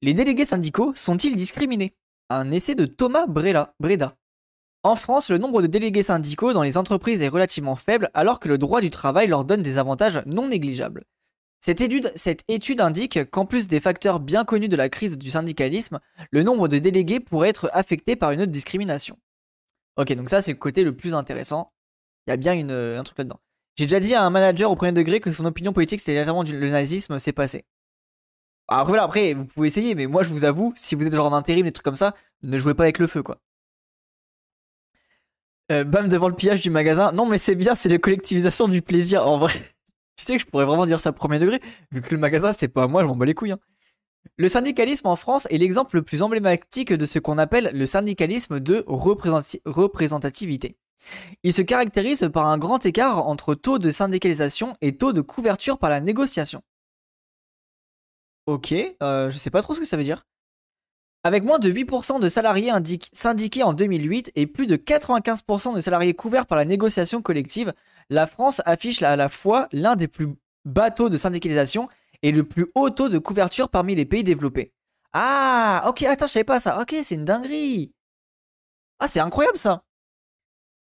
Les 0.00 0.14
délégués 0.14 0.44
syndicaux 0.44 0.92
sont-ils 0.94 1.34
discriminés? 1.34 1.92
Un 2.30 2.52
essai 2.52 2.76
de 2.76 2.86
Thomas 2.86 3.26
Breda. 3.26 3.74
En 4.84 4.94
France, 4.94 5.28
le 5.28 5.38
nombre 5.38 5.60
de 5.60 5.66
délégués 5.66 6.04
syndicaux 6.04 6.52
dans 6.52 6.62
les 6.62 6.76
entreprises 6.76 7.20
est 7.20 7.28
relativement 7.28 7.74
faible 7.74 8.08
alors 8.14 8.38
que 8.38 8.48
le 8.48 8.58
droit 8.58 8.80
du 8.80 8.90
travail 8.90 9.26
leur 9.26 9.44
donne 9.44 9.62
des 9.62 9.76
avantages 9.76 10.22
non 10.24 10.46
négligeables. 10.46 11.02
Cette 11.58 11.80
étude, 11.80 12.80
indique 12.80 13.28
qu'en 13.32 13.44
plus 13.44 13.66
des 13.66 13.80
facteurs 13.80 14.20
bien 14.20 14.44
connus 14.44 14.68
de 14.68 14.76
la 14.76 14.88
crise 14.88 15.18
du 15.18 15.30
syndicalisme, 15.30 15.98
le 16.30 16.44
nombre 16.44 16.68
de 16.68 16.78
délégués 16.78 17.18
pourrait 17.18 17.48
être 17.48 17.68
affecté 17.72 18.14
par 18.14 18.30
une 18.30 18.42
autre 18.42 18.52
discrimination. 18.52 19.18
Ok, 19.96 20.12
donc 20.12 20.30
ça 20.30 20.40
c'est 20.40 20.52
le 20.52 20.58
côté 20.58 20.84
le 20.84 20.96
plus 20.96 21.12
intéressant. 21.12 21.72
Il 22.28 22.30
y 22.30 22.32
a 22.34 22.36
bien 22.36 22.52
une, 22.52 22.70
un 22.70 23.02
truc 23.02 23.18
là-dedans. 23.18 23.40
J'ai 23.76 23.86
déjà 23.86 23.98
dit 23.98 24.14
à 24.14 24.22
un 24.22 24.30
manager 24.30 24.70
au 24.70 24.76
premier 24.76 24.92
degré 24.92 25.18
que 25.18 25.32
son 25.32 25.44
opinion 25.44 25.72
politique 25.72 25.98
c'était 25.98 26.14
légèrement 26.14 26.44
le 26.44 26.70
nazisme, 26.70 27.18
c'est 27.18 27.32
passé. 27.32 27.64
Après, 28.68 28.88
voilà, 28.88 29.04
après, 29.04 29.34
vous 29.34 29.46
pouvez 29.46 29.66
essayer, 29.66 29.94
mais 29.94 30.06
moi 30.06 30.22
je 30.22 30.30
vous 30.30 30.44
avoue, 30.44 30.72
si 30.76 30.94
vous 30.94 31.06
êtes 31.06 31.14
genre 31.14 31.32
en 31.32 31.36
intérim, 31.36 31.64
des 31.64 31.72
trucs 31.72 31.84
comme 31.84 31.96
ça, 31.96 32.14
ne 32.42 32.58
jouez 32.58 32.74
pas 32.74 32.84
avec 32.84 32.98
le 32.98 33.06
feu 33.06 33.22
quoi. 33.22 33.40
Euh, 35.70 35.84
bam 35.84 36.08
devant 36.08 36.28
le 36.28 36.34
pillage 36.34 36.60
du 36.60 36.70
magasin. 36.70 37.12
Non, 37.12 37.26
mais 37.26 37.36
c'est 37.36 37.54
bien, 37.54 37.74
c'est 37.74 37.90
la 37.90 37.98
collectivisation 37.98 38.68
du 38.68 38.80
plaisir. 38.80 39.26
En 39.26 39.36
vrai, 39.38 39.52
tu 40.16 40.24
sais 40.24 40.36
que 40.36 40.42
je 40.42 40.46
pourrais 40.46 40.64
vraiment 40.64 40.86
dire 40.86 41.00
ça 41.00 41.12
premier 41.12 41.38
degré, 41.38 41.60
vu 41.92 42.00
que 42.00 42.14
le 42.14 42.20
magasin, 42.20 42.52
c'est 42.52 42.68
pas 42.68 42.86
moi, 42.86 43.02
je 43.02 43.06
m'en 43.06 43.16
bats 43.16 43.26
les 43.26 43.34
couilles. 43.34 43.52
Hein. 43.52 43.58
Le 44.36 44.48
syndicalisme 44.48 45.06
en 45.06 45.16
France 45.16 45.46
est 45.50 45.58
l'exemple 45.58 45.96
le 45.96 46.02
plus 46.02 46.22
emblématique 46.22 46.92
de 46.92 47.04
ce 47.06 47.18
qu'on 47.18 47.38
appelle 47.38 47.70
le 47.72 47.86
syndicalisme 47.86 48.60
de 48.60 48.84
représentativité. 48.86 50.76
Il 51.42 51.52
se 51.52 51.62
caractérise 51.62 52.28
par 52.32 52.46
un 52.46 52.58
grand 52.58 52.84
écart 52.84 53.26
entre 53.26 53.54
taux 53.54 53.78
de 53.78 53.90
syndicalisation 53.90 54.74
et 54.80 54.96
taux 54.96 55.12
de 55.12 55.22
couverture 55.22 55.78
par 55.78 55.90
la 55.90 56.00
négociation. 56.00 56.62
Ok, 58.48 58.72
euh, 58.72 59.30
je 59.30 59.36
sais 59.36 59.50
pas 59.50 59.60
trop 59.60 59.74
ce 59.74 59.80
que 59.80 59.84
ça 59.84 59.98
veut 59.98 60.04
dire. 60.04 60.26
Avec 61.22 61.44
moins 61.44 61.58
de 61.58 61.70
8% 61.70 62.18
de 62.18 62.28
salariés 62.30 62.72
syndiqués 63.12 63.62
en 63.62 63.74
2008 63.74 64.32
et 64.36 64.46
plus 64.46 64.66
de 64.66 64.76
95% 64.76 65.74
de 65.74 65.80
salariés 65.80 66.14
couverts 66.14 66.46
par 66.46 66.56
la 66.56 66.64
négociation 66.64 67.20
collective, 67.20 67.74
la 68.08 68.26
France 68.26 68.62
affiche 68.64 69.02
à 69.02 69.16
la 69.16 69.28
fois 69.28 69.68
l'un 69.70 69.96
des 69.96 70.08
plus 70.08 70.28
bas 70.64 70.90
taux 70.90 71.10
de 71.10 71.18
syndicalisation 71.18 71.90
et 72.22 72.32
le 72.32 72.42
plus 72.42 72.68
haut 72.74 72.88
taux 72.88 73.10
de 73.10 73.18
couverture 73.18 73.68
parmi 73.68 73.94
les 73.94 74.06
pays 74.06 74.22
développés. 74.22 74.72
Ah, 75.12 75.84
ok, 75.86 76.04
attends, 76.04 76.26
je 76.26 76.32
savais 76.32 76.44
pas 76.44 76.58
ça. 76.58 76.80
Ok, 76.80 76.94
c'est 77.02 77.16
une 77.16 77.26
dinguerie. 77.26 77.92
Ah, 78.98 79.08
c'est 79.08 79.20
incroyable 79.20 79.58
ça. 79.58 79.84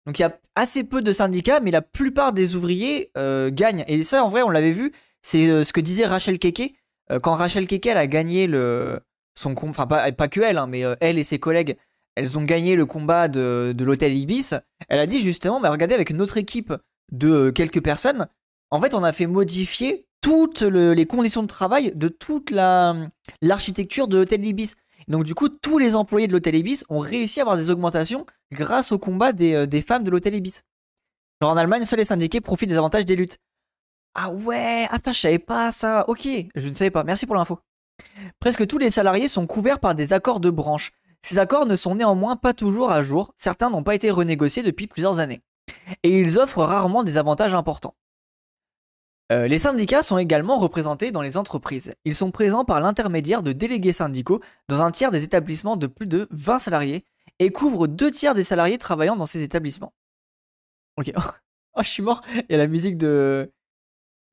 Donc 0.06 0.20
il 0.20 0.22
y 0.22 0.24
a 0.24 0.38
assez 0.54 0.84
peu 0.84 1.02
de 1.02 1.10
syndicats, 1.10 1.58
mais 1.58 1.72
la 1.72 1.82
plupart 1.82 2.32
des 2.32 2.54
ouvriers 2.54 3.10
euh, 3.18 3.50
gagnent. 3.52 3.84
Et 3.88 4.04
ça, 4.04 4.22
en 4.24 4.28
vrai, 4.28 4.42
on 4.42 4.50
l'avait 4.50 4.70
vu. 4.70 4.92
C'est 5.20 5.48
euh, 5.48 5.64
ce 5.64 5.72
que 5.72 5.80
disait 5.80 6.06
Rachel 6.06 6.38
Keke. 6.38 6.76
Euh, 7.10 7.20
quand 7.20 7.32
Rachel 7.32 7.66
Keke, 7.66 7.86
elle 7.86 7.98
a 7.98 8.06
gagné 8.06 8.46
le, 8.46 9.00
son 9.34 9.54
enfin 9.62 9.86
pas, 9.86 10.10
pas 10.12 10.28
que 10.28 10.40
elle, 10.40 10.58
hein, 10.58 10.66
mais 10.66 10.82
elle 11.00 11.18
et 11.18 11.24
ses 11.24 11.38
collègues, 11.38 11.76
elles 12.14 12.38
ont 12.38 12.42
gagné 12.42 12.76
le 12.76 12.86
combat 12.86 13.28
de, 13.28 13.74
de 13.76 13.84
l'hôtel 13.84 14.16
Ibis. 14.16 14.54
Elle 14.88 14.98
a 14.98 15.06
dit 15.06 15.20
justement, 15.20 15.60
mais 15.60 15.68
regardez, 15.68 15.94
avec 15.94 16.10
notre 16.10 16.36
équipe 16.38 16.72
de 17.12 17.50
quelques 17.50 17.82
personnes, 17.82 18.28
en 18.70 18.80
fait, 18.80 18.94
on 18.94 19.04
a 19.04 19.12
fait 19.12 19.26
modifier 19.26 20.06
toutes 20.26 20.62
les 20.62 21.06
conditions 21.06 21.42
de 21.42 21.46
travail 21.46 21.92
de 21.94 22.08
toute 22.08 22.50
l'architecture 22.50 24.08
de 24.08 24.16
l'hôtel 24.16 24.44
Ibis. 24.44 24.74
Donc 25.08 25.22
du 25.22 25.34
coup, 25.36 25.48
tous 25.48 25.78
les 25.78 25.94
employés 25.94 26.26
de 26.26 26.32
l'hôtel 26.32 26.56
Ibis 26.56 26.84
ont 26.88 26.98
réussi 26.98 27.38
à 27.38 27.44
avoir 27.44 27.56
des 27.56 27.70
augmentations 27.70 28.26
grâce 28.50 28.90
au 28.90 28.98
combat 28.98 29.32
des, 29.32 29.54
euh, 29.54 29.80
femmes 29.86 30.02
de 30.02 30.10
l'hôtel 30.10 30.34
Ibis. 30.34 30.62
Genre 31.40 31.52
en 31.52 31.56
Allemagne, 31.56 31.84
seuls 31.84 32.00
les 32.00 32.04
syndiqués 32.04 32.40
profitent 32.40 32.70
des 32.70 32.76
avantages 32.76 33.04
des 33.04 33.14
luttes. 33.14 33.38
Ah 34.18 34.30
ouais, 34.30 34.88
attends, 34.90 35.12
je 35.12 35.20
savais 35.20 35.38
pas 35.38 35.70
ça. 35.72 36.06
Ok, 36.08 36.26
je 36.54 36.68
ne 36.68 36.72
savais 36.72 36.90
pas. 36.90 37.04
Merci 37.04 37.26
pour 37.26 37.36
l'info. 37.36 37.60
Presque 38.40 38.66
tous 38.66 38.78
les 38.78 38.88
salariés 38.88 39.28
sont 39.28 39.46
couverts 39.46 39.78
par 39.78 39.94
des 39.94 40.14
accords 40.14 40.40
de 40.40 40.48
branche. 40.48 40.92
Ces 41.20 41.38
accords 41.38 41.66
ne 41.66 41.76
sont 41.76 41.94
néanmoins 41.94 42.36
pas 42.36 42.54
toujours 42.54 42.90
à 42.90 43.02
jour. 43.02 43.34
Certains 43.36 43.68
n'ont 43.68 43.82
pas 43.82 43.94
été 43.94 44.10
renégociés 44.10 44.62
depuis 44.62 44.86
plusieurs 44.86 45.18
années. 45.18 45.42
Et 46.02 46.18
ils 46.18 46.38
offrent 46.38 46.62
rarement 46.62 47.04
des 47.04 47.18
avantages 47.18 47.54
importants. 47.54 47.94
Euh, 49.32 49.48
les 49.48 49.58
syndicats 49.58 50.02
sont 50.02 50.16
également 50.16 50.58
représentés 50.58 51.10
dans 51.10 51.20
les 51.20 51.36
entreprises. 51.36 51.92
Ils 52.06 52.14
sont 52.14 52.30
présents 52.30 52.64
par 52.64 52.80
l'intermédiaire 52.80 53.42
de 53.42 53.52
délégués 53.52 53.92
syndicaux 53.92 54.40
dans 54.68 54.80
un 54.80 54.92
tiers 54.92 55.10
des 55.10 55.24
établissements 55.24 55.76
de 55.76 55.88
plus 55.88 56.06
de 56.06 56.26
20 56.30 56.58
salariés 56.58 57.04
et 57.38 57.50
couvrent 57.50 57.86
deux 57.86 58.10
tiers 58.10 58.34
des 58.34 58.44
salariés 58.44 58.78
travaillant 58.78 59.16
dans 59.16 59.26
ces 59.26 59.42
établissements. 59.42 59.92
Ok. 60.96 61.12
oh, 61.16 61.82
je 61.82 61.88
suis 61.88 62.02
mort. 62.02 62.22
Il 62.34 62.46
y 62.48 62.54
a 62.54 62.58
la 62.58 62.68
musique 62.68 62.96
de, 62.96 63.52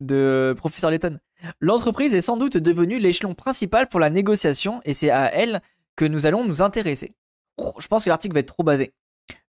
de 0.06 0.54
Professeur 0.58 0.92
Letton. 0.92 1.20
L'entreprise 1.60 2.16
est 2.16 2.22
sans 2.22 2.38
doute 2.38 2.58
devenue 2.58 3.00
l'échelon 3.00 3.34
principal 3.34 3.88
pour 3.88 4.00
la 4.00 4.10
négociation 4.10 4.82
et 4.86 4.94
c'est 4.94 5.10
à 5.10 5.34
elle 5.34 5.62
que 5.96 6.06
nous 6.06 6.26
allons 6.26 6.46
nous 6.46 6.62
intéresser. 6.62 7.12
Oh, 7.58 7.74
je 7.80 7.88
pense 7.88 8.04
que 8.04 8.10
l'article 8.10 8.34
va 8.34 8.40
être 8.40 8.54
trop 8.54 8.64
basé. 8.64 8.94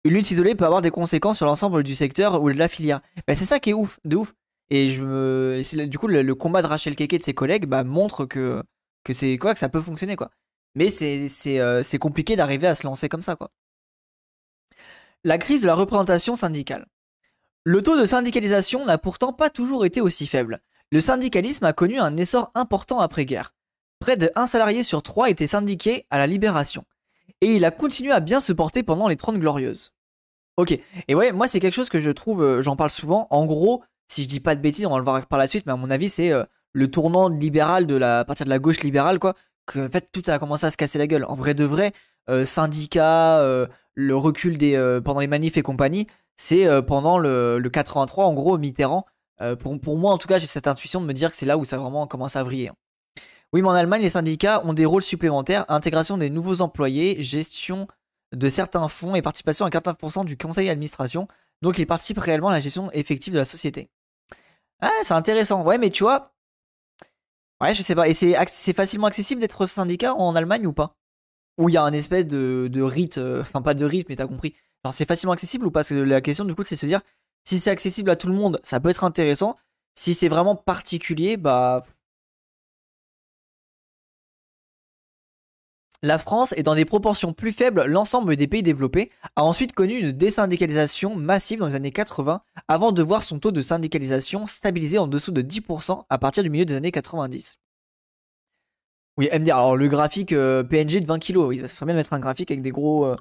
Une 0.03 0.13
lutte 0.13 0.31
isolée 0.31 0.55
peut 0.55 0.65
avoir 0.65 0.81
des 0.81 0.89
conséquences 0.89 1.37
sur 1.37 1.45
l'ensemble 1.45 1.83
du 1.83 1.93
secteur 1.93 2.41
ou 2.41 2.51
de 2.51 2.57
la 2.57 2.67
filière. 2.67 3.01
Ben, 3.27 3.35
c'est 3.35 3.45
ça 3.45 3.59
qui 3.59 3.69
est 3.69 3.73
ouf, 3.73 3.99
de 4.05 4.15
ouf. 4.15 4.33
Et 4.69 4.89
je 4.89 5.03
me, 5.03 5.85
du 5.85 5.97
coup, 5.97 6.07
le, 6.07 6.33
combat 6.33 6.61
de 6.61 6.67
Rachel 6.67 6.95
Keke 6.95 7.13
et 7.13 7.19
de 7.19 7.23
ses 7.23 7.33
collègues 7.33 7.65
bah, 7.65 7.83
montre 7.83 8.25
que, 8.25 8.63
que 9.03 9.13
c'est 9.13 9.37
quoi, 9.37 9.53
que 9.53 9.59
ça 9.59 9.69
peut 9.69 9.81
fonctionner 9.81 10.15
quoi. 10.15 10.31
Mais 10.75 10.89
c'est 10.89 11.59
euh, 11.59 11.83
compliqué 11.99 12.35
d'arriver 12.35 12.67
à 12.67 12.75
se 12.75 12.87
lancer 12.87 13.09
comme 13.09 13.21
ça 13.21 13.35
quoi. 13.35 13.51
La 15.23 15.37
crise 15.37 15.61
de 15.61 15.67
la 15.67 15.75
représentation 15.75 16.35
syndicale. 16.35 16.87
Le 17.63 17.83
taux 17.83 17.95
de 17.95 18.07
syndicalisation 18.07 18.85
n'a 18.85 18.97
pourtant 18.97 19.33
pas 19.33 19.51
toujours 19.51 19.85
été 19.85 20.01
aussi 20.01 20.25
faible. 20.25 20.61
Le 20.91 20.99
syndicalisme 20.99 21.63
a 21.65 21.73
connu 21.73 21.99
un 21.99 22.17
essor 22.17 22.49
important 22.55 22.99
après-guerre. 22.99 23.53
Près 23.99 24.17
de 24.17 24.31
1 24.35 24.47
salarié 24.47 24.81
sur 24.81 25.03
3 25.03 25.29
était 25.29 25.45
syndiqué 25.45 26.07
à 26.09 26.17
la 26.17 26.25
libération. 26.25 26.85
Et 27.39 27.53
il 27.55 27.63
a 27.63 27.69
continué 27.69 28.11
à 28.13 28.19
bien 28.19 28.39
se 28.39 28.51
porter 28.51 28.81
pendant 28.81 29.07
les 29.07 29.15
30 29.15 29.37
glorieuses. 29.37 29.93
Ok, 30.57 30.75
et 31.07 31.13
ouais, 31.13 31.31
moi 31.31 31.45
c'est 31.45 31.59
quelque 31.59 31.75
chose 31.75 31.89
que 31.89 31.99
je 31.99 32.09
trouve, 32.09 32.41
euh, 32.41 32.61
j'en 32.63 32.75
parle 32.75 32.89
souvent. 32.89 33.27
En 33.29 33.45
gros, 33.45 33.83
si 34.07 34.23
je 34.23 34.27
dis 34.27 34.39
pas 34.39 34.55
de 34.55 34.61
bêtises, 34.61 34.87
on 34.87 34.91
va 34.91 34.97
le 34.97 35.03
voir 35.03 35.23
par 35.27 35.37
la 35.37 35.45
suite, 35.47 35.67
mais 35.67 35.71
à 35.71 35.75
mon 35.75 35.91
avis, 35.91 36.09
c'est 36.09 36.31
euh, 36.31 36.43
le 36.73 36.89
tournant 36.89 37.29
libéral 37.29 37.85
de 37.85 37.93
la 37.93 38.19
à 38.21 38.25
partir 38.25 38.47
de 38.47 38.49
la 38.49 38.57
gauche 38.59 38.81
libérale, 38.81 39.19
quoi. 39.19 39.35
Que 39.67 39.87
fait 39.87 40.11
tout 40.11 40.23
a 40.31 40.39
commencé 40.39 40.65
à 40.65 40.71
se 40.71 40.77
casser 40.77 40.97
la 40.97 41.05
gueule. 41.05 41.25
En 41.25 41.35
vrai 41.35 41.53
de 41.53 41.63
vrai, 41.63 41.93
euh, 42.27 42.43
syndicats, 42.43 43.67
le 43.95 44.15
recul 44.15 44.57
des 44.57 44.99
pendant 45.03 45.19
les 45.19 45.27
manifs 45.27 45.57
et 45.57 45.61
compagnie, 45.61 46.07
c'est 46.35 46.67
pendant 46.83 47.17
le, 47.17 47.59
le, 47.59 47.69
83 47.69 48.25
en 48.25 48.33
gros 48.33 48.57
Mitterrand. 48.57 49.05
pour, 49.59 49.79
pour 49.79 49.97
moi 49.97 50.13
en 50.13 50.17
tout 50.17 50.27
cas, 50.27 50.37
j'ai 50.37 50.47
cette 50.47 50.67
intuition 50.67 51.01
de 51.01 51.05
me 51.05 51.13
dire 51.13 51.29
que 51.29 51.35
c'est 51.35 51.45
là 51.45 51.57
où 51.57 51.65
ça 51.65 51.77
vraiment 51.77 52.07
commencé 52.07 52.39
à 52.39 52.43
vriller. 52.43 52.71
Oui, 53.53 53.61
mais 53.61 53.67
en 53.67 53.73
Allemagne, 53.73 54.01
les 54.01 54.09
syndicats 54.09 54.65
ont 54.65 54.73
des 54.73 54.85
rôles 54.85 55.03
supplémentaires 55.03 55.65
intégration 55.67 56.17
des 56.17 56.29
nouveaux 56.29 56.61
employés, 56.61 57.21
gestion 57.21 57.87
de 58.31 58.47
certains 58.47 58.87
fonds 58.87 59.13
et 59.15 59.21
participation 59.21 59.65
à 59.65 59.69
49% 59.69 60.23
du 60.25 60.37
conseil 60.37 60.67
d'administration. 60.67 61.27
Donc, 61.61 61.77
ils 61.77 61.85
participent 61.85 62.19
réellement 62.19 62.47
à 62.47 62.53
la 62.53 62.59
gestion 62.61 62.91
effective 62.93 63.33
de 63.33 63.39
la 63.39 63.45
société. 63.45 63.89
Ah, 64.79 64.89
c'est 65.03 65.13
intéressant. 65.13 65.63
Ouais, 65.63 65.77
mais 65.77 65.89
tu 65.89 66.03
vois. 66.03 66.33
Ouais, 67.61 67.73
je 67.73 67.81
sais 67.81 67.93
pas. 67.93 68.07
Et 68.07 68.13
c'est 68.13 68.73
facilement 68.73 69.07
accessible 69.07 69.41
d'être 69.41 69.67
syndicat 69.67 70.13
en 70.15 70.35
Allemagne 70.35 70.65
ou 70.65 70.73
pas? 70.73 70.95
Ou 71.61 71.69
il 71.69 71.73
y 71.73 71.77
a 71.77 71.83
un 71.83 71.93
espèce 71.93 72.25
de, 72.25 72.67
de 72.71 72.81
rite. 72.81 73.19
Euh, 73.19 73.41
enfin, 73.41 73.61
pas 73.61 73.75
de 73.75 73.85
rite, 73.85 74.09
mais 74.09 74.15
t'as 74.15 74.25
compris. 74.25 74.55
Alors, 74.83 74.93
c'est 74.93 75.07
facilement 75.07 75.33
accessible 75.33 75.65
ou 75.67 75.71
pas? 75.71 75.81
Parce 75.81 75.89
que 75.89 75.95
la 75.95 76.19
question, 76.19 76.43
du 76.43 76.55
coup, 76.55 76.63
c'est 76.63 76.75
de 76.75 76.79
se 76.79 76.87
dire 76.87 77.01
si 77.43 77.59
c'est 77.59 77.69
accessible 77.69 78.09
à 78.09 78.15
tout 78.15 78.27
le 78.27 78.33
monde, 78.33 78.59
ça 78.63 78.79
peut 78.79 78.89
être 78.89 79.03
intéressant. 79.03 79.57
Si 79.95 80.15
c'est 80.15 80.27
vraiment 80.27 80.55
particulier, 80.55 81.37
bah. 81.37 81.83
La 86.03 86.17
France 86.17 86.51
est 86.57 86.63
dans 86.63 86.73
des 86.73 86.85
proportions 86.85 87.31
plus 87.31 87.51
faibles, 87.51 87.85
l'ensemble 87.85 88.35
des 88.35 88.47
pays 88.47 88.63
développés 88.63 89.11
a 89.35 89.43
ensuite 89.43 89.73
connu 89.73 89.99
une 89.99 90.11
désyndicalisation 90.11 91.15
massive 91.15 91.59
dans 91.59 91.67
les 91.67 91.75
années 91.75 91.91
80 91.91 92.41
avant 92.67 92.91
de 92.91 93.03
voir 93.03 93.21
son 93.21 93.37
taux 93.37 93.51
de 93.51 93.61
syndicalisation 93.61 94.47
stabiliser 94.47 94.97
en 94.97 95.05
dessous 95.05 95.31
de 95.31 95.43
10% 95.43 96.05
à 96.09 96.17
partir 96.17 96.41
du 96.41 96.49
milieu 96.49 96.65
des 96.65 96.73
années 96.73 96.91
90. 96.91 97.60
Oui, 99.17 99.29
MDR, 99.31 99.55
alors 99.55 99.75
le 99.75 99.87
graphique 99.87 100.31
euh, 100.31 100.63
PNG 100.63 101.01
de 101.01 101.05
20 101.05 101.19
kg, 101.19 101.37
oui, 101.37 101.59
ça 101.59 101.67
serait 101.67 101.85
bien 101.85 101.95
de 101.95 101.99
mettre 101.99 102.13
un 102.13 102.19
graphique 102.19 102.51
avec 102.51 102.61
des 102.61 102.71
gros... 102.71 103.05
Euh, 103.05 103.15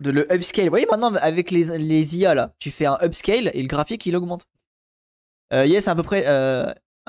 de 0.00 0.10
le 0.10 0.32
upscale. 0.32 0.64
Vous 0.64 0.70
voyez 0.70 0.86
maintenant 0.90 1.14
avec 1.14 1.50
les, 1.50 1.78
les, 1.78 2.18
IA 2.18 2.34
là, 2.34 2.54
tu 2.58 2.72
fais 2.72 2.86
un 2.86 2.98
upscale 3.02 3.50
et 3.54 3.62
le 3.62 3.68
graphique 3.68 4.04
il 4.06 4.16
augmente. 4.16 4.46
Euh, 5.52 5.64
yes, 5.64 5.86
à 5.86 5.94
peu 5.94 6.02
près... 6.02 6.24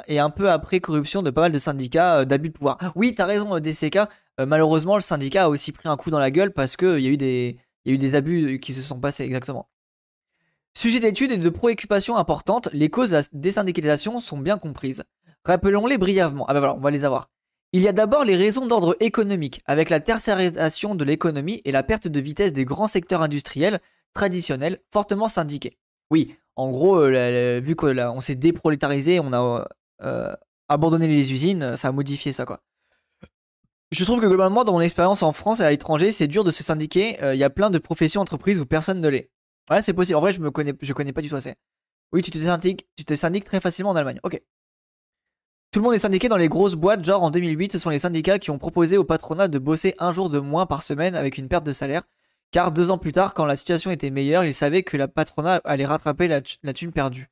et 0.08 0.20
un 0.20 0.30
peu 0.30 0.50
après 0.50 0.80
corruption 0.80 1.24
de 1.24 1.32
pas 1.32 1.42
mal 1.42 1.52
de 1.52 1.58
syndicats 1.58 2.26
d'abus 2.26 2.50
de 2.50 2.54
pouvoir. 2.54 2.78
Oui, 2.96 3.16
t'as 3.16 3.26
raison, 3.26 3.60
DCK. 3.60 4.00
Malheureusement, 4.40 4.96
le 4.96 5.02
syndicat 5.02 5.46
a 5.46 5.50
aussi 5.50 5.72
pris 5.72 5.90
un 5.90 5.98
coup 5.98 6.12
dans 6.12 6.20
la 6.20 6.30
gueule 6.30 6.52
parce 6.52 6.76
qu'il 6.76 7.00
y, 7.00 7.08
a 7.08 7.10
eu 7.10 7.18
des, 7.18 7.58
y 7.86 7.92
a 7.92 7.94
eu 7.94 7.98
des 7.98 8.14
abus 8.14 8.60
qui 8.60 8.74
se 8.76 8.82
sont 8.82 9.00
passés, 9.00 9.24
exactement. 9.24 9.70
Sujet 10.76 11.00
d'étude 11.00 11.32
et 11.32 11.38
de 11.38 11.50
préoccupation 11.50 12.18
importante, 12.18 12.70
les 12.74 12.90
causes 12.90 13.12
de 13.12 13.18
la 13.18 13.24
désyndicalisation 13.32 14.20
sont 14.20 14.38
bien 14.38 14.58
comprises. 14.58 15.04
Rappelons-les 15.46 15.98
brièvement. 15.98 16.46
Ah 16.48 16.54
ben 16.54 16.60
voilà, 16.60 16.76
on 16.76 16.80
va 16.80 16.92
les 16.92 17.06
avoir. 17.06 17.30
Il 17.76 17.82
y 17.82 17.88
a 17.88 17.92
d'abord 17.92 18.24
les 18.24 18.36
raisons 18.36 18.68
d'ordre 18.68 18.96
économique, 19.00 19.62
avec 19.66 19.90
la 19.90 20.00
tertiarisation 20.00 20.94
de 20.94 21.04
l'économie 21.04 21.64
et 21.66 21.72
la 21.72 21.82
perte 21.82 22.08
de 22.08 22.20
vitesse 22.20 22.54
des 22.54 22.66
grands 22.66 22.86
secteurs 22.86 23.24
industriels 23.24 23.82
traditionnels 24.14 24.80
fortement 24.92 25.28
syndiqués. 25.28 25.80
Oui, 26.12 26.36
en 26.56 26.70
gros, 26.70 26.98
euh, 26.98 27.60
vu 27.64 27.76
qu'on 27.76 28.22
s'est 28.22 28.36
déprolétarisé, 28.36 29.20
on 29.20 29.34
a 29.34 29.68
euh, 30.04 30.36
abandonné 30.70 31.08
les 31.08 31.34
usines, 31.34 31.76
ça 31.76 31.88
a 31.88 31.92
modifié 31.92 32.32
ça 32.32 32.46
quoi. 32.46 32.62
Je 33.92 34.06
trouve 34.06 34.22
que 34.22 34.28
globalement, 34.28 34.64
dans 34.64 34.74
mon 34.74 34.82
expérience 34.82 35.24
en 35.24 35.34
France 35.34 35.60
et 35.60 35.64
à 35.64 35.72
l'étranger, 35.72 36.12
c'est 36.12 36.28
dur 36.28 36.44
de 36.44 36.52
se 36.52 36.64
syndiquer. 36.64 37.22
Euh, 37.24 37.36
Il 37.36 37.40
y 37.40 37.44
a 37.44 37.50
plein 37.50 37.72
de 37.72 37.80
professions, 37.80 38.22
entreprises 38.22 38.60
où 38.60 38.66
personne 38.66 39.02
ne 39.02 39.08
l'est. 39.08 39.32
Ouais, 39.70 39.82
c'est 39.82 39.94
possible. 39.94 40.18
En 40.18 40.22
vrai, 40.22 40.32
je 40.32 40.42
me 40.42 40.52
connais, 40.52 40.74
connais 40.74 41.14
pas 41.14 41.22
du 41.22 41.30
tout 41.30 41.36
assez. 41.36 41.56
Oui, 42.12 42.22
tu 42.22 42.30
te 42.30 42.38
syndiques, 42.38 42.88
tu 42.96 43.06
te 43.06 43.16
syndiques 43.16 43.46
très 43.46 43.60
facilement 43.60 43.92
en 43.92 43.96
Allemagne. 43.96 44.20
Ok. 44.24 44.42
Tout 45.74 45.80
le 45.80 45.86
monde 45.86 45.96
est 45.96 46.00
syndiqué 46.00 46.30
dans 46.30 46.38
les 46.38 46.50
grosses 46.50 46.76
boîtes, 46.76 47.04
genre 47.04 47.24
en 47.24 47.32
2008, 47.32 47.72
ce 47.72 47.80
sont 47.80 47.90
les 47.90 47.98
syndicats 47.98 48.38
qui 48.38 48.52
ont 48.52 48.60
proposé 48.60 48.96
au 48.96 49.04
patronat 49.04 49.48
de 49.48 49.58
bosser 49.58 49.96
un 49.98 50.14
jour 50.14 50.30
de 50.30 50.38
moins 50.38 50.68
par 50.68 50.84
semaine 50.84 51.16
avec 51.16 51.40
une 51.40 51.48
perte 51.48 51.64
de 51.64 51.72
salaire. 51.72 52.04
Car 52.52 52.72
deux 52.72 52.92
ans 52.92 53.00
plus 53.00 53.12
tard, 53.12 53.34
quand 53.34 53.46
la 53.46 53.56
situation 53.56 53.90
était 53.90 54.12
meilleure, 54.12 54.44
ils 54.46 54.54
savaient 54.54 54.84
que 54.84 54.98
la 54.98 55.08
patronat 55.08 55.62
allait 55.64 55.88
rattraper 55.88 56.28
la, 56.28 56.42
la 56.62 56.74
thune 56.74 56.92
perdue. 56.92 57.32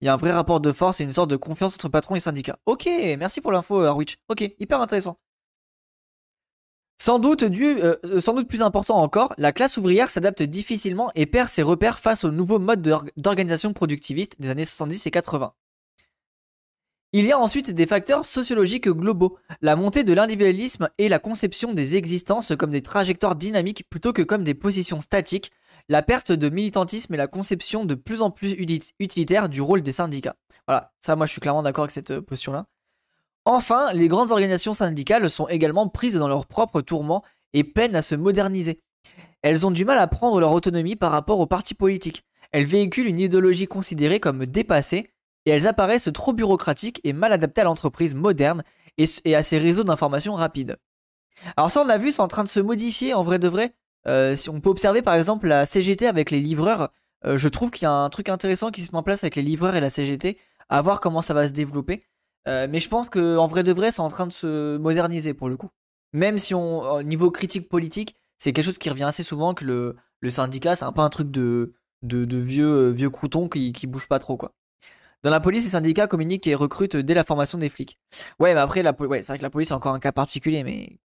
Il 0.00 0.04
y 0.04 0.08
a 0.08 0.14
un 0.14 0.16
vrai 0.16 0.30
rapport 0.30 0.60
de 0.60 0.70
force 0.70 1.00
et 1.00 1.04
une 1.04 1.12
sorte 1.12 1.30
de 1.30 1.36
confiance 1.36 1.74
entre 1.74 1.88
patron 1.88 2.14
et 2.14 2.20
syndicat. 2.20 2.60
Ok, 2.64 2.88
merci 3.18 3.40
pour 3.40 3.50
l'info, 3.50 3.80
Harwich. 3.80 4.18
Ok, 4.28 4.48
hyper 4.60 4.80
intéressant. 4.80 5.18
Sans 7.02 7.18
doute, 7.18 7.42
euh, 7.42 7.96
euh, 8.04 8.20
sans 8.20 8.34
doute 8.34 8.46
plus 8.46 8.62
important 8.62 8.98
encore, 8.98 9.34
la 9.36 9.50
classe 9.50 9.76
ouvrière 9.78 10.12
s'adapte 10.12 10.44
difficilement 10.44 11.10
et 11.16 11.26
perd 11.26 11.48
ses 11.48 11.64
repères 11.64 11.98
face 11.98 12.22
aux 12.22 12.30
nouveaux 12.30 12.60
modes 12.60 12.82
d'or- 12.82 13.06
d'organisation 13.16 13.72
productiviste 13.72 14.40
des 14.40 14.48
années 14.48 14.64
70 14.64 15.08
et 15.08 15.10
80. 15.10 15.52
Il 17.12 17.24
y 17.24 17.32
a 17.32 17.38
ensuite 17.40 17.72
des 17.72 17.86
facteurs 17.86 18.24
sociologiques 18.24 18.88
globaux, 18.88 19.36
la 19.62 19.74
montée 19.74 20.04
de 20.04 20.12
l'individualisme 20.12 20.90
et 20.98 21.08
la 21.08 21.18
conception 21.18 21.74
des 21.74 21.96
existences 21.96 22.52
comme 22.56 22.70
des 22.70 22.82
trajectoires 22.82 23.34
dynamiques 23.34 23.84
plutôt 23.90 24.12
que 24.12 24.22
comme 24.22 24.44
des 24.44 24.54
positions 24.54 25.00
statiques, 25.00 25.50
la 25.88 26.02
perte 26.02 26.30
de 26.30 26.48
militantisme 26.48 27.12
et 27.12 27.16
la 27.16 27.26
conception 27.26 27.84
de 27.84 27.96
plus 27.96 28.22
en 28.22 28.30
plus 28.30 28.52
uti- 28.52 28.92
utilitaire 29.00 29.48
du 29.48 29.60
rôle 29.60 29.82
des 29.82 29.90
syndicats. 29.90 30.36
Voilà, 30.68 30.92
ça 31.00 31.16
moi 31.16 31.26
je 31.26 31.32
suis 31.32 31.40
clairement 31.40 31.64
d'accord 31.64 31.82
avec 31.82 31.90
cette 31.90 32.12
euh, 32.12 32.22
posture-là. 32.22 32.66
Enfin, 33.44 33.92
les 33.92 34.06
grandes 34.06 34.30
organisations 34.30 34.74
syndicales 34.74 35.28
sont 35.28 35.48
également 35.48 35.88
prises 35.88 36.14
dans 36.14 36.28
leur 36.28 36.46
propre 36.46 36.80
tourment 36.80 37.24
et 37.54 37.64
peinent 37.64 37.96
à 37.96 38.02
se 38.02 38.14
moderniser. 38.14 38.82
Elles 39.42 39.66
ont 39.66 39.72
du 39.72 39.84
mal 39.84 39.98
à 39.98 40.06
prendre 40.06 40.38
leur 40.38 40.52
autonomie 40.52 40.94
par 40.94 41.10
rapport 41.10 41.40
aux 41.40 41.46
partis 41.46 41.74
politiques. 41.74 42.22
Elles 42.52 42.66
véhiculent 42.66 43.08
une 43.08 43.18
idéologie 43.18 43.66
considérée 43.66 44.20
comme 44.20 44.46
dépassée 44.46 45.10
et 45.50 45.52
elles 45.52 45.66
apparaissent 45.66 46.08
trop 46.14 46.32
bureaucratiques 46.32 47.00
et 47.02 47.12
mal 47.12 47.32
adaptées 47.32 47.62
à 47.62 47.64
l'entreprise 47.64 48.14
moderne 48.14 48.62
et, 48.98 49.34
à 49.34 49.42
ses 49.42 49.58
réseaux 49.58 49.82
d'information 49.82 50.34
rapides. 50.34 50.76
Alors 51.56 51.70
ça 51.72 51.82
on 51.82 51.84
l'a 51.84 51.98
vu, 51.98 52.12
c'est 52.12 52.20
en 52.20 52.28
train 52.28 52.44
de 52.44 52.48
se 52.48 52.60
modifier 52.60 53.14
en 53.14 53.24
vrai 53.24 53.40
de 53.40 53.48
vrai. 53.48 53.74
Euh, 54.06 54.36
si 54.36 54.48
on 54.48 54.60
peut 54.60 54.70
observer 54.70 55.02
par 55.02 55.14
exemple 55.14 55.48
la 55.48 55.66
CGT 55.66 56.06
avec 56.06 56.30
les 56.30 56.40
livreurs, 56.40 56.90
euh, 57.26 57.36
je 57.36 57.48
trouve 57.48 57.70
qu'il 57.72 57.82
y 57.82 57.86
a 57.86 57.92
un 57.92 58.08
truc 58.10 58.28
intéressant 58.28 58.70
qui 58.70 58.84
se 58.84 58.92
met 58.92 58.98
en 58.98 59.02
place 59.02 59.24
avec 59.24 59.34
les 59.34 59.42
livreurs 59.42 59.74
et 59.74 59.80
la 59.80 59.90
CGT, 59.90 60.38
à 60.68 60.82
voir 60.82 61.00
comment 61.00 61.20
ça 61.20 61.34
va 61.34 61.48
se 61.48 61.52
développer. 61.52 62.00
Euh, 62.46 62.68
mais 62.70 62.78
je 62.78 62.88
pense 62.88 63.08
que 63.08 63.36
en 63.36 63.48
vrai 63.48 63.64
de 63.64 63.72
vrai, 63.72 63.90
c'est 63.90 64.00
en 64.00 64.08
train 64.08 64.28
de 64.28 64.32
se 64.32 64.78
moderniser 64.78 65.34
pour 65.34 65.48
le 65.48 65.56
coup. 65.56 65.70
Même 66.12 66.38
si 66.38 66.54
on, 66.54 66.80
au 66.80 67.02
niveau 67.02 67.30
critique 67.32 67.68
politique, 67.68 68.14
c'est 68.38 68.52
quelque 68.52 68.64
chose 68.64 68.78
qui 68.78 68.88
revient 68.88 69.04
assez 69.04 69.24
souvent 69.24 69.54
que 69.54 69.64
le, 69.64 69.96
syndicat, 70.30 70.76
c'est 70.76 70.84
un 70.84 70.92
peu 70.92 71.00
un 71.00 71.08
truc 71.08 71.30
de, 71.30 71.72
vieux, 72.02 72.90
vieux 72.90 73.10
croutons 73.10 73.48
qui, 73.48 73.72
qui 73.72 73.86
bougent 73.88 74.08
pas 74.08 74.18
trop 74.20 74.36
quoi. 74.36 74.52
Dans 75.22 75.30
la 75.30 75.40
police, 75.40 75.64
les 75.64 75.70
syndicats 75.70 76.06
communiquent 76.06 76.46
et 76.46 76.54
recrutent 76.54 76.96
dès 76.96 77.14
la 77.14 77.24
formation 77.24 77.58
des 77.58 77.68
flics. 77.68 77.98
Ouais, 78.38 78.54
mais 78.54 78.60
après, 78.60 78.82
la, 78.82 78.92
ouais, 78.98 79.22
c'est 79.22 79.32
vrai 79.32 79.38
que 79.38 79.42
la 79.42 79.50
police 79.50 79.68
c'est 79.68 79.74
encore 79.74 79.94
un 79.94 80.00
cas 80.00 80.12
particulier, 80.12 80.64
mais 80.64 80.98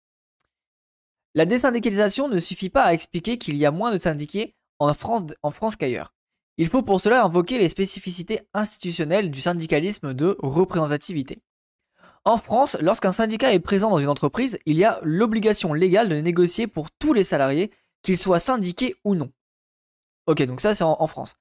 la 1.34 1.46
désyndicalisation 1.46 2.30
ne 2.30 2.40
suffit 2.40 2.70
pas 2.70 2.84
à 2.84 2.94
expliquer 2.94 3.38
qu'il 3.38 3.58
y 3.58 3.66
a 3.66 3.72
moins 3.72 3.92
de 3.92 3.98
syndiqués 3.98 4.56
en 4.80 4.94
France, 4.94 5.24
en 5.44 5.52
France 5.52 5.76
qu'ailleurs. 5.76 6.14
Il 6.58 6.70
faut 6.70 6.82
pour 6.82 7.02
cela 7.02 7.26
invoquer 7.26 7.58
les 7.58 7.68
spécificités 7.68 8.40
institutionnelles 8.54 9.30
du 9.30 9.42
syndicalisme 9.42 10.14
de 10.14 10.38
représentativité. 10.40 11.42
En 12.24 12.38
France, 12.38 12.78
lorsqu'un 12.80 13.12
syndicat 13.12 13.54
est 13.54 13.60
présent 13.60 13.90
dans 13.90 14.00
une 14.00 14.08
entreprise, 14.08 14.58
il 14.66 14.78
y 14.78 14.86
a 14.86 15.00
l'obligation 15.04 15.74
légale 15.74 16.08
de 16.08 16.16
négocier 16.16 16.68
pour 16.68 16.90
tous 16.90 17.12
les 17.12 17.26
salariés, 17.26 17.70
qu'ils 18.02 18.18
soient 18.18 18.40
syndiqués 18.40 18.96
ou 19.04 19.16
non. 19.16 19.30
Ok, 20.28 20.42
donc 20.44 20.62
ça 20.62 20.74
c'est 20.74 20.86
en 20.86 21.08
France. 21.08 21.36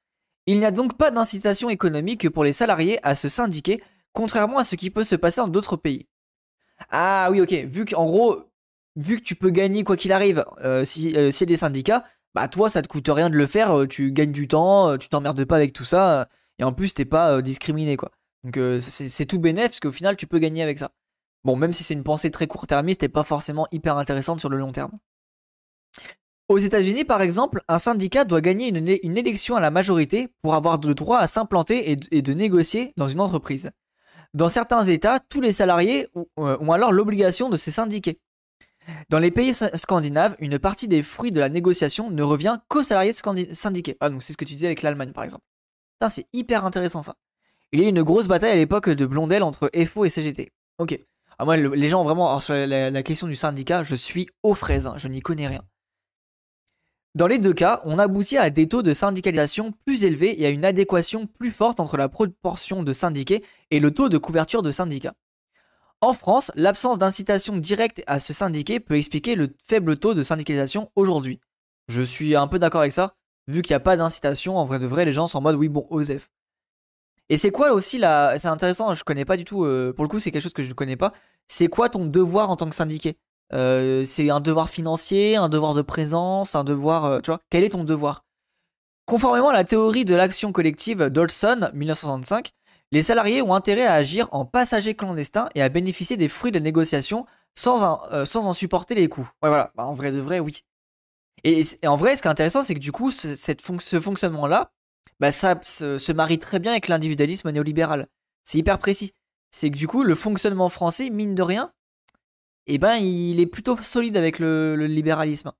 Il 0.46 0.58
n'y 0.58 0.66
a 0.66 0.70
donc 0.70 0.96
pas 0.96 1.10
d'incitation 1.10 1.70
économique 1.70 2.28
pour 2.28 2.44
les 2.44 2.52
salariés 2.52 2.98
à 3.02 3.14
se 3.14 3.28
syndiquer, 3.28 3.82
contrairement 4.12 4.58
à 4.58 4.64
ce 4.64 4.76
qui 4.76 4.90
peut 4.90 5.04
se 5.04 5.16
passer 5.16 5.40
dans 5.40 5.48
d'autres 5.48 5.76
pays. 5.76 6.06
Ah 6.90 7.28
oui, 7.30 7.40
ok, 7.40 7.52
vu 7.52 7.84
qu'en 7.84 8.06
gros, 8.06 8.42
vu 8.96 9.16
que 9.16 9.22
tu 9.22 9.34
peux 9.36 9.50
gagner 9.50 9.84
quoi 9.84 9.96
qu'il 9.96 10.12
arrive, 10.12 10.44
euh, 10.62 10.84
si 10.84 11.16
euh, 11.16 11.30
des 11.30 11.56
syndicats, 11.56 12.04
bah 12.34 12.48
toi 12.48 12.68
ça 12.68 12.82
te 12.82 12.88
coûte 12.88 13.08
rien 13.08 13.30
de 13.30 13.36
le 13.36 13.46
faire, 13.46 13.78
euh, 13.78 13.86
tu 13.86 14.12
gagnes 14.12 14.32
du 14.32 14.48
temps, 14.48 14.90
euh, 14.90 14.96
tu 14.98 15.08
t'emmerdes 15.08 15.44
pas 15.44 15.56
avec 15.56 15.72
tout 15.72 15.84
ça, 15.84 16.28
et 16.58 16.64
en 16.64 16.72
plus 16.72 16.94
t'es 16.94 17.04
pas 17.04 17.40
discriminé 17.42 17.96
quoi. 17.96 18.10
Donc 18.42 18.58
c'est 18.82 19.08
c'est 19.08 19.24
tout 19.24 19.38
bénéf 19.38 19.68
parce 19.68 19.80
qu'au 19.80 19.92
final 19.92 20.16
tu 20.16 20.26
peux 20.26 20.38
gagner 20.38 20.62
avec 20.62 20.78
ça. 20.78 20.90
Bon, 21.44 21.56
même 21.56 21.72
si 21.72 21.82
c'est 21.84 21.94
une 21.94 22.04
pensée 22.04 22.30
très 22.30 22.46
court-termiste 22.46 23.02
et 23.02 23.08
pas 23.08 23.22
forcément 23.22 23.66
hyper 23.70 23.96
intéressante 23.96 24.40
sur 24.40 24.48
le 24.48 24.58
long 24.58 24.72
terme. 24.72 24.98
Aux 26.48 26.58
États-Unis, 26.58 27.04
par 27.04 27.22
exemple, 27.22 27.62
un 27.68 27.78
syndicat 27.78 28.24
doit 28.24 28.42
gagner 28.42 28.68
une, 28.68 29.16
élection 29.16 29.56
à 29.56 29.60
la 29.60 29.70
majorité 29.70 30.28
pour 30.42 30.54
avoir 30.54 30.78
le 30.78 30.94
droit 30.94 31.18
à 31.18 31.26
s'implanter 31.26 31.90
et, 31.90 32.22
de 32.22 32.34
négocier 32.34 32.92
dans 32.98 33.08
une 33.08 33.20
entreprise. 33.20 33.70
Dans 34.34 34.50
certains 34.50 34.84
États, 34.84 35.20
tous 35.20 35.40
les 35.40 35.52
salariés 35.52 36.08
ont, 36.14 36.26
euh, 36.40 36.58
ont 36.60 36.72
alors 36.72 36.92
l'obligation 36.92 37.48
de 37.48 37.56
se 37.56 37.70
syndiquer. 37.70 38.20
Dans 39.08 39.18
les 39.18 39.30
pays 39.30 39.54
scandinaves, 39.54 40.36
une 40.38 40.58
partie 40.58 40.88
des 40.88 41.02
fruits 41.02 41.32
de 41.32 41.40
la 41.40 41.48
négociation 41.48 42.10
ne 42.10 42.22
revient 42.22 42.58
qu'aux 42.68 42.82
salariés 42.82 43.14
syndiqués. 43.52 43.96
Ah, 44.00 44.10
donc 44.10 44.22
c'est 44.22 44.34
ce 44.34 44.36
que 44.36 44.44
tu 44.44 44.54
disais 44.54 44.66
avec 44.66 44.82
l'Allemagne, 44.82 45.12
par 45.12 45.24
exemple. 45.24 45.44
Putain, 45.94 46.10
c'est 46.10 46.26
hyper 46.34 46.66
intéressant 46.66 47.02
ça. 47.02 47.14
Il 47.72 47.80
y 47.80 47.84
a 47.84 47.86
eu 47.86 47.88
une 47.88 48.02
grosse 48.02 48.28
bataille 48.28 48.52
à 48.52 48.56
l'époque 48.56 48.90
de 48.90 49.06
Blondel 49.06 49.42
entre 49.42 49.70
FO 49.86 50.04
et 50.04 50.10
CGT. 50.10 50.52
Ok. 50.78 50.98
Ah, 51.38 51.46
moi, 51.46 51.56
le- 51.56 51.74
les 51.74 51.88
gens 51.88 52.04
vraiment, 52.04 52.38
sur 52.40 52.54
la 52.54 53.02
question 53.02 53.26
du 53.28 53.34
syndicat, 53.34 53.82
je 53.82 53.94
suis 53.94 54.28
aux 54.42 54.54
fraises, 54.54 54.86
hein, 54.86 54.94
je 54.98 55.08
n'y 55.08 55.22
connais 55.22 55.48
rien. 55.48 55.62
Dans 57.16 57.28
les 57.28 57.38
deux 57.38 57.52
cas, 57.52 57.80
on 57.84 58.00
aboutit 58.00 58.38
à 58.38 58.50
des 58.50 58.68
taux 58.68 58.82
de 58.82 58.92
syndicalisation 58.92 59.72
plus 59.86 60.04
élevés 60.04 60.42
et 60.42 60.46
à 60.46 60.50
une 60.50 60.64
adéquation 60.64 61.28
plus 61.28 61.52
forte 61.52 61.78
entre 61.78 61.96
la 61.96 62.08
proportion 62.08 62.82
de 62.82 62.92
syndiqués 62.92 63.44
et 63.70 63.78
le 63.78 63.92
taux 63.92 64.08
de 64.08 64.18
couverture 64.18 64.64
de 64.64 64.72
syndicats. 64.72 65.14
En 66.00 66.12
France, 66.12 66.50
l'absence 66.56 66.98
d'incitation 66.98 67.56
directe 67.56 68.02
à 68.08 68.18
se 68.18 68.32
syndiquer 68.32 68.80
peut 68.80 68.96
expliquer 68.96 69.36
le 69.36 69.54
faible 69.64 69.96
taux 69.96 70.14
de 70.14 70.24
syndicalisation 70.24 70.90
aujourd'hui. 70.96 71.38
Je 71.86 72.02
suis 72.02 72.34
un 72.34 72.48
peu 72.48 72.58
d'accord 72.58 72.80
avec 72.80 72.92
ça, 72.92 73.14
vu 73.46 73.62
qu'il 73.62 73.74
n'y 73.74 73.76
a 73.76 73.80
pas 73.80 73.96
d'incitation, 73.96 74.56
en 74.56 74.64
vrai 74.64 74.80
de 74.80 74.86
vrai, 74.86 75.04
les 75.04 75.12
gens 75.12 75.28
sont 75.28 75.38
en 75.38 75.42
mode 75.42 75.54
oui, 75.54 75.68
bon, 75.68 75.86
OSEF. 75.90 76.30
Et 77.28 77.38
c'est 77.38 77.52
quoi 77.52 77.72
aussi 77.72 77.96
la. 77.96 78.38
C'est 78.40 78.48
intéressant, 78.48 78.92
je 78.92 79.04
connais 79.04 79.24
pas 79.24 79.36
du 79.36 79.44
tout, 79.44 79.64
euh, 79.64 79.92
pour 79.94 80.04
le 80.04 80.08
coup, 80.08 80.18
c'est 80.18 80.32
quelque 80.32 80.42
chose 80.42 80.52
que 80.52 80.64
je 80.64 80.68
ne 80.68 80.74
connais 80.74 80.96
pas. 80.96 81.12
C'est 81.46 81.68
quoi 81.68 81.88
ton 81.88 82.06
devoir 82.06 82.50
en 82.50 82.56
tant 82.56 82.68
que 82.68 82.74
syndiqué? 82.74 83.16
Euh, 83.52 84.04
C'est 84.04 84.30
un 84.30 84.40
devoir 84.40 84.68
financier, 84.70 85.36
un 85.36 85.48
devoir 85.48 85.74
de 85.74 85.82
présence, 85.82 86.54
un 86.54 86.64
devoir. 86.64 87.04
euh, 87.04 87.20
tu 87.20 87.30
vois, 87.30 87.40
quel 87.50 87.64
est 87.64 87.70
ton 87.70 87.84
devoir? 87.84 88.24
Conformément 89.06 89.50
à 89.50 89.52
la 89.52 89.64
théorie 89.64 90.04
de 90.04 90.14
l'action 90.14 90.50
collective 90.52 91.04
d'Olson, 91.10 91.70
1965, 91.74 92.52
les 92.90 93.02
salariés 93.02 93.42
ont 93.42 93.54
intérêt 93.54 93.84
à 93.86 93.94
agir 93.94 94.28
en 94.32 94.44
passagers 94.46 94.94
clandestins 94.94 95.48
et 95.54 95.62
à 95.62 95.68
bénéficier 95.68 96.16
des 96.16 96.28
fruits 96.28 96.52
de 96.52 96.58
la 96.58 96.64
négociation 96.64 97.26
sans, 97.54 97.82
en- 97.82 98.02
euh, 98.12 98.24
sans 98.24 98.46
en 98.46 98.52
supporter 98.54 98.94
les 98.94 99.08
coûts. 99.08 99.28
Ouais, 99.42 99.50
voilà, 99.50 99.72
Bah, 99.74 99.84
en 99.84 99.94
vrai 99.94 100.10
de 100.10 100.20
vrai, 100.20 100.40
oui. 100.40 100.62
Et, 101.44 101.62
en 101.86 101.96
vrai, 101.96 102.16
ce 102.16 102.22
qui 102.22 102.28
est 102.28 102.30
intéressant, 102.30 102.62
c'est 102.64 102.74
que 102.74 102.80
du 102.80 102.92
coup, 102.92 103.10
ce, 103.10 103.36
cette 103.36 103.60
ce 103.80 104.00
fonctionnement-là, 104.00 104.72
bah, 105.20 105.30
ça 105.30 105.60
se, 105.62 105.98
se 105.98 106.12
marie 106.12 106.38
très 106.38 106.58
bien 106.58 106.72
avec 106.72 106.88
l'individualisme 106.88 107.50
néolibéral. 107.50 108.06
C'est 108.44 108.56
hyper 108.58 108.78
précis. 108.78 109.12
C'est 109.50 109.70
que 109.70 109.76
du 109.76 109.86
coup, 109.86 110.02
le 110.02 110.14
fonctionnement 110.14 110.70
français, 110.70 111.10
mine 111.10 111.34
de 111.34 111.42
rien, 111.42 111.72
eh 112.66 112.78
ben, 112.78 112.96
il 112.96 113.40
est 113.40 113.46
plutôt 113.46 113.76
solide 113.76 114.16
avec 114.16 114.38
le, 114.38 114.74
libéralisme. 114.86 115.52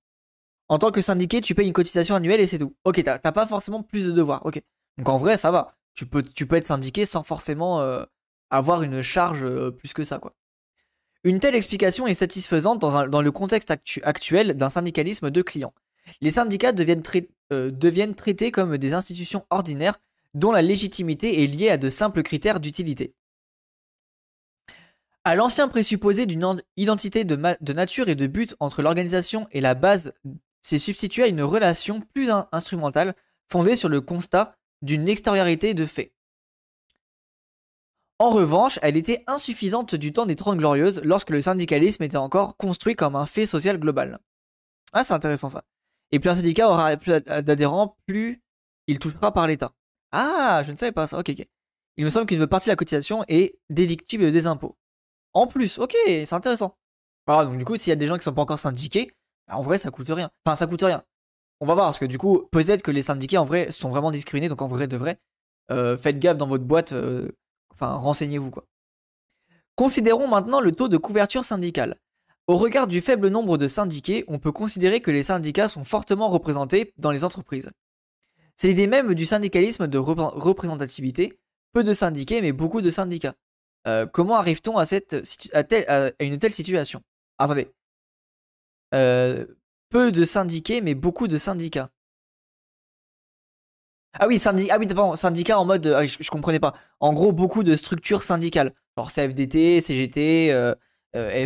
En 0.69 0.79
tant 0.79 0.91
que 0.91 1.01
syndiqué, 1.01 1.41
tu 1.41 1.55
payes 1.55 1.67
une 1.67 1.73
cotisation 1.73 2.15
annuelle 2.15 2.41
et 2.41 2.47
c'est 2.47 2.59
tout. 2.59 2.75
Ok, 2.85 3.03
t'as 3.03 3.19
pas 3.19 3.47
forcément 3.47 3.83
plus 3.83 4.07
de 4.07 4.13
devoirs. 4.13 4.45
Ok. 4.47 4.63
Donc 4.99 5.09
en 5.09 5.19
vrai, 5.19 5.37
ça 5.37 5.51
va. 5.51 5.77
Tu 5.95 6.07
peux, 6.07 6.23
tu 6.23 6.47
être 6.53 6.67
syndiqué 6.67 7.07
sans 7.07 7.23
forcément 7.23 7.81
euh, 7.81 8.05
avoir 8.51 8.83
une 8.83 9.03
charge 9.03 9.45
euh, 9.45 9.71
plus 9.71 9.93
que 9.93 10.05
ça. 10.05 10.21
Une 11.23 11.41
telle 11.41 11.55
explication 11.55 12.07
est 12.07 12.15
satisfaisante 12.15 12.81
dans, 12.81 13.23
le 13.23 13.33
contexte 13.33 13.71
actu- 13.71 14.03
actuel 14.03 14.55
d'un 14.55 14.69
syndicalisme 14.69 15.31
de 15.31 15.43
clients. 15.43 15.75
Les 16.21 16.31
syndicats 16.31 16.73
euh, 17.53 17.71
deviennent 17.71 18.15
traités 18.15 18.51
comme 18.51 18.77
des 18.77 18.93
institutions 18.93 19.47
ordinaires 19.51 19.99
dont 20.35 20.53
la 20.53 20.63
légitimité 20.63 21.43
est 21.43 21.47
liée 21.47 21.71
à 21.71 21.77
de 21.77 21.89
simples 21.89 22.23
critères 22.23 22.61
d'utilité. 22.61 23.15
À 25.25 25.35
l'ancien 25.35 25.69
présupposé 25.69 26.27
d'une 26.27 26.45
en- 26.45 26.57
identité 26.77 27.25
de, 27.25 27.35
nature 27.73 28.09
et 28.09 28.15
de 28.15 28.27
but 28.27 28.55
entre 28.61 28.83
l'organisation 28.83 29.47
et 29.53 29.61
la 29.61 29.75
base 29.75 30.13
s'est 30.63 30.79
substitué 30.79 31.23
à 31.23 31.27
une 31.29 31.43
relation 31.43 32.01
plus 32.15 32.31
in- 32.31 32.49
instrumentale 32.53 33.15
fondée 33.51 33.77
sur 33.77 33.89
le 33.89 34.01
constat 34.01 34.57
d'une 34.83 35.09
extériorité 35.09 35.73
de 35.75 35.87
fait. 35.87 36.13
En 38.19 38.31
revanche, 38.31 38.79
elle 38.83 38.97
était 38.97 39.25
insuffisante 39.27 39.95
du 39.95 40.13
temps 40.13 40.27
des 40.27 40.37
Trente 40.37 40.59
Glorieuses 40.59 41.01
lorsque 41.05 41.31
le 41.31 41.41
syndicalisme 41.41 42.03
était 42.03 42.17
encore 42.17 42.57
construit 42.57 42.95
comme 42.95 43.17
un 43.17 43.27
fait 43.27 43.47
social 43.47 43.79
global. 43.79 44.19
Ah, 44.93 45.05
c'est 45.05 45.15
intéressant 45.15 45.49
ça. 45.49 45.65
Et 46.13 46.21
plus 46.21 46.31
un 46.31 46.35
syndicat 46.35 46.69
aura 46.69 46.97
plus 46.97 47.13
d'adhérents, 47.23 47.97
plus 48.07 48.43
il 48.87 48.99
touchera 48.99 49.33
par 49.33 49.47
l'État. 49.49 49.73
Ah, 50.13 50.63
je 50.65 50.71
ne 50.71 50.77
savais 50.77 50.93
pas 50.93 51.07
ça. 51.07 51.19
Ok, 51.19 51.31
ok. 51.31 51.47
Il 51.97 52.05
me 52.05 52.11
semble 52.11 52.27
qu'une 52.27 52.47
partie 52.47 52.67
de 52.67 52.73
la 52.73 52.77
cotisation 52.77 53.25
est 53.27 53.59
déductible 53.71 54.31
des 54.31 54.47
impôts. 54.47 54.77
En 55.35 55.47
plus, 55.47 55.79
ok, 55.79 55.95
c'est 56.07 56.33
intéressant. 56.33 56.77
Voilà, 57.27 57.47
donc 57.47 57.59
du 57.59 57.65
coup, 57.65 57.77
s'il 57.77 57.91
y 57.91 57.93
a 57.93 57.97
des 57.97 58.07
gens 58.07 58.17
qui 58.17 58.23
sont 58.23 58.33
pas 58.33 58.43
encore 58.43 58.59
syndiqués, 58.59 59.11
bah, 59.49 59.57
en 59.57 59.63
vrai, 59.63 59.79
ça 59.79 59.91
coûte 59.91 60.09
rien. 60.09 60.31
Enfin, 60.45 60.57
ça 60.57 60.67
coûte 60.67 60.83
rien. 60.83 61.03
On 61.61 61.67
va 61.67 61.75
voir, 61.75 61.87
parce 61.87 61.99
que 61.99 62.05
du 62.05 62.19
coup, 62.19 62.49
peut-être 62.51 62.83
que 62.83 62.91
les 62.91 63.03
syndiqués, 63.03 63.39
en 63.39 63.45
vrai, 63.45 63.71
sont 63.71 63.89
vraiment 63.89 64.11
discriminés, 64.11 64.49
donc 64.49 64.63
en 64.63 64.69
vrai 64.69 64.87
de 64.87 64.99
euh, 65.71 65.97
faites 65.97 66.19
gaffe 66.19 66.37
dans 66.37 66.47
votre 66.47 66.65
boîte, 66.65 66.93
euh, 66.93 67.31
enfin, 67.73 67.93
renseignez-vous, 67.95 68.51
quoi. 68.51 68.67
Considérons 69.77 70.29
maintenant 70.29 70.61
le 70.61 70.73
taux 70.73 70.89
de 70.89 70.97
couverture 70.97 71.45
syndicale. 71.45 71.97
Au 72.47 72.57
regard 72.57 72.87
du 72.87 73.01
faible 73.01 73.29
nombre 73.29 73.57
de 73.57 73.67
syndiqués, 73.67 74.25
on 74.29 74.39
peut 74.39 74.53
considérer 74.53 75.01
que 75.01 75.11
les 75.11 75.23
syndicats 75.23 75.67
sont 75.67 75.85
fortement 75.85 76.29
représentés 76.29 76.93
dans 76.99 77.11
les 77.11 77.25
entreprises. 77.25 77.71
C'est 78.55 78.69
l'idée 78.69 78.87
même 78.87 79.15
du 79.15 79.27
syndicalisme 79.27 79.89
de 79.89 79.99
représentativité, 79.99 81.41
peu 81.73 81.83
de 81.83 81.93
syndiqués 81.93 82.43
mais 82.43 82.53
beaucoup 82.53 82.83
de 82.83 82.91
syndicats. 82.91 83.35
Euh, 83.87 84.07
comment 84.07 84.37
arrive-t-on 84.37 84.79
à, 84.79 84.85
cette, 84.85 85.17
à, 85.53 86.11
une 86.21 86.39
telle 86.39 86.53
situation? 86.53 87.03
Attendez. 87.39 87.71
Euh, 88.95 89.47
peu 89.91 90.13
de 90.13 90.25
syndiqués 90.25 90.81
mais 90.81 90.95
beaucoup 90.95 91.29
de 91.29 91.39
syndicats. 91.39 91.91
Ah 94.19 94.29
oui, 94.29 94.39
syndicat, 94.39 94.75
ah 94.75 94.79
oui, 94.79 94.87
pardon, 94.87 95.17
syndicat 95.17 95.59
en 95.59 95.65
mode. 95.65 95.87
Ah, 95.89 96.07
je, 96.07 96.17
je, 96.21 96.31
comprenais 96.31 96.61
pas. 96.61 96.75
En 97.01 97.13
gros, 97.13 97.33
beaucoup 97.33 97.65
de 97.65 97.75
structures 97.75 98.23
syndicales. 98.23 98.73
Genre 98.97 99.11
CFDT, 99.11 99.81
CGT, 99.81 100.53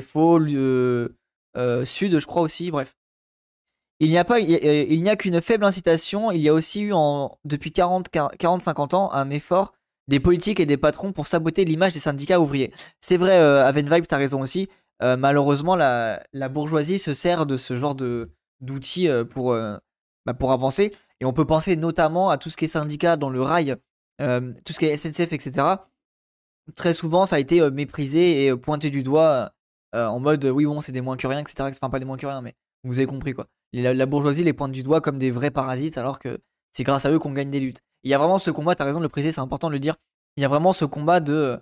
FO, 0.02 0.38
Sud, 0.38 2.18
je 2.18 2.26
crois 2.26 2.42
aussi, 2.42 2.70
bref. 2.70 2.94
Il 4.00 4.10
n'y 4.10 4.18
a 4.18 4.38
il 4.38 5.02
n'y 5.02 5.10
a 5.10 5.16
qu'une 5.16 5.40
faible 5.40 5.64
incitation. 5.64 6.30
Il 6.30 6.40
y 6.40 6.48
a 6.48 6.54
aussi 6.54 6.82
eu 6.82 6.92
en, 6.92 7.38
depuis 7.44 7.70
40-50 7.70 8.94
ans 8.94 9.10
un 9.12 9.30
effort 9.30 9.72
des 10.08 10.20
politiques 10.20 10.60
et 10.60 10.66
des 10.66 10.76
patrons 10.76 11.12
pour 11.12 11.26
saboter 11.26 11.64
l'image 11.64 11.92
des 11.92 12.00
syndicats 12.00 12.40
ouvriers. 12.40 12.72
C'est 13.00 13.16
vrai, 13.16 13.38
euh, 13.38 13.64
Avenvibe, 13.64 14.06
t'as 14.06 14.16
raison 14.16 14.40
aussi. 14.40 14.68
malheureusement, 15.00 15.76
la, 15.76 16.48
bourgeoisie 16.50 16.98
se 16.98 17.14
sert 17.14 17.46
de 17.46 17.56
ce 17.56 17.76
genre 17.76 17.94
d'outils 17.94 19.08
pour, 19.30 19.56
bah, 20.26 20.34
pour 20.34 20.52
avancer. 20.52 20.92
Et 21.20 21.24
on 21.24 21.32
peut 21.32 21.46
penser 21.46 21.76
notamment 21.76 22.30
à 22.30 22.38
tout 22.38 22.50
ce 22.50 22.56
qui 22.56 22.64
est 22.64 22.68
syndicat 22.68 23.16
dans 23.16 23.30
le 23.30 23.42
rail, 23.42 23.76
tout 24.18 24.72
ce 24.72 24.78
qui 24.78 24.86
est 24.86 24.96
SNCF, 24.96 25.32
etc. 25.32 25.66
Très 26.74 26.92
souvent, 26.92 27.26
ça 27.26 27.36
a 27.36 27.38
été 27.38 27.70
méprisé 27.70 28.46
et 28.46 28.56
pointé 28.56 28.90
du 28.90 29.04
doigt 29.04 29.52
en 29.92 30.18
mode 30.18 30.44
oui, 30.46 30.64
bon, 30.64 30.80
c'est 30.80 30.92
des 30.92 31.00
moins 31.00 31.16
que 31.16 31.28
rien, 31.28 31.40
etc. 31.40 31.70
Enfin, 31.70 31.90
pas 31.90 32.00
des 32.00 32.04
moins 32.04 32.16
que 32.16 32.26
rien, 32.26 32.40
mais 32.40 32.54
vous 32.84 32.98
avez 32.98 33.06
compris 33.06 33.32
quoi. 33.32 33.46
La, 33.72 34.06
bourgeoisie 34.06 34.44
les 34.44 34.52
pointe 34.52 34.72
du 34.72 34.82
doigt 34.82 35.00
comme 35.00 35.18
des 35.18 35.30
vrais 35.30 35.50
parasites 35.50 35.98
alors 35.98 36.18
que 36.18 36.38
c'est 36.72 36.84
grâce 36.84 37.04
à 37.04 37.10
eux 37.10 37.18
qu'on 37.18 37.32
gagne 37.32 37.50
des 37.50 37.60
luttes. 37.60 37.82
Il 38.04 38.10
y 38.10 38.14
a 38.14 38.18
vraiment 38.18 38.38
ce 38.38 38.50
combat, 38.50 38.74
t'as 38.74 38.84
raison 38.84 38.98
de 38.98 39.04
le 39.04 39.08
préciser, 39.08 39.32
c'est 39.32 39.40
important 39.40 39.68
de 39.68 39.72
le 39.72 39.80
dire. 39.80 39.96
Il 40.36 40.42
y 40.42 40.44
a 40.44 40.48
vraiment 40.48 40.72
ce 40.72 40.84
combat 40.84 41.20
de 41.20 41.58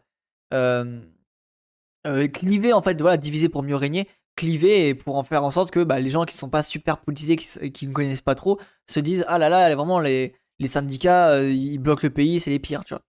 cliver 2.32 2.72
en 2.72 2.82
fait, 2.82 3.00
voilà, 3.00 3.16
diviser 3.16 3.48
pour 3.48 3.62
mieux 3.62 3.76
régner, 3.76 4.08
cliver 4.36 4.88
et 4.88 4.94
pour 4.94 5.16
en 5.16 5.22
faire 5.24 5.42
en 5.44 5.50
sorte 5.50 5.70
que 5.70 5.82
bah, 5.82 5.98
les 5.98 6.10
gens 6.10 6.24
qui 6.24 6.36
sont 6.36 6.50
pas 6.50 6.62
super 6.62 6.98
politisés, 6.98 7.36
qui, 7.36 7.86
ne 7.86 7.92
connaissent 7.92 8.22
pas 8.22 8.34
trop, 8.34 8.60
se 8.86 9.00
disent 9.00 9.24
ah 9.28 9.38
là 9.38 9.48
là, 9.48 9.74
vraiment 9.74 9.98
les, 9.98 10.34
syndicats, 10.64 11.42
ils 11.42 11.78
bloquent 11.78 12.04
le 12.04 12.10
pays, 12.10 12.38
c'est 12.38 12.50
les 12.50 12.58
pires, 12.58 12.84
tu 12.84 12.94
vois. 12.94 13.02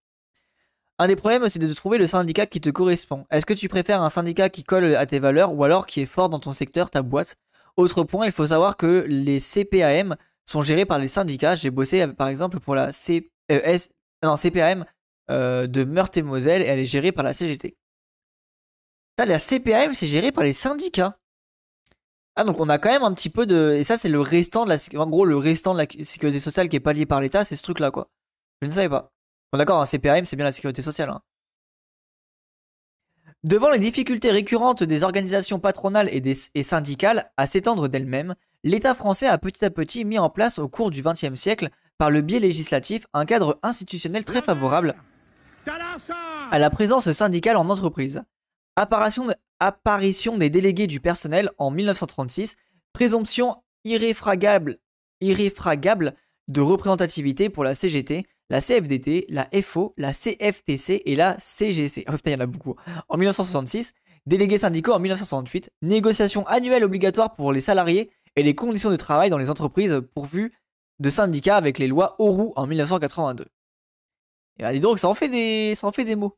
Un 0.99 1.07
des 1.07 1.15
problèmes, 1.15 1.47
c'est 1.47 1.59
de 1.59 1.73
trouver 1.73 1.99
le 1.99 2.07
syndicat 2.07 2.47
qui 2.47 2.59
te 2.59 2.71
correspond. 2.71 3.27
Est-ce 3.29 3.45
que 3.45 3.53
tu 3.53 3.69
préfères 3.69 4.01
un 4.01 4.09
syndicat 4.09 4.49
qui 4.49 4.63
colle 4.63 4.95
à 4.95 5.05
tes 5.05 5.19
valeurs 5.19 5.53
ou 5.53 5.63
alors 5.63 5.85
qui 5.85 6.01
est 6.01 6.07
fort 6.07 6.29
dans 6.29 6.39
ton 6.39 6.53
secteur, 6.53 6.89
ta 6.89 7.03
boîte? 7.03 7.35
Autre 7.75 8.03
point, 8.03 8.25
il 8.25 8.31
faut 8.31 8.47
savoir 8.47 8.77
que 8.77 9.05
les 9.07 9.39
CPAM 9.39 10.15
sont 10.49 10.61
gérés 10.61 10.85
par 10.85 10.99
les 10.99 11.07
syndicats. 11.07 11.55
J'ai 11.55 11.69
bossé 11.69 12.07
par 12.07 12.27
exemple 12.27 12.59
pour 12.59 12.75
la 12.75 12.91
CPAM 12.91 14.85
euh, 15.29 15.67
de 15.67 15.83
Meurthe-et-Moselle 15.83 16.61
et 16.61 16.65
elle 16.65 16.79
est 16.79 16.85
gérée 16.85 17.11
par 17.11 17.23
la 17.23 17.33
CGT. 17.33 17.77
la 19.17 19.39
CPAM, 19.39 19.93
c'est 19.93 20.07
géré 20.07 20.31
par 20.31 20.43
les 20.43 20.53
syndicats. 20.53 21.19
Ah 22.35 22.43
donc 22.43 22.59
on 22.59 22.69
a 22.69 22.77
quand 22.77 22.89
même 22.89 23.03
un 23.03 23.13
petit 23.13 23.29
peu 23.29 23.45
de... 23.45 23.75
Et 23.77 23.83
ça 23.83 23.97
c'est 23.97 24.09
le 24.09 24.19
restant 24.19 24.65
de 24.65 24.69
la... 24.69 25.03
En 25.03 25.25
le 25.25 25.37
restant 25.37 25.73
de 25.73 25.79
la 25.79 26.03
sécurité 26.03 26.39
sociale 26.39 26.69
qui 26.69 26.75
est 26.75 26.79
pas 26.81 26.93
lié 26.93 27.05
par 27.05 27.19
l'État, 27.19 27.43
c'est 27.43 27.55
ce 27.55 27.63
truc 27.63 27.79
là 27.79 27.91
quoi. 27.91 28.09
Je 28.61 28.67
ne 28.67 28.71
savais 28.71 28.89
pas. 28.89 29.11
Bon, 29.51 29.57
d'accord, 29.57 29.81
un 29.81 29.85
CPRM, 29.85 30.25
c'est 30.25 30.35
bien 30.35 30.45
la 30.45 30.51
sécurité 30.51 30.81
sociale. 30.81 31.09
Hein. 31.09 31.21
Devant 33.43 33.69
les 33.71 33.79
difficultés 33.79 34.31
récurrentes 34.31 34.83
des 34.83 35.03
organisations 35.03 35.59
patronales 35.59 36.09
et, 36.11 36.63
syndicales 36.63 37.31
à 37.37 37.47
s'étendre 37.47 37.87
d'elles-mêmes, 37.87 38.35
l'État 38.63 38.95
français 38.95 39.27
a 39.27 39.37
petit 39.37 39.63
à 39.65 39.69
petit 39.69 40.05
mis 40.05 40.19
en 40.19 40.29
place 40.29 40.59
au 40.59 40.67
cours 40.67 40.91
du 40.91 41.01
XXe 41.01 41.35
siècle, 41.35 41.69
par 41.97 42.11
le 42.11 42.21
biais 42.21 42.39
législatif, 42.39 43.07
un 43.13 43.25
cadre 43.25 43.59
institutionnel 43.63 44.23
très 44.23 44.41
favorable 44.41 44.95
à 46.51 46.59
la 46.59 46.69
présence 46.69 47.11
syndicale 47.11 47.57
en 47.57 47.69
entreprise. 47.69 48.23
Apparition, 48.75 50.37
des 50.37 50.49
délégués 50.49 50.87
du 50.87 50.99
personnel 50.99 51.49
en 51.57 51.71
1936, 51.71 52.55
présomption 52.93 53.57
irréfragable, 53.83 54.77
de 55.21 56.61
représentativité 56.61 57.49
pour 57.49 57.63
la 57.63 57.75
CGT, 57.75 58.25
la 58.49 58.61
CFDT, 58.61 59.25
la 59.29 59.49
FO, 59.61 59.93
la 59.97 60.13
CFTC 60.13 61.01
et 61.05 61.15
la 61.15 61.35
CGC. 61.39 62.05
Y 62.25 62.35
en 62.35 62.39
a 62.39 62.45
beaucoup. 62.45 62.75
En 63.09 63.17
1966, 63.17 63.93
délégués 64.25 64.59
syndicaux 64.59 64.93
en 64.93 64.99
1968, 64.99 65.71
négociations 65.81 66.47
annuelles 66.47 66.85
obligatoires 66.85 67.35
pour 67.35 67.51
les 67.51 67.61
salariés 67.61 68.11
et 68.37 68.43
les 68.43 68.55
conditions 68.55 68.91
de 68.91 68.95
travail 68.95 69.29
dans 69.29 69.39
les 69.39 69.49
entreprises 69.49 70.01
pourvues 70.13 70.53
de 70.99 71.09
syndicats 71.09 71.57
avec 71.57 71.79
les 71.79 71.87
lois 71.87 72.15
Auroux 72.19 72.53
en 72.55 72.67
1982. 72.67 73.45
Et 74.59 74.63
allez 74.63 74.79
donc, 74.79 74.99
ça 74.99 75.09
en 75.09 75.15
fait 75.15 75.27
des, 75.27 75.73
ça 75.75 75.87
en 75.87 75.91
fait 75.91 76.05
des 76.05 76.15
mots. 76.15 76.37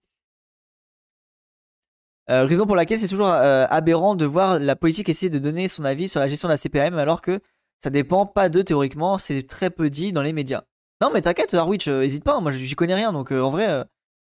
Euh, 2.30 2.46
raison 2.46 2.66
pour 2.66 2.76
laquelle 2.76 3.00
c'est 3.00 3.08
toujours 3.08 3.28
euh, 3.28 3.66
aberrant 3.70 4.16
de 4.16 4.26
voir 4.26 4.60
la 4.60 4.76
politique 4.76 5.10
essayer 5.10 5.30
de 5.30 5.40
donner 5.40 5.68
son 5.68 5.84
avis 5.84 6.08
sur 6.08 6.20
la 6.20 6.28
gestion 6.28 6.48
de 6.48 6.54
la 6.54 6.58
CPM 6.58 6.98
alors 6.98 7.22
que 7.22 7.42
ça 7.80 7.90
dépend 7.90 8.26
pas 8.26 8.50
d'eux 8.50 8.64
théoriquement, 8.64 9.18
c'est 9.18 9.44
très 9.44 9.70
peu 9.70 9.90
dit 9.90 10.12
dans 10.12 10.22
les 10.22 10.34
médias. 10.34 10.64
Non, 11.02 11.12
mais 11.14 11.22
t'inquiète, 11.22 11.54
Harwich, 11.54 11.88
euh, 11.88 12.04
hésite 12.04 12.24
pas, 12.24 12.40
moi 12.40 12.52
j'y 12.52 12.76
connais 12.76 12.96
rien, 12.96 13.12
donc 13.12 13.32
en 13.32 13.50
vrai, 13.50 13.86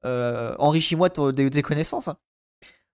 enrichis-moi 0.05 1.11
tes 1.11 1.63
connaissances. 1.63 2.09
Hein. 2.09 2.17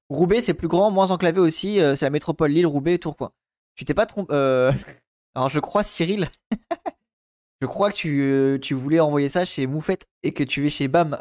Roubaix, 0.08 0.40
c'est 0.40 0.54
plus 0.54 0.68
grand, 0.68 0.90
moins 0.90 1.10
enclavé 1.10 1.40
aussi, 1.40 1.78
c'est 1.96 2.02
la 2.02 2.10
métropole 2.10 2.50
Lille, 2.50 2.66
Roubaix, 2.66 2.98
Tourcoing. 2.98 3.32
Tu 3.74 3.84
t'es 3.84 3.94
pas 3.94 4.06
trompé. 4.06 4.32
Alors 5.34 5.48
je 5.48 5.60
crois, 5.60 5.82
Cyril, 5.82 6.30
je 7.60 7.66
crois 7.66 7.90
que 7.90 7.96
tu, 7.96 8.60
tu 8.60 8.74
voulais 8.74 9.00
envoyer 9.00 9.28
ça 9.28 9.44
chez 9.44 9.66
Moufette 9.66 10.06
et 10.22 10.32
que 10.32 10.44
tu 10.44 10.66
es 10.66 10.70
chez 10.70 10.88
BAM. 10.88 11.18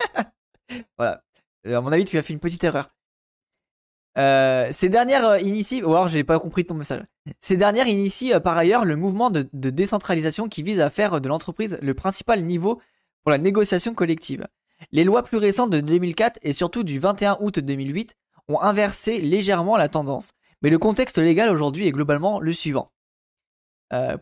voilà. 0.98 1.22
À 1.64 1.80
mon 1.80 1.92
avis, 1.92 2.04
tu 2.04 2.18
as 2.18 2.22
fait 2.22 2.32
une 2.32 2.40
petite 2.40 2.64
erreur. 2.64 2.90
Euh, 4.16 4.68
ces 4.70 4.88
dernières 4.88 5.26
euh, 5.26 5.40
initient, 5.40 5.78
alors 5.78 6.08
j'ai 6.08 6.22
pas 6.22 6.38
compris 6.38 6.64
ton 6.64 6.74
message. 6.74 7.02
Ces 7.40 7.56
dernières 7.56 7.88
initient 7.88 8.34
euh, 8.34 8.40
par 8.40 8.56
ailleurs 8.56 8.84
le 8.84 8.96
mouvement 8.96 9.30
de, 9.30 9.48
décentralisation 9.52 10.48
qui 10.48 10.62
vise 10.62 10.80
à 10.80 10.90
faire 10.90 11.20
de 11.20 11.28
l'entreprise 11.28 11.78
le 11.82 11.94
principal 11.94 12.42
niveau 12.42 12.80
pour 13.22 13.32
la 13.32 13.38
négociation 13.38 13.94
collective. 13.94 14.46
Les 14.92 15.02
lois 15.02 15.24
plus 15.24 15.38
récentes 15.38 15.70
de 15.70 15.80
2004 15.80 16.38
et 16.42 16.52
surtout 16.52 16.84
du 16.84 16.98
21 16.98 17.38
août 17.40 17.58
2008 17.58 18.14
ont 18.48 18.60
inversé 18.60 19.20
légèrement 19.20 19.76
la 19.76 19.88
tendance, 19.88 20.32
mais 20.64 20.70
le 20.70 20.78
contexte 20.78 21.18
légal 21.18 21.50
aujourd'hui 21.50 21.86
est 21.86 21.92
globalement 21.92 22.40
le 22.40 22.54
suivant. 22.54 22.88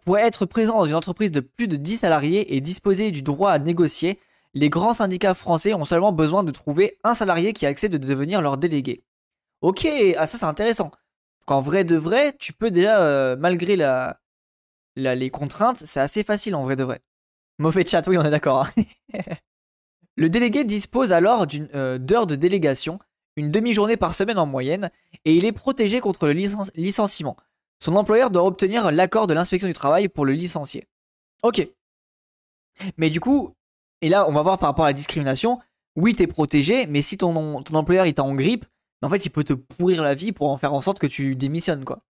pour 0.04 0.18
être 0.18 0.44
présent 0.44 0.78
dans 0.78 0.86
une 0.86 0.96
entreprise 0.96 1.30
de 1.30 1.38
plus 1.38 1.68
de 1.68 1.76
10 1.76 1.98
salariés 1.98 2.56
et 2.56 2.60
disposer 2.60 3.12
du 3.12 3.22
droit 3.22 3.52
à 3.52 3.60
négocier, 3.60 4.18
les 4.52 4.68
grands 4.68 4.92
syndicats 4.92 5.34
français 5.34 5.72
ont 5.72 5.84
seulement 5.84 6.10
besoin 6.10 6.42
de 6.42 6.50
trouver 6.50 6.98
un 7.04 7.14
salarié 7.14 7.52
qui 7.52 7.64
accepte 7.64 7.94
de 7.94 8.06
devenir 8.06 8.42
leur 8.42 8.58
délégué. 8.58 9.04
Ok, 9.60 9.86
ah 10.18 10.26
ça 10.26 10.36
c'est 10.36 10.44
intéressant. 10.44 10.90
Qu'en 11.46 11.60
vrai 11.60 11.84
de 11.84 11.94
vrai, 11.94 12.34
tu 12.40 12.52
peux 12.52 12.72
déjà, 12.72 13.00
euh, 13.02 13.36
malgré 13.36 13.76
la, 13.76 14.18
les 14.96 15.30
contraintes, 15.30 15.78
c'est 15.78 16.00
assez 16.00 16.24
facile 16.24 16.56
en 16.56 16.64
vrai 16.64 16.74
de 16.74 16.82
vrai. 16.82 17.00
Mauvais 17.60 17.86
chat, 17.86 18.02
oui 18.08 18.18
on 18.18 18.24
est 18.24 18.30
d'accord. 18.30 18.66
Hein. 18.66 18.82
Le 20.16 20.28
délégué 20.28 20.64
dispose 20.64 21.12
alors 21.12 21.46
d'une 21.46 21.68
euh, 21.76 21.98
d'heures 21.98 22.26
de 22.26 22.34
délégation, 22.34 22.98
une 23.36 23.50
demi-journée 23.50 23.96
par 23.96 24.14
semaine 24.14 24.38
en 24.38 24.46
moyenne, 24.46 24.90
et 25.24 25.34
il 25.34 25.44
est 25.44 25.52
protégé 25.52 26.00
contre 26.00 26.26
le 26.26 26.32
licenciement. 26.74 27.36
Son 27.78 27.96
employeur 27.96 28.30
doit 28.30 28.44
obtenir 28.44 28.90
l'accord 28.92 29.26
de 29.26 29.34
l'inspection 29.34 29.68
du 29.68 29.74
travail 29.74 30.08
pour 30.08 30.24
le 30.24 30.32
licencier. 30.32 30.86
Ok. 31.42 31.66
Mais 32.96 33.10
du 33.10 33.20
coup, 33.20 33.54
et 34.00 34.08
là 34.08 34.28
on 34.28 34.32
va 34.32 34.42
voir 34.42 34.58
par 34.58 34.68
rapport 34.68 34.84
à 34.84 34.88
la 34.88 34.92
discrimination, 34.94 35.58
oui 35.96 36.14
t'es 36.14 36.26
protégé, 36.26 36.86
mais 36.86 37.02
si 37.02 37.18
ton, 37.18 37.56
employeur 37.74 38.06
est 38.06 38.20
en 38.20 38.34
grippe, 38.34 38.66
en 39.02 39.10
fait, 39.10 39.26
il 39.26 39.30
peut 39.30 39.44
te 39.44 39.52
pourrir 39.52 40.02
la 40.02 40.14
vie 40.14 40.32
pour 40.32 40.48
en 40.50 40.56
faire 40.56 40.72
en 40.72 40.80
sorte 40.80 40.98
que 40.98 41.06
tu 41.06 41.34
démissionnes, 41.34 41.84
quoi. 41.84 42.02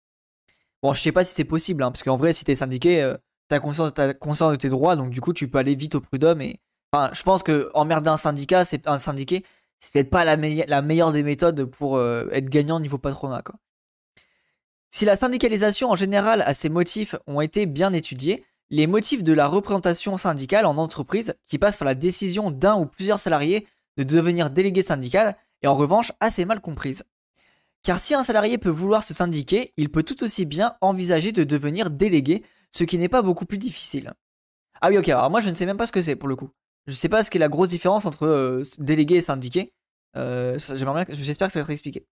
Bon, 0.83 0.95
je 0.95 1.01
sais 1.01 1.13
pas 1.13 1.25
si 1.25 1.35
c'est 1.35 1.45
possible, 1.45 1.83
hein, 1.83 1.91
parce 1.91 2.03
qu'en 2.03 2.17
vrai, 2.17 2.33
si 2.33 2.45
t'es 2.45 2.55
syndiqué, 2.55 3.03
euh, 3.03 3.17
t'as 3.49 3.61
conscience, 3.61 3.93
conscience, 4.19 4.53
de 4.53 4.57
tes 4.57 4.69
droits, 4.69 4.97
donc 4.97 5.11
du 5.11 5.21
coup, 5.21 5.33
tu 5.33 5.49
peux 5.49 5.59
aller 5.59 5.75
vite 5.75 5.95
au 5.95 6.01
prud'homme. 6.01 6.41
Et... 6.41 6.59
Enfin, 6.93 7.11
je 7.13 7.23
pense 7.23 7.43
que 7.43 7.71
emmerder 7.75 8.11
un 8.11 8.17
syndicat, 8.17 8.65
c'est 8.65 8.89
un 8.89 8.99
syndiqué, 8.99 9.45
c'est 9.81 9.93
peut-être 9.93 10.11
pas 10.11 10.25
la, 10.25 10.37
meilleure 10.37 11.13
des 11.13 11.23
méthodes 11.23 11.65
pour 11.65 11.97
euh, 11.97 12.29
être 12.33 12.49
gagnant 12.49 12.81
niveau 12.81 12.99
patronat, 12.99 13.43
quoi. 13.43 13.57
Si 14.93 15.05
la 15.05 15.15
syndicalisation 15.15 15.91
en 15.91 15.95
général 15.95 16.43
a 16.43 16.53
ses 16.53 16.69
motifs 16.69 17.15
ont 17.29 17.41
été 17.41 17.67
bien 17.67 17.93
étudiés, 17.93 18.45
les 18.71 18.89
motifs 18.89 19.23
de 19.23 19.33
la 19.33 19.47
représentation 19.47 20.17
syndicale 20.17 20.67
en 20.67 20.77
entreprise, 20.77 21.35
qui 21.47 21.59
passe 21.59 21.77
par 21.77 21.87
la 21.87 21.95
décision 21.95 22.51
d'un 22.51 22.77
ou 22.77 22.87
plusieurs 22.87 23.21
salariés 23.21 23.67
de 23.97 24.03
devenir 24.03 24.51
délégué 24.51 24.83
syndical, 24.83 25.37
et 25.63 25.69
en 25.69 25.75
revanche 25.75 26.13
assez 26.21 26.45
mal 26.45 26.61
comprise. 26.61 27.05
Car 27.83 27.99
si 28.01 28.15
un 28.15 28.25
salarié 28.25 28.59
peut 28.59 28.69
vouloir 28.69 29.03
se 29.03 29.15
syndiquer, 29.15 29.73
il 29.77 29.91
peut 29.91 30.03
tout 30.03 30.23
aussi 30.25 30.45
bien 30.45 30.75
envisager 30.81 31.33
de 31.33 31.45
devenir 31.45 31.91
délégué, 31.91 32.45
ce 32.73 32.85
qui 32.85 32.99
n'est 32.99 33.09
pas 33.09 33.23
beaucoup 33.23 33.47
plus 33.47 33.59
difficile. 33.59 34.13
Ah 34.81 34.89
oui, 34.89 34.99
ok, 34.99 35.09
alors 35.09 35.31
moi 35.31 35.41
je 35.41 35.51
ne 35.51 35.55
sais 35.55 35.67
même 35.67 35.77
pas 35.77 35.87
ce 35.87 35.93
que 35.93 36.01
c'est 36.01 36.17
pour 36.17 36.29
le 36.29 36.37
coup. 36.37 36.51
Je 36.91 36.97
sais 36.97 37.09
pas 37.09 37.23
ce 37.23 37.31
qu'est 37.31 37.39
la 37.39 37.49
grosse 37.49 37.69
différence 37.69 38.05
entre 38.05 38.27
euh, 38.27 38.65
délégué 38.79 39.17
et 39.17 39.21
syndiqué. 39.21 39.73
Euh, 40.17 40.59
j'espère 40.59 41.47
que 41.47 41.53
ça 41.53 41.61
va 41.61 41.63
être 41.63 41.71
expliqué. 41.71 42.05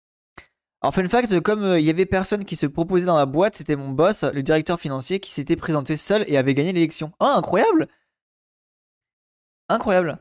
Alors, 0.82 0.92
fun 0.92 1.08
fact, 1.08 1.40
comme 1.40 1.64
euh, 1.64 1.80
il 1.80 1.86
y 1.86 1.90
avait 1.90 2.04
personne 2.04 2.44
qui 2.44 2.56
se 2.56 2.66
proposait 2.66 3.06
dans 3.06 3.16
la 3.16 3.24
boîte, 3.24 3.56
c'était 3.56 3.76
mon 3.76 3.88
boss, 3.88 4.22
le 4.24 4.42
directeur 4.42 4.78
financier, 4.78 5.18
qui 5.18 5.30
s'était 5.30 5.56
présenté 5.56 5.96
seul 5.96 6.24
et 6.28 6.36
avait 6.36 6.52
gagné 6.52 6.74
l'élection. 6.74 7.12
Ah, 7.20 7.36
incroyable 7.38 7.88
Incroyable. 9.70 10.18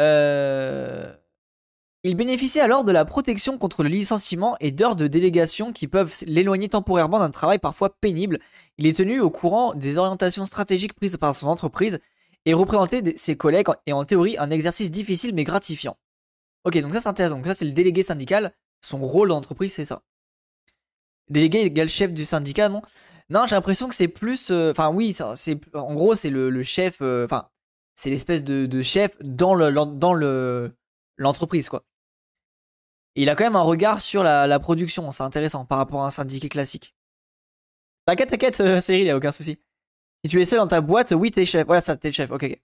Euh... 0.00 1.14
Il 2.04 2.16
bénéficie 2.16 2.58
alors 2.58 2.82
de 2.82 2.90
la 2.90 3.04
protection 3.04 3.58
contre 3.58 3.84
le 3.84 3.88
licenciement 3.88 4.56
et 4.58 4.72
d'heures 4.72 4.96
de 4.96 5.06
délégation 5.06 5.72
qui 5.72 5.86
peuvent 5.86 6.12
l'éloigner 6.26 6.68
temporairement 6.68 7.20
d'un 7.20 7.30
travail 7.30 7.60
parfois 7.60 7.94
pénible. 8.00 8.40
Il 8.78 8.88
est 8.88 8.96
tenu 8.96 9.20
au 9.20 9.30
courant 9.30 9.72
des 9.74 9.98
orientations 9.98 10.44
stratégiques 10.44 10.94
prises 10.94 11.16
par 11.16 11.32
son 11.32 11.46
entreprise 11.46 12.00
et 12.44 12.54
représenter 12.54 13.16
ses 13.16 13.36
collègues 13.36 13.68
est 13.86 13.92
en 13.92 14.04
théorie 14.04 14.36
un 14.38 14.50
exercice 14.50 14.90
difficile 14.90 15.34
mais 15.34 15.44
gratifiant. 15.44 15.96
Ok, 16.64 16.78
donc 16.78 16.92
ça 16.92 17.00
c'est 17.00 17.08
intéressant. 17.08 17.36
Donc 17.36 17.46
ça 17.46 17.54
c'est 17.54 17.64
le 17.64 17.72
délégué 17.72 18.02
syndical. 18.02 18.54
Son 18.80 18.98
rôle 18.98 19.28
d'entreprise 19.28 19.72
c'est 19.72 19.84
ça. 19.84 20.02
Délégué 21.28 21.60
égale 21.60 21.88
chef 21.88 22.12
du 22.12 22.24
syndicat, 22.24 22.68
non? 22.68 22.82
Non, 23.30 23.46
j'ai 23.46 23.54
l'impression 23.54 23.88
que 23.88 23.94
c'est 23.94 24.08
plus... 24.08 24.50
Euh, 24.50 24.72
enfin 24.72 24.90
oui, 24.90 25.16
c'est 25.36 25.58
en 25.74 25.94
gros 25.94 26.14
c'est 26.14 26.30
le, 26.30 26.62
chef... 26.62 26.98
Euh, 27.00 27.24
enfin, 27.24 27.48
c'est 27.94 28.10
l'espèce 28.10 28.44
de, 28.44 28.82
chef 28.82 29.16
dans 29.20 29.54
le 29.54 29.72
dans 29.72 30.14
le 30.14 30.74
l'entreprise 31.16 31.68
quoi. 31.68 31.84
il 33.14 33.28
a 33.28 33.36
quand 33.36 33.44
même 33.44 33.56
un 33.56 33.62
regard 33.62 34.00
sur 34.00 34.22
la, 34.22 34.58
production, 34.58 35.10
c'est 35.12 35.22
intéressant 35.22 35.64
par 35.64 35.78
rapport 35.78 36.02
à 36.02 36.06
un 36.06 36.10
syndicat 36.10 36.48
classique. 36.48 36.94
T'inquiète, 38.06 38.30
t'inquiète, 38.30 38.60
euh, 38.60 38.80
Cyril, 38.80 39.06
y 39.06 39.10
a 39.10 39.16
aucun 39.16 39.30
souci. 39.32 39.58
Si 40.24 40.30
tu 40.30 40.40
es 40.40 40.44
seul 40.44 40.60
dans 40.60 40.68
ta 40.68 40.80
boîte, 40.80 41.12
oui, 41.12 41.30
t'es 41.30 41.46
chef. 41.46 41.66
Voilà, 41.66 41.80
ça, 41.80 41.96
t'es 41.96 42.12
chef. 42.12 42.30
Ok, 42.30 42.58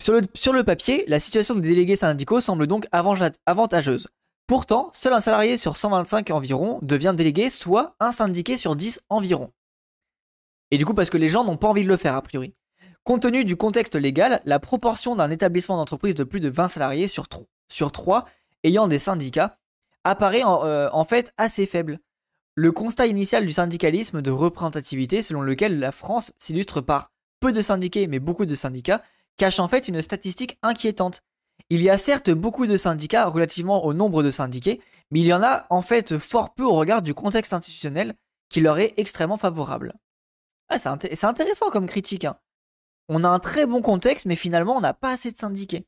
Sur 0.00 0.14
le, 0.14 0.22
sur 0.34 0.52
le 0.52 0.64
papier, 0.64 1.04
la 1.06 1.20
situation 1.20 1.54
des 1.54 1.68
délégués 1.68 1.96
syndicaux 1.96 2.40
semble 2.40 2.66
donc 2.66 2.86
avantageuse. 2.92 4.08
Pourtant, 4.46 4.88
seul 4.94 5.12
un 5.12 5.20
salarié 5.20 5.58
sur 5.58 5.76
125 5.76 6.30
environ 6.30 6.78
devient 6.80 7.12
délégué, 7.14 7.50
soit 7.50 7.94
un 8.00 8.12
syndiqué 8.12 8.56
sur 8.56 8.76
10 8.76 9.00
environ. 9.10 9.50
Et 10.70 10.78
du 10.78 10.86
coup, 10.86 10.94
parce 10.94 11.10
que 11.10 11.18
les 11.18 11.28
gens 11.28 11.44
n'ont 11.44 11.58
pas 11.58 11.68
envie 11.68 11.82
de 11.82 11.88
le 11.88 11.98
faire, 11.98 12.14
a 12.14 12.22
priori. 12.22 12.54
Compte 13.04 13.22
tenu 13.22 13.44
du 13.44 13.56
contexte 13.56 13.94
légal, 13.94 14.40
la 14.44 14.58
proportion 14.58 15.16
d'un 15.16 15.30
établissement 15.30 15.76
d'entreprise 15.76 16.14
de 16.14 16.24
plus 16.24 16.40
de 16.40 16.48
20 16.48 16.68
salariés 16.68 17.08
sur, 17.08 17.26
sur 17.68 17.92
3 17.92 18.24
ayant 18.64 18.88
des 18.88 18.98
syndicats 18.98 19.58
apparaît 20.04 20.42
euh, 20.44 20.88
en, 20.92 21.04
fait 21.04 21.32
assez 21.36 21.66
faible. 21.66 21.98
Le 22.60 22.72
constat 22.72 23.06
initial 23.06 23.46
du 23.46 23.52
syndicalisme 23.52 24.20
de 24.20 24.32
représentativité, 24.32 25.22
selon 25.22 25.42
lequel 25.42 25.78
la 25.78 25.92
France 25.92 26.32
s'illustre 26.38 26.80
par 26.80 27.12
peu 27.38 27.52
de 27.52 27.62
syndiqués 27.62 28.08
mais 28.08 28.18
beaucoup 28.18 28.46
de 28.46 28.54
syndicats, 28.56 29.04
cache 29.36 29.60
en 29.60 29.68
fait 29.68 29.86
une 29.86 30.02
statistique 30.02 30.58
inquiétante. 30.64 31.22
Il 31.70 31.80
y 31.80 31.88
a 31.88 31.96
certes 31.96 32.32
beaucoup 32.32 32.66
de 32.66 32.76
syndicats 32.76 33.28
relativement 33.28 33.84
au 33.84 33.94
nombre 33.94 34.24
de 34.24 34.32
syndiqués, 34.32 34.80
mais 35.12 35.20
il 35.20 35.26
y 35.26 35.32
en 35.32 35.40
a 35.40 35.68
en 35.70 35.82
fait 35.82 36.18
fort 36.18 36.52
peu 36.52 36.64
au 36.64 36.74
regard 36.74 37.00
du 37.00 37.14
contexte 37.14 37.52
institutionnel 37.52 38.16
qui 38.48 38.60
leur 38.60 38.80
est 38.80 38.94
extrêmement 38.96 39.38
favorable. 39.38 39.94
Ah, 40.68 40.78
c'est 40.78 41.24
intéressant 41.26 41.70
comme 41.70 41.86
critique. 41.86 42.24
Hein. 42.24 42.40
On 43.08 43.22
a 43.22 43.28
un 43.28 43.38
très 43.38 43.66
bon 43.66 43.82
contexte, 43.82 44.26
mais 44.26 44.34
finalement 44.34 44.76
on 44.76 44.80
n'a 44.80 44.94
pas 44.94 45.12
assez 45.12 45.30
de 45.30 45.38
syndiqués. 45.38 45.86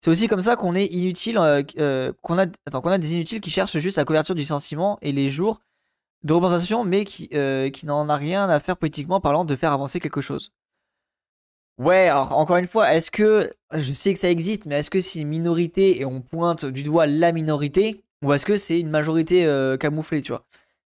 C'est 0.00 0.10
aussi 0.10 0.28
comme 0.28 0.42
ça 0.42 0.56
qu'on 0.56 0.74
est 0.74 0.86
inutile, 0.86 1.38
euh, 1.38 1.62
euh, 1.78 2.12
qu'on 2.22 2.38
a, 2.38 2.46
qu'on 2.46 2.90
a 2.90 2.98
des 2.98 3.14
inutiles 3.14 3.40
qui 3.40 3.50
cherchent 3.50 3.78
juste 3.78 3.96
la 3.96 4.04
couverture 4.04 4.34
du 4.34 4.44
sentiment 4.44 4.98
et 5.02 5.12
les 5.12 5.28
jours 5.28 5.60
de 6.22 6.32
représentation, 6.32 6.84
mais 6.84 7.04
qui, 7.04 7.28
euh, 7.34 7.70
qui 7.70 7.86
n'en 7.86 8.08
a 8.08 8.16
rien 8.16 8.48
à 8.48 8.60
faire 8.60 8.76
politiquement 8.76 9.20
parlant 9.20 9.44
de 9.44 9.56
faire 9.56 9.72
avancer 9.72 10.00
quelque 10.00 10.20
chose. 10.20 10.52
Ouais, 11.78 12.08
alors 12.08 12.36
encore 12.36 12.56
une 12.56 12.68
fois, 12.68 12.94
est-ce 12.94 13.10
que 13.10 13.50
je 13.72 13.92
sais 13.92 14.14
que 14.14 14.18
ça 14.18 14.30
existe, 14.30 14.66
mais 14.66 14.76
est-ce 14.76 14.90
que 14.90 15.00
c'est 15.00 15.20
une 15.20 15.28
minorité 15.28 16.00
et 16.00 16.04
on 16.04 16.22
pointe 16.22 16.64
du 16.64 16.82
doigt 16.82 17.06
la 17.06 17.32
minorité, 17.32 18.02
ou 18.22 18.32
est-ce 18.32 18.46
que 18.46 18.56
c'est 18.56 18.80
une 18.80 18.88
majorité 18.88 19.46
camouflée, 19.78 20.22
tu 20.22 20.32
vois? 20.32 20.46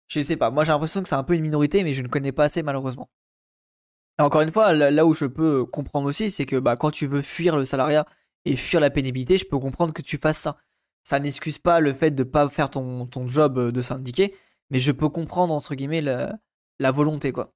Je 0.07 0.21
sais 0.21 0.37
pas. 0.37 0.49
Moi, 0.49 0.63
j'ai 0.63 0.71
l'impression 0.71 1.03
que 1.03 1.09
c'est 1.09 1.15
un 1.15 1.23
peu 1.23 1.35
une 1.35 1.41
minorité, 1.41 1.83
mais 1.83 1.93
je 1.93 2.01
ne 2.01 2.07
connais 2.07 2.31
pas 2.31 2.45
assez 2.45 2.63
malheureusement. 2.63 3.09
encore 4.19 4.41
une 4.41 4.51
fois, 4.51 4.73
là, 4.73 5.05
où 5.05 5.13
je 5.13 5.25
peux 5.25 5.65
comprendre 5.65 6.07
aussi, 6.07 6.31
c'est 6.31 6.45
que 6.45 6.55
bah, 6.55 6.75
quand 6.77 6.91
tu 6.91 7.05
veux 7.07 7.21
fuir 7.21 7.57
le 7.57 7.65
salariat 7.65 8.05
et 8.47 8.55
fuir 8.55 8.79
la 8.79 8.89
pénibilité, 8.89 9.37
je 9.37 9.45
peux 9.45 9.59
comprendre 9.59 9.93
que 9.93 10.01
tu 10.01 10.17
fasses 10.17 10.39
ça. 10.39 10.57
Ça 11.03 11.19
n'excuse 11.19 11.59
pas 11.59 11.79
le 11.79 11.93
fait 11.93 12.11
de 12.11 12.23
ne 12.23 12.29
pas 12.29 12.47
faire 12.49 12.69
ton, 12.69 13.07
job 13.27 13.71
de 13.71 13.81
syndiqué, 13.81 14.35
mais 14.69 14.79
je 14.79 14.91
peux 14.91 15.09
comprendre 15.09 15.53
entre 15.53 15.75
guillemets 15.75 16.01
la, 16.01 16.37
la 16.79 16.91
volonté 16.91 17.31
quoi. 17.31 17.53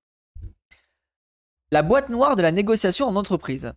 La 1.71 1.83
boîte 1.83 2.09
noire 2.09 2.35
de 2.35 2.41
la 2.41 2.51
négociation 2.51 3.07
en 3.07 3.15
entreprise. 3.15 3.73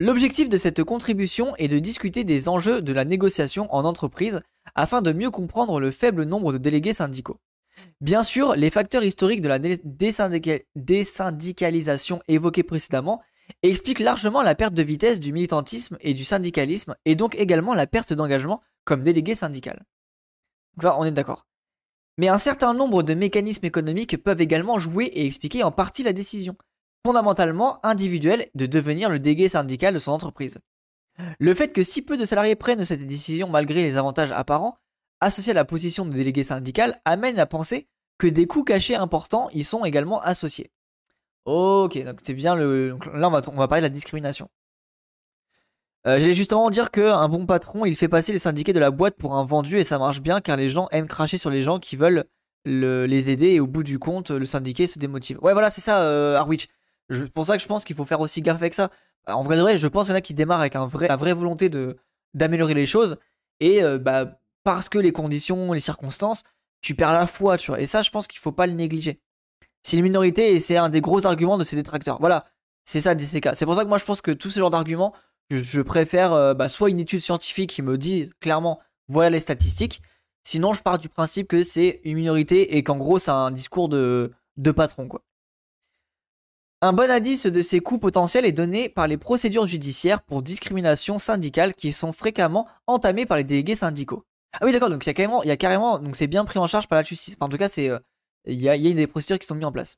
L'objectif 0.00 0.48
de 0.48 0.56
cette 0.56 0.82
contribution 0.84 1.54
est 1.56 1.68
de 1.68 1.78
discuter 1.78 2.24
des 2.24 2.48
enjeux 2.48 2.80
de 2.82 2.92
la 2.92 3.04
négociation 3.04 3.72
en 3.74 3.84
entreprise 3.84 4.40
afin 4.74 5.02
de 5.02 5.12
mieux 5.12 5.30
comprendre 5.30 5.78
le 5.80 5.90
faible 5.90 6.24
nombre 6.24 6.52
de 6.52 6.58
délégués 6.58 6.94
syndicaux. 6.94 7.40
Bien 8.00 8.22
sûr, 8.22 8.54
les 8.54 8.70
facteurs 8.70 9.04
historiques 9.04 9.40
de 9.40 9.48
la 9.48 9.58
désyndicalisation 9.58 12.22
évoqués 12.28 12.62
précédemment 12.62 13.22
explique 13.62 14.00
largement 14.00 14.42
la 14.42 14.54
perte 14.54 14.74
de 14.74 14.82
vitesse 14.82 15.20
du 15.20 15.32
militantisme 15.32 15.96
et 16.00 16.14
du 16.14 16.24
syndicalisme, 16.24 16.94
et 17.04 17.14
donc 17.14 17.34
également 17.34 17.74
la 17.74 17.86
perte 17.86 18.12
d'engagement 18.12 18.62
comme 18.84 19.02
délégué 19.02 19.34
syndical. 19.34 19.84
Donc 20.76 20.82
ça, 20.82 20.98
on 20.98 21.04
est 21.04 21.12
d'accord. 21.12 21.46
Mais 22.18 22.28
un 22.28 22.38
certain 22.38 22.74
nombre 22.74 23.02
de 23.02 23.14
mécanismes 23.14 23.66
économiques 23.66 24.22
peuvent 24.22 24.40
également 24.40 24.78
jouer 24.78 25.06
et 25.06 25.26
expliquer 25.26 25.62
en 25.62 25.70
partie 25.70 26.02
la 26.02 26.12
décision, 26.12 26.56
fondamentalement 27.06 27.84
individuelle, 27.86 28.48
de 28.54 28.66
devenir 28.66 29.08
le 29.08 29.20
délégué 29.20 29.48
syndical 29.48 29.94
de 29.94 29.98
son 29.98 30.12
entreprise. 30.12 30.58
Le 31.38 31.54
fait 31.54 31.72
que 31.72 31.82
si 31.82 32.02
peu 32.02 32.16
de 32.16 32.24
salariés 32.24 32.56
prennent 32.56 32.84
cette 32.84 33.06
décision 33.06 33.48
malgré 33.48 33.82
les 33.82 33.96
avantages 33.96 34.32
apparents, 34.32 34.78
associés 35.20 35.52
à 35.52 35.54
la 35.54 35.64
position 35.64 36.04
de 36.04 36.12
délégué 36.12 36.44
syndical, 36.44 37.00
amène 37.04 37.38
à 37.38 37.46
penser 37.46 37.88
que 38.18 38.26
des 38.26 38.46
coûts 38.46 38.64
cachés 38.64 38.96
importants 38.96 39.48
y 39.50 39.64
sont 39.64 39.84
également 39.84 40.20
associés. 40.20 40.72
Ok, 41.48 42.04
donc 42.04 42.18
c'est 42.22 42.34
bien 42.34 42.54
le. 42.54 42.98
là, 43.14 43.28
on 43.28 43.30
va, 43.30 43.40
on 43.50 43.56
va 43.56 43.68
parler 43.68 43.80
de 43.80 43.86
la 43.86 43.88
discrimination. 43.88 44.50
Euh, 46.06 46.18
J'allais 46.18 46.34
justement 46.34 46.68
dire 46.68 46.90
qu'un 46.90 47.26
bon 47.26 47.46
patron, 47.46 47.86
il 47.86 47.96
fait 47.96 48.06
passer 48.06 48.32
les 48.32 48.38
syndiqués 48.38 48.74
de 48.74 48.78
la 48.78 48.90
boîte 48.90 49.16
pour 49.16 49.34
un 49.34 49.44
vendu 49.46 49.78
et 49.78 49.82
ça 49.82 49.98
marche 49.98 50.20
bien 50.20 50.42
car 50.42 50.58
les 50.58 50.68
gens 50.68 50.88
aiment 50.90 51.06
cracher 51.06 51.38
sur 51.38 51.48
les 51.48 51.62
gens 51.62 51.78
qui 51.78 51.96
veulent 51.96 52.26
les 52.66 53.30
aider 53.30 53.52
et 53.52 53.60
au 53.60 53.66
bout 53.66 53.82
du 53.82 53.98
compte, 53.98 54.30
le 54.30 54.44
syndiqué 54.44 54.86
se 54.86 54.98
démotive. 54.98 55.38
Ouais, 55.40 55.54
voilà, 55.54 55.70
c'est 55.70 55.80
ça, 55.80 56.02
euh, 56.02 56.36
Harwich. 56.36 56.68
C'est 57.08 57.32
pour 57.32 57.46
ça 57.46 57.56
que 57.56 57.62
je 57.62 57.66
pense 57.66 57.86
qu'il 57.86 57.96
faut 57.96 58.04
faire 58.04 58.20
aussi 58.20 58.42
gaffe 58.42 58.56
avec 58.56 58.74
ça. 58.74 58.90
En 59.26 59.42
vrai, 59.42 59.58
vrai 59.58 59.78
je 59.78 59.86
pense 59.86 60.04
qu'il 60.04 60.12
y 60.12 60.16
en 60.16 60.18
a 60.18 60.20
qui 60.20 60.34
démarrent 60.34 60.60
avec 60.60 60.76
un 60.76 60.86
vrai, 60.86 61.08
la 61.08 61.16
vraie 61.16 61.32
volonté 61.32 61.70
de 61.70 61.96
d'améliorer 62.34 62.74
les 62.74 62.84
choses 62.84 63.16
et 63.60 63.82
euh, 63.82 63.98
bah, 63.98 64.38
parce 64.64 64.90
que 64.90 64.98
les 64.98 65.12
conditions, 65.12 65.72
les 65.72 65.80
circonstances, 65.80 66.42
tu 66.82 66.94
perds 66.94 67.14
la 67.14 67.26
foi, 67.26 67.56
tu 67.56 67.70
vois. 67.70 67.80
Et 67.80 67.86
ça, 67.86 68.02
je 68.02 68.10
pense 68.10 68.26
qu'il 68.26 68.38
faut 68.38 68.52
pas 68.52 68.66
le 68.66 68.74
négliger. 68.74 69.18
C'est 69.88 69.96
une 69.96 70.02
minorité 70.02 70.52
et 70.52 70.58
c'est 70.58 70.76
un 70.76 70.90
des 70.90 71.00
gros 71.00 71.24
arguments 71.24 71.56
de 71.56 71.62
ces 71.62 71.74
détracteurs. 71.74 72.18
Voilà, 72.20 72.44
c'est 72.84 73.00
ça 73.00 73.14
DCK. 73.14 73.54
C'est 73.54 73.64
pour 73.64 73.74
ça 73.74 73.84
que 73.84 73.88
moi 73.88 73.96
je 73.96 74.04
pense 74.04 74.20
que 74.20 74.32
tous 74.32 74.50
ces 74.50 74.60
genres 74.60 74.70
d'arguments, 74.70 75.14
je, 75.50 75.80
préfère 75.80 76.34
euh, 76.34 76.52
bah, 76.52 76.68
soit 76.68 76.90
une 76.90 77.00
étude 77.00 77.20
scientifique 77.20 77.70
qui 77.70 77.80
me 77.80 77.96
dit 77.96 78.30
clairement 78.40 78.80
voilà 79.08 79.30
les 79.30 79.40
statistiques, 79.40 80.02
sinon 80.42 80.74
je 80.74 80.82
pars 80.82 80.98
du 80.98 81.08
principe 81.08 81.48
que 81.48 81.64
c'est 81.64 82.02
une 82.04 82.16
minorité 82.16 82.76
et 82.76 82.82
qu'en 82.82 82.98
gros 82.98 83.18
c'est 83.18 83.30
un 83.30 83.50
discours 83.50 83.88
de, 83.88 84.30
de 84.58 84.70
patron 84.72 85.08
quoi. 85.08 85.22
Un 86.82 86.92
bon 86.92 87.10
indice 87.10 87.46
de 87.46 87.62
ces 87.62 87.80
coûts 87.80 87.98
potentiels 87.98 88.44
est 88.44 88.52
donné 88.52 88.90
par 88.90 89.08
les 89.08 89.16
procédures 89.16 89.66
judiciaires 89.66 90.20
pour 90.20 90.42
discrimination 90.42 91.16
syndicale 91.16 91.72
qui 91.72 91.94
sont 91.94 92.12
fréquemment 92.12 92.68
entamées 92.86 93.24
par 93.24 93.38
les 93.38 93.44
délégués 93.44 93.74
syndicaux. 93.74 94.22
Ah 94.52 94.66
oui 94.66 94.72
d'accord, 94.72 94.90
donc 94.90 95.06
il 95.06 95.08
y 95.08 95.10
a 95.10 95.14
carrément, 95.14 95.42
il 95.44 95.48
y 95.48 95.50
a 95.52 95.56
carrément, 95.56 95.98
donc 95.98 96.14
c'est 96.14 96.26
bien 96.26 96.44
pris 96.44 96.58
en 96.58 96.66
charge 96.66 96.88
par 96.88 96.98
la 96.98 97.04
justice. 97.04 97.38
en 97.40 97.48
tout 97.48 97.56
cas 97.56 97.68
c'est 97.68 97.88
euh, 97.88 97.98
il 98.48 98.60
y, 98.60 98.68
a, 98.68 98.76
des 98.76 99.06
procédures 99.06 99.38
qui 99.38 99.46
sont 99.46 99.54
mises 99.54 99.66
en 99.66 99.72
place. 99.72 99.96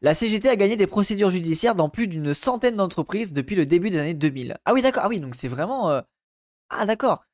La 0.00 0.14
CGT 0.14 0.48
a 0.48 0.56
gagné 0.56 0.76
des 0.76 0.86
procédures 0.86 1.30
judiciaires 1.30 1.74
dans 1.74 1.88
plus 1.88 2.08
d'une 2.08 2.34
centaine 2.34 2.76
d'entreprises 2.76 3.32
depuis 3.32 3.54
le 3.54 3.66
début 3.66 3.90
des 3.90 3.98
années 3.98 4.14
2000. 4.14 4.56
Ah 4.64 4.72
oui, 4.72 4.82
d'accord. 4.82 5.02
Ah 5.04 5.08
oui, 5.08 5.20
donc 5.20 5.34
c'est 5.34 5.48
vraiment. 5.48 5.90
Euh, 5.90 6.00
ah 6.70 6.86
d'accord. 6.86 7.24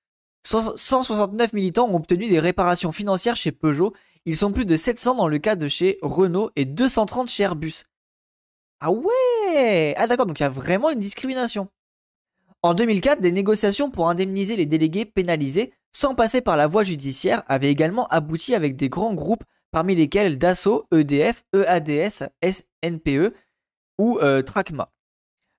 169 0.45 1.53
militants 1.53 1.89
ont 1.89 1.97
obtenu 1.97 2.29
des 2.29 2.41
réparations 2.41 2.93
financières 2.93 3.37
chez 3.37 3.53
Peugeot. 3.53 3.93
Ils 4.25 4.37
sont 4.37 4.53
plus 4.53 4.67
de 4.67 4.77
700 4.77 5.15
dans 5.15 5.29
le 5.29 5.39
cas 5.39 5.57
de 5.57 5.69
chez 5.69 5.99
Renault 6.03 6.51
et 6.57 6.65
230 6.65 7.29
chez 7.29 7.45
Airbus. 7.45 7.85
Ah 8.81 8.91
ouais 8.91 9.95
Ah 9.97 10.07
d'accord, 10.07 10.27
donc 10.27 10.41
il 10.41 10.43
y 10.43 10.47
a 10.47 10.51
vraiment 10.51 10.91
une 10.91 10.99
discrimination. 10.99 11.69
En 12.63 12.75
2004, 12.75 13.21
des 13.21 13.33
négociations 13.33 13.91
pour 13.91 14.09
indemniser 14.09 14.57
les 14.57 14.67
délégués 14.67 15.05
pénalisés 15.05 15.73
sans 15.93 16.15
passer 16.15 16.41
par 16.41 16.57
la 16.57 16.67
voie 16.67 16.83
judiciaire 16.83 17.43
avaient 17.49 17.71
également 17.71 18.07
abouti 18.09 18.55
avec 18.55 18.77
des 18.77 18.89
grands 18.89 19.15
groupes 19.15 19.45
parmi 19.73 19.97
lesquels 19.97 20.39
Dassault, 20.39 20.87
EDF, 20.93 21.45
EADS, 21.55 22.29
SNPE 22.45 23.35
ou 23.99 24.19
euh, 24.21 24.43
Tracma. 24.43 24.93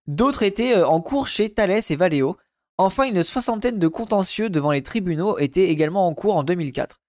D'autres 0.07 0.43
étaient 0.43 0.77
euh, 0.77 0.87
en 0.87 1.01
cours 1.01 1.27
chez 1.27 1.53
Thales 1.53 1.81
et 1.89 1.95
Valeo. 1.95 2.37
Enfin, 2.77 3.03
une 3.03 3.23
soixantaine 3.23 3.79
de 3.79 3.87
contentieux 3.87 4.49
devant 4.49 4.71
les 4.71 4.83
tribunaux 4.83 5.37
étaient 5.39 5.69
également 5.69 6.07
en 6.07 6.13
cours 6.13 6.35
en 6.35 6.43
2004. 6.43 7.01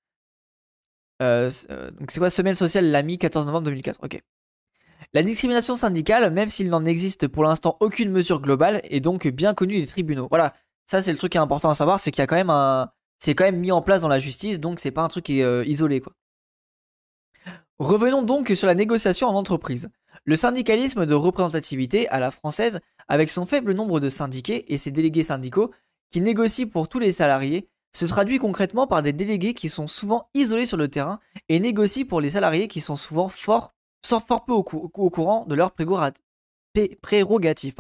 Euh, 1.22 1.50
donc 1.92 2.10
c'est 2.10 2.18
quoi 2.18 2.30
Semaine 2.30 2.54
sociale 2.54 2.90
l'AMI 2.90 3.18
14 3.18 3.46
novembre 3.46 3.66
2004. 3.66 4.00
Ok. 4.02 4.20
La 5.12 5.22
discrimination 5.22 5.76
syndicale, 5.76 6.32
même 6.32 6.48
s'il 6.48 6.68
n'en 6.68 6.84
existe 6.84 7.28
pour 7.28 7.44
l'instant 7.44 7.76
aucune 7.80 8.10
mesure 8.10 8.40
globale, 8.40 8.80
est 8.84 9.00
donc 9.00 9.26
bien 9.28 9.54
connue 9.54 9.80
des 9.80 9.86
tribunaux. 9.86 10.26
Voilà, 10.30 10.54
ça 10.86 11.02
c'est 11.02 11.12
le 11.12 11.18
truc 11.18 11.32
qui 11.32 11.38
est 11.38 11.40
important 11.40 11.70
à 11.70 11.74
savoir, 11.74 12.00
c'est 12.00 12.10
qu'il 12.10 12.20
y 12.20 12.24
a 12.24 12.26
quand 12.26 12.34
même 12.34 12.50
un, 12.50 12.90
c'est 13.18 13.34
quand 13.34 13.44
même 13.44 13.60
mis 13.60 13.70
en 13.70 13.80
place 13.80 14.00
dans 14.02 14.08
la 14.08 14.18
justice, 14.18 14.58
donc 14.58 14.80
c'est 14.80 14.90
pas 14.90 15.02
un 15.02 15.08
truc 15.08 15.28
isolé 15.28 16.00
quoi. 16.00 16.14
Revenons 17.80 18.22
donc 18.22 18.52
sur 18.54 18.68
la 18.68 18.76
négociation 18.76 19.26
en 19.26 19.34
entreprise. 19.34 19.90
Le 20.24 20.36
syndicalisme 20.36 21.06
de 21.06 21.14
représentativité 21.14 22.08
à 22.08 22.20
la 22.20 22.30
française, 22.30 22.78
avec 23.08 23.32
son 23.32 23.46
faible 23.46 23.72
nombre 23.72 23.98
de 23.98 24.08
syndiqués 24.08 24.72
et 24.72 24.76
ses 24.76 24.92
délégués 24.92 25.24
syndicaux 25.24 25.72
qui 26.12 26.20
négocient 26.20 26.68
pour 26.68 26.88
tous 26.88 27.00
les 27.00 27.10
salariés, 27.10 27.68
se 27.92 28.06
traduit 28.06 28.38
concrètement 28.38 28.86
par 28.86 29.02
des 29.02 29.12
délégués 29.12 29.54
qui 29.54 29.68
sont 29.68 29.88
souvent 29.88 30.28
isolés 30.34 30.66
sur 30.66 30.76
le 30.76 30.86
terrain 30.86 31.18
et 31.48 31.58
négocient 31.58 32.06
pour 32.06 32.20
les 32.20 32.30
salariés 32.30 32.68
qui 32.68 32.80
sont 32.80 32.94
souvent 32.94 33.28
fort, 33.28 33.74
fort 34.04 34.44
peu 34.44 34.52
au, 34.52 34.62
courant 34.62 35.44
de 35.44 35.56
leurs 35.56 35.72
prérogatives. 35.72 37.74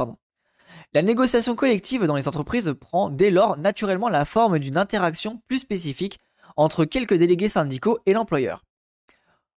La 0.92 1.02
négociation 1.02 1.54
collective 1.54 2.04
dans 2.04 2.16
les 2.16 2.26
entreprises 2.26 2.74
prend 2.80 3.10
dès 3.10 3.30
lors 3.30 3.58
naturellement 3.58 4.08
la 4.08 4.24
forme 4.24 4.58
d'une 4.58 4.76
interaction 4.76 5.40
plus 5.46 5.58
spécifique 5.58 6.18
entre 6.56 6.84
quelques 6.84 7.14
délégués 7.14 7.48
syndicaux 7.48 8.00
et 8.06 8.12
l'employeur. 8.12 8.64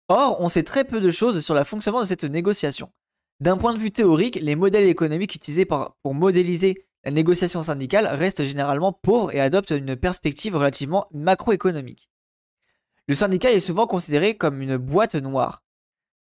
Or, 0.08 0.40
on 0.40 0.50
sait 0.50 0.64
très 0.64 0.84
peu 0.84 1.02
de 1.02 1.10
choses 1.10 1.44
sur 1.44 1.56
le 1.56 1.64
fonctionnement 1.64 2.02
de 2.02 2.08
cette 2.08 2.24
négociation. 2.24 2.92
D'un 3.40 3.58
point 3.58 3.74
de 3.74 3.80
vue 3.80 3.92
théorique, 3.92 4.40
les 4.42 4.56
modèles 4.56 4.88
économiques 4.88 5.36
utilisés 5.36 5.66
pour 5.66 5.96
modéliser 6.06 6.86
la 7.04 7.12
négociation 7.12 7.62
syndicale 7.62 8.08
reste 8.08 8.44
généralement 8.44 8.94
pauvre 8.94 9.34
et 9.34 9.40
adopte 9.40 9.72
une 9.72 9.96
perspective 9.96 10.56
relativement 10.56 11.08
macroéconomique. 11.12 12.10
Le 13.08 13.14
syndicat 13.14 13.52
est 13.52 13.60
souvent 13.60 13.86
considéré 13.86 14.38
comme 14.38 14.62
une 14.62 14.78
boîte 14.78 15.16
noire. 15.16 15.64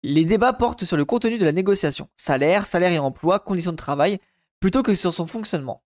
Les 0.02 0.24
débats 0.24 0.52
portent 0.52 0.84
sur 0.84 0.96
le 0.96 1.04
contenu 1.04 1.38
de 1.38 1.44
la 1.44 1.52
négociation, 1.52 2.08
salaire, 2.16 2.66
salaire 2.66 2.92
et 2.92 2.98
emploi, 2.98 3.38
conditions 3.38 3.72
de 3.72 3.76
travail, 3.76 4.18
plutôt 4.58 4.82
que 4.82 4.94
sur 4.94 5.12
son 5.12 5.26
fonctionnement. 5.26 5.84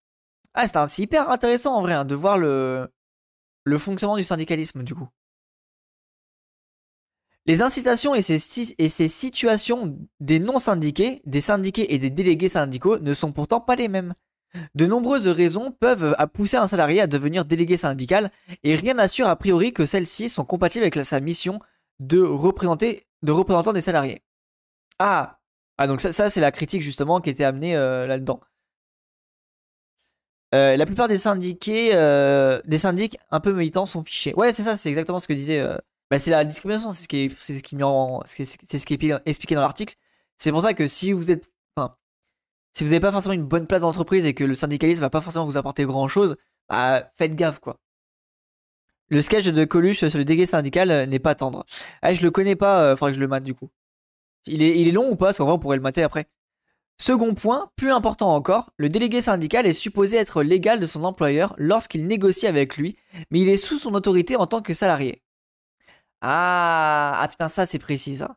Ah, 0.55 0.67
c'est 0.67 1.03
hyper 1.03 1.31
intéressant 1.31 1.75
en 1.75 1.83
vrai 1.83 1.95
hein, 1.95 2.05
de 2.05 2.15
voir 2.15 2.39
le 2.39 2.89
fonctionnement 3.79 4.17
du 4.17 4.23
syndicalisme 4.23 4.83
du 4.83 4.95
coup. 4.95 5.09
Les 7.51 7.63
incitations 7.63 8.15
et 8.15 8.23
ces, 8.23 8.39
situations 9.09 9.99
des 10.21 10.39
non-syndiqués, 10.39 11.21
des 11.27 11.41
syndiqués 11.41 11.93
et 11.93 11.99
des 11.99 12.09
délégués 12.09 12.49
syndicaux 12.49 13.01
ne 13.01 13.13
sont 13.13 13.33
pourtant 13.33 13.61
pas 13.61 13.75
les 13.75 13.89
mêmes. 13.89 14.15
De 14.77 14.87
nombreuses 14.87 15.27
raisons 15.27 15.73
peuvent 15.73 16.15
pousser 16.33 16.59
un 16.59 16.69
salarié 16.69 17.01
à 17.01 17.09
devenir 17.09 17.45
délégué 17.45 17.77
syndical 17.77 18.31
et 18.63 18.77
rien 18.77 18.95
n'assure 18.95 19.27
a 19.27 19.35
priori 19.35 19.73
que 19.73 19.85
celles-ci 19.85 20.29
sont 20.29 20.45
compatibles 20.45 20.85
avec 20.85 21.05
sa 21.05 21.19
mission 21.19 21.59
de, 21.99 22.21
représenter, 22.21 23.09
représentant 23.27 23.73
des 23.73 23.81
salariés. 23.81 24.23
Ah, 25.01 25.41
ah 25.77 25.89
donc 25.89 26.01
ça, 26.01 26.31
c'est 26.31 26.41
la 26.41 26.53
critique 26.53 26.83
justement 26.83 27.21
qui 27.21 27.31
était 27.31 27.43
amenée 27.43 27.77
euh, 27.77 28.07
là-dedans. 28.07 28.39
Euh, 30.55 30.77
la 30.77 30.87
plupart 30.87 31.09
des 31.09 31.19
syndiqués, 31.19 31.91
euh, 31.95 32.63
des 32.65 32.79
syndics 32.79 33.19
un 33.33 33.41
peu 33.41 33.53
militants 33.53 33.87
sont 33.87 34.05
fichés. 34.05 34.35
Ouais, 34.35 34.53
c'est 34.53 34.63
ça, 34.63 34.77
c'est 34.77 34.89
exactement 34.89 35.19
ce 35.19 35.27
que 35.27 35.33
disait. 35.33 35.67
Bah, 36.11 36.19
c'est 36.19 36.31
la 36.31 36.45
discrimination, 36.45 36.91
c'est 36.91 37.03
ce 37.03 37.09
qui 37.09 37.19
est, 37.19 37.27
expliqué 39.27 39.55
dans 39.55 39.61
l'article. 39.61 39.95
C'est 40.37 40.51
pour 40.51 40.63
ça 40.63 40.75
que 40.75 40.87
si 40.87 41.13
vous 41.13 41.31
êtes 41.31 41.51
n'avez 42.81 43.01
pas 43.01 43.13
forcément 43.13 43.35
une 43.35 43.45
bonne 43.45 43.67
place 43.67 43.83
d'entreprise 43.83 44.27
et 44.27 44.35
que 44.35 44.45
le 44.45 44.55
syndicalisme 44.55 45.03
va 45.03 45.11
pas 45.11 45.21
forcément 45.21 45.45
vous 45.45 45.57
apporter 45.57 45.85
grand 45.85 46.09
chose, 46.09 46.37
bah 46.69 47.11
faites 47.15 47.35
gaffe 47.35 47.59
quoi. 47.61 47.79
Le 49.09 49.23
sketch 49.23 49.47
de 49.47 49.65
Coluche 49.65 50.05
sur 50.07 50.19
le 50.19 50.25
délégué 50.25 50.47
syndical 50.47 50.91
euh, 50.91 51.05
n'est 51.05 51.19
pas 51.19 51.35
tendre. 51.35 51.65
Ah, 52.01 52.15
je 52.15 52.23
le 52.23 52.31
connais 52.31 52.55
pas, 52.55 52.83
euh, 52.83 52.97
faudrait 52.97 53.11
que 53.11 53.17
je 53.17 53.21
le 53.21 53.27
mate 53.27 53.43
du 53.43 53.55
coup. 53.55 53.71
Il 54.47 54.63
est, 54.63 54.79
il 54.79 54.87
est 54.89 54.93
long 54.93 55.11
ou 55.11 55.17
pas? 55.17 55.27
Parce 55.27 55.39
qu'en 55.39 55.47
vrai, 55.47 55.55
on 55.55 55.59
pourrait 55.59 55.77
le 55.77 55.83
mater 55.83 56.03
après. 56.05 56.29
Second 56.97 57.35
point, 57.35 57.71
plus 57.77 57.91
important 57.91 58.33
encore, 58.35 58.71
le 58.77 58.89
délégué 58.89 59.21
syndical 59.21 59.67
est 59.67 59.73
supposé 59.73 60.17
être 60.17 60.43
légal 60.43 60.79
de 60.79 60.87
son 60.87 61.03
employeur 61.03 61.55
lorsqu'il 61.59 62.07
négocie 62.07 62.47
avec 62.47 62.77
lui, 62.77 62.97
mais 63.31 63.41
il 63.41 63.49
est 63.49 63.57
sous 63.57 63.79
son 63.79 63.95
autorité 63.95 64.37
en 64.37 64.47
tant 64.47 64.63
que 64.63 64.75
salarié. 64.75 65.23
Ah, 66.21 67.19
ah 67.21 67.29
putain, 67.29 67.49
ça 67.49 67.67
c'est 67.67 67.79
précis 67.79 68.19
ça. 68.19 68.37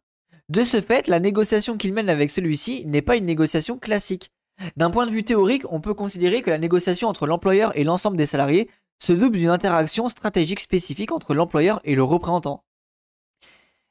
De 0.49 0.63
ce 0.63 0.81
fait, 0.81 1.07
la 1.07 1.19
négociation 1.19 1.77
qu'il 1.77 1.93
mène 1.93 2.09
avec 2.09 2.29
celui-ci 2.29 2.85
n'est 2.85 3.01
pas 3.01 3.15
une 3.15 3.25
négociation 3.25 3.77
classique. 3.77 4.31
D'un 4.77 4.91
point 4.91 5.05
de 5.05 5.11
vue 5.11 5.23
théorique, 5.23 5.63
on 5.69 5.81
peut 5.81 5.93
considérer 5.93 6.41
que 6.41 6.49
la 6.49 6.59
négociation 6.59 7.07
entre 7.07 7.25
l'employeur 7.25 7.75
et 7.77 7.83
l'ensemble 7.83 8.17
des 8.17 8.25
salariés 8.25 8.69
se 8.99 9.13
double 9.13 9.37
d'une 9.37 9.49
interaction 9.49 10.09
stratégique 10.09 10.59
spécifique 10.59 11.11
entre 11.11 11.33
l'employeur 11.33 11.81
et 11.83 11.95
le 11.95 12.03
représentant. 12.03 12.63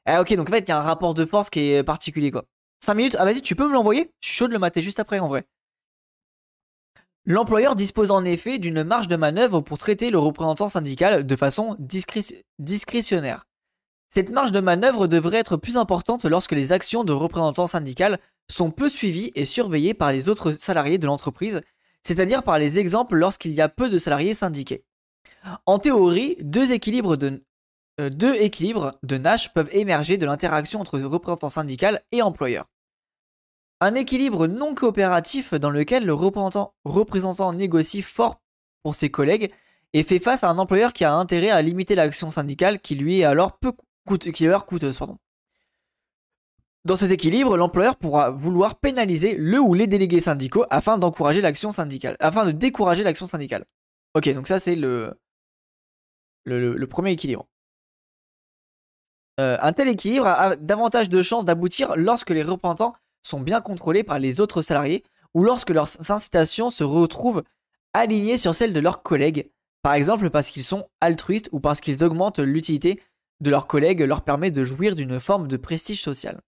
Ah 0.05 0.21
ok, 0.21 0.33
donc 0.35 0.49
en 0.49 0.51
fait, 0.51 0.59
il 0.59 0.69
y 0.69 0.71
a 0.71 0.79
un 0.79 0.81
rapport 0.81 1.13
de 1.13 1.25
force 1.25 1.49
qui 1.49 1.59
est 1.59 1.83
particulier 1.83 2.31
quoi. 2.31 2.45
5 2.83 2.93
minutes, 2.95 3.15
ah 3.19 3.25
vas-y, 3.25 3.41
tu 3.41 3.55
peux 3.55 3.67
me 3.67 3.73
l'envoyer? 3.73 4.11
Je 4.21 4.27
suis 4.27 4.37
chaud 4.37 4.47
de 4.47 4.53
le 4.53 4.59
mater 4.59 4.81
juste 4.81 4.99
après 4.99 5.19
en 5.19 5.27
vrai. 5.27 5.45
L'employeur 7.25 7.75
dispose 7.75 8.11
en 8.11 8.25
effet 8.25 8.59
d'une 8.59 8.83
marge 8.83 9.07
de 9.07 9.15
manœuvre 9.15 9.61
pour 9.61 9.77
traiter 9.77 10.09
le 10.09 10.19
représentant 10.19 10.67
syndical 10.67 11.25
de 11.25 11.35
façon 11.37 11.77
discrétionnaire. 12.59 13.45
Cette 14.15 14.29
marge 14.29 14.51
de 14.51 14.59
manœuvre 14.59 15.07
devrait 15.07 15.39
être 15.39 15.57
plus 15.57 15.75
importante 15.75 16.25
lorsque 16.25 16.51
les 16.51 16.71
actions 16.71 17.03
de 17.03 17.13
représentants 17.13 17.65
syndicales 17.65 18.19
sont 18.47 18.69
peu 18.69 18.87
suivies 18.87 19.31
et 19.33 19.43
surveillées 19.43 19.95
par 19.95 20.11
les 20.11 20.29
autres 20.29 20.51
salariés 20.51 20.99
de 20.99 21.07
l'entreprise, 21.07 21.61
c'est-à-dire 22.03 22.43
par 22.43 22.59
les 22.59 22.77
exemples 22.77 23.15
lorsqu'il 23.15 23.53
y 23.53 23.61
a 23.61 23.69
peu 23.69 23.89
de 23.89 23.97
salariés 23.97 24.35
syndiqués. 24.35 24.85
En 25.65 25.79
théorie, 25.79 26.37
deux 26.41 26.73
équilibres 26.73 27.17
de, 27.17 27.43
euh, 27.99 28.11
deux 28.11 28.35
équilibres 28.35 28.99
de 29.01 29.17
Nash 29.17 29.51
peuvent 29.51 29.71
émerger 29.71 30.17
de 30.17 30.27
l'interaction 30.27 30.79
entre 30.79 30.99
représentants 30.99 31.49
syndicaux 31.49 31.97
et 32.11 32.21
employeurs. 32.21 32.67
Un 33.81 33.95
équilibre 33.95 34.45
non 34.45 34.75
coopératif 34.75 35.55
dans 35.55 35.71
lequel 35.71 36.05
le 36.05 36.13
représentant, 36.13 36.75
représentant 36.85 37.51
négocie 37.51 38.03
fort 38.03 38.39
pour 38.83 38.93
ses 38.93 39.09
collègues 39.09 39.51
et 39.93 40.03
fait 40.03 40.19
face 40.19 40.43
à 40.43 40.51
un 40.51 40.59
employeur 40.59 40.93
qui 40.93 41.03
a 41.03 41.15
intérêt 41.15 41.49
à 41.49 41.63
limiter 41.63 41.95
l'action 41.95 42.29
syndicale 42.29 42.79
qui 42.79 42.93
lui 42.93 43.21
est 43.21 43.23
alors 43.23 43.57
peu 43.57 43.73
Dans 46.85 46.97
cet 46.97 47.11
équilibre, 47.11 47.55
l'employeur 47.55 47.95
pourra 47.95 48.29
vouloir 48.29 48.75
pénaliser 48.75 49.35
le 49.37 49.59
ou 49.59 49.73
les 49.73 49.87
délégués 49.87 50.19
syndicaux 50.19 50.65
afin 50.69 50.97
d'encourager 50.97 51.39
l'action 51.39 51.71
syndicale, 51.71 52.17
afin 52.19 52.45
de 52.45 52.51
décourager 52.51 53.03
l'action 53.03 53.25
syndicale. 53.25 53.65
Ok, 54.15 54.29
donc 54.33 54.47
ça 54.47 54.59
c'est 54.59 54.75
le, 54.75 55.17
le, 56.43 56.85
premier 56.85 57.11
équilibre. 57.11 57.47
Euh, 59.39 59.57
un 59.61 59.71
tel 59.73 59.87
équilibre 59.87 60.27
a 60.27 60.55
davantage 60.57 61.09
de 61.09 61.21
chances 61.21 61.45
d'aboutir 61.45 61.95
lorsque 61.95 62.29
les 62.29 62.43
représentants 62.43 62.93
sont 63.23 63.39
bien 63.39 63.61
contrôlés 63.61 64.03
par 64.03 64.19
les 64.19 64.41
autres 64.41 64.61
salariés 64.61 65.03
ou 65.33 65.43
lorsque 65.43 65.69
leurs 65.69 66.11
incitations 66.11 66.69
se 66.69 66.83
retrouvent 66.83 67.43
alignées 67.93 68.37
sur 68.37 68.53
celles 68.53 68.73
de 68.73 68.79
leurs 68.79 69.01
collègues, 69.01 69.49
par 69.81 69.93
exemple 69.93 70.29
parce 70.29 70.49
qu'ils 70.49 70.63
sont 70.63 70.89
altruistes 70.99 71.49
ou 71.53 71.59
parce 71.59 71.79
qu'ils 71.79 72.03
augmentent 72.03 72.39
l'utilité 72.39 73.01
de 73.41 73.49
leurs 73.49 73.67
collègues 73.67 74.01
leur 74.01 74.23
permet 74.23 74.51
de 74.51 74.63
jouir 74.63 74.95
d'une 74.95 75.19
forme 75.19 75.47
de 75.47 75.57
prestige 75.57 76.01
social. 76.01 76.41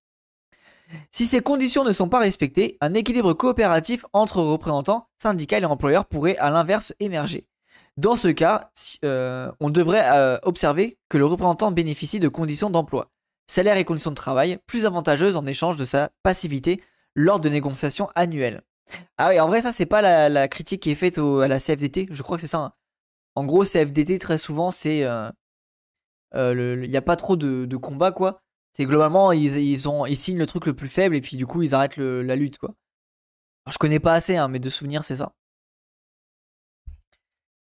Si 1.11 1.25
ces 1.25 1.41
conditions 1.41 1.83
ne 1.83 1.91
sont 1.91 2.09
pas 2.09 2.19
respectées, 2.19 2.77
un 2.81 2.93
équilibre 2.93 3.33
coopératif 3.33 4.05
entre 4.13 4.41
représentants, 4.41 5.07
syndicats 5.21 5.59
et 5.59 5.65
employeurs 5.65 6.05
pourrait 6.05 6.37
à 6.37 6.49
l'inverse 6.49 6.93
émerger. 6.99 7.47
Dans 7.97 8.15
ce 8.15 8.27
cas, 8.27 8.71
euh, 9.03 9.51
on 9.59 9.69
devrait 9.69 10.05
euh, 10.05 10.37
observer 10.43 10.97
que 11.09 11.17
le 11.17 11.25
représentant 11.25 11.71
bénéficie 11.71 12.19
de 12.19 12.27
conditions 12.27 12.69
d'emploi, 12.69 13.11
salaire 13.47 13.77
et 13.77 13.85
conditions 13.85 14.11
de 14.11 14.15
travail 14.15 14.59
plus 14.67 14.85
avantageuses 14.85 15.37
en 15.37 15.45
échange 15.45 15.77
de 15.77 15.85
sa 15.85 16.09
passivité 16.21 16.81
lors 17.15 17.39
de 17.39 17.49
négociations 17.49 18.09
annuelles. 18.15 18.61
Ah 19.17 19.29
oui, 19.29 19.39
en 19.39 19.47
vrai, 19.47 19.61
ça, 19.61 19.71
c'est 19.71 19.85
pas 19.85 20.01
la, 20.01 20.47
critique 20.47 20.83
qui 20.83 20.91
est 20.91 20.95
faite 20.95 21.17
à 21.17 21.47
la 21.47 21.59
CFDT. 21.59 22.07
Je 22.11 22.21
crois 22.21 22.37
que 22.37 22.41
c'est 22.41 22.47
ça. 22.47 22.59
Hein. 22.59 22.73
En 23.35 23.45
gros, 23.45 23.63
CFDT, 23.63 24.19
très 24.19 24.37
souvent, 24.37 24.71
c'est 24.71 25.03
euh, 25.03 25.29
il 26.35 26.39
euh, 26.59 26.87
n'y 26.87 26.97
a 26.97 27.01
pas 27.01 27.15
trop 27.15 27.35
de, 27.35 27.65
de 27.65 27.77
combats, 27.77 28.11
quoi. 28.11 28.41
C'est 28.73 28.85
globalement, 28.85 29.31
ils, 29.31 29.57
ils, 29.57 29.87
ont, 29.87 30.05
ils 30.05 30.17
signent 30.17 30.37
le 30.37 30.45
truc 30.45 30.65
le 30.65 30.73
plus 30.73 30.89
faible 30.89 31.15
et 31.15 31.21
puis 31.21 31.37
du 31.37 31.47
coup, 31.47 31.61
ils 31.61 31.73
arrêtent 31.73 31.97
la 31.97 32.35
lutte, 32.35 32.57
quoi. 32.57 32.75
je 33.71 33.77
connais 33.77 34.01
pas 34.01 34.13
assez, 34.13 34.35
hein, 34.35 34.49
mais 34.49 34.59
de 34.59 34.69
souvenirs, 34.69 35.05
c'est 35.05 35.15
ça. 35.15 35.33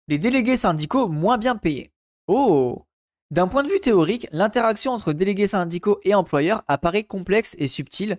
Les 0.08 0.18
délégués 0.18 0.58
syndicaux 0.58 1.08
moins 1.08 1.38
bien 1.38 1.56
payés. 1.56 1.92
Oh 2.28 2.86
D'un 3.32 3.48
point 3.48 3.64
de 3.64 3.70
vue 3.70 3.80
théorique, 3.82 4.28
l'interaction 4.32 4.92
entre 4.92 5.14
délégués 5.14 5.48
syndicaux 5.48 6.00
et 6.04 6.16
employeurs 6.16 6.64
apparaît 6.68 7.04
complexe 7.04 7.56
et 7.60 7.68
subtile 7.68 8.18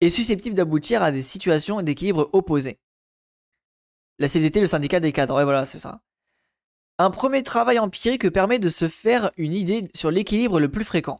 et 0.00 0.10
susceptible 0.10 0.56
d'aboutir 0.56 1.02
à 1.02 1.12
des 1.12 1.22
situations 1.22 1.82
d'équilibre 1.82 2.28
opposés. 2.32 2.78
La 4.18 4.28
CFDT, 4.28 4.60
le 4.60 4.66
syndicat 4.66 5.00
des 5.00 5.12
cadres, 5.12 5.36
ouais 5.36 5.44
voilà, 5.44 5.64
c'est 5.64 5.78
ça. 5.78 6.00
Un 6.98 7.10
premier 7.10 7.42
travail 7.42 7.80
empirique 7.80 8.30
permet 8.30 8.60
de 8.60 8.68
se 8.68 8.86
faire 8.86 9.32
une 9.36 9.52
idée 9.52 9.90
sur 9.94 10.12
l'équilibre 10.12 10.60
le 10.60 10.70
plus 10.70 10.84
fréquent. 10.84 11.18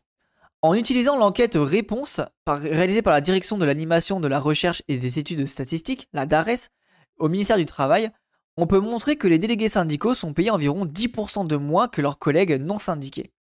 En 0.62 0.72
utilisant 0.72 1.16
l'enquête 1.16 1.56
réponse 1.56 2.20
réalisée 2.46 3.02
par 3.02 3.12
la 3.12 3.20
direction 3.20 3.58
de 3.58 3.64
l'animation 3.64 4.20
de 4.20 4.28
la 4.28 4.38
recherche 4.38 4.82
et 4.88 4.98
des 4.98 5.18
études 5.18 5.46
statistiques, 5.46 6.08
la 6.12 6.26
DARES, 6.26 6.70
au 7.18 7.28
ministère 7.28 7.58
du 7.58 7.66
Travail, 7.66 8.10
on 8.56 8.66
peut 8.68 8.78
montrer 8.78 9.16
que 9.16 9.26
les 9.26 9.38
délégués 9.38 9.68
syndicaux 9.68 10.14
sont 10.14 10.32
payés 10.32 10.50
environ 10.50 10.86
10% 10.86 11.46
de 11.46 11.56
moins 11.56 11.88
que 11.88 12.00
leurs 12.00 12.18
collègues 12.18 12.52
non 12.52 12.78
syndiqués. 12.78 13.32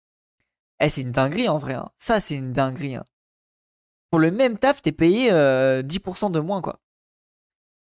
Eh, 0.80 0.88
c'est 0.88 1.02
une 1.02 1.12
dinguerie 1.12 1.48
en 1.48 1.58
vrai. 1.58 1.74
Hein. 1.74 1.86
Ça, 1.98 2.18
c'est 2.18 2.34
une 2.34 2.52
dinguerie. 2.52 2.96
Hein. 2.96 3.04
Pour 4.10 4.18
le 4.18 4.32
même 4.32 4.58
taf, 4.58 4.82
t'es 4.82 4.92
payé 4.92 5.30
10% 5.30 5.32
euh, 5.32 6.28
de 6.30 6.40
moins, 6.40 6.60
quoi. 6.60 6.80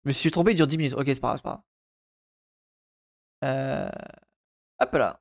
Je 0.03 0.09
me 0.09 0.13
suis 0.13 0.31
trompé, 0.31 0.51
il 0.51 0.55
dure 0.55 0.67
10 0.67 0.77
minutes. 0.77 0.93
Ok, 0.93 1.05
c'est 1.07 1.19
pas 1.19 1.29
grave, 1.29 1.37
c'est 1.37 1.43
pas 1.43 1.49
grave. 1.49 1.61
Euh... 3.43 3.89
Hop 4.79 4.93
là. 4.93 5.19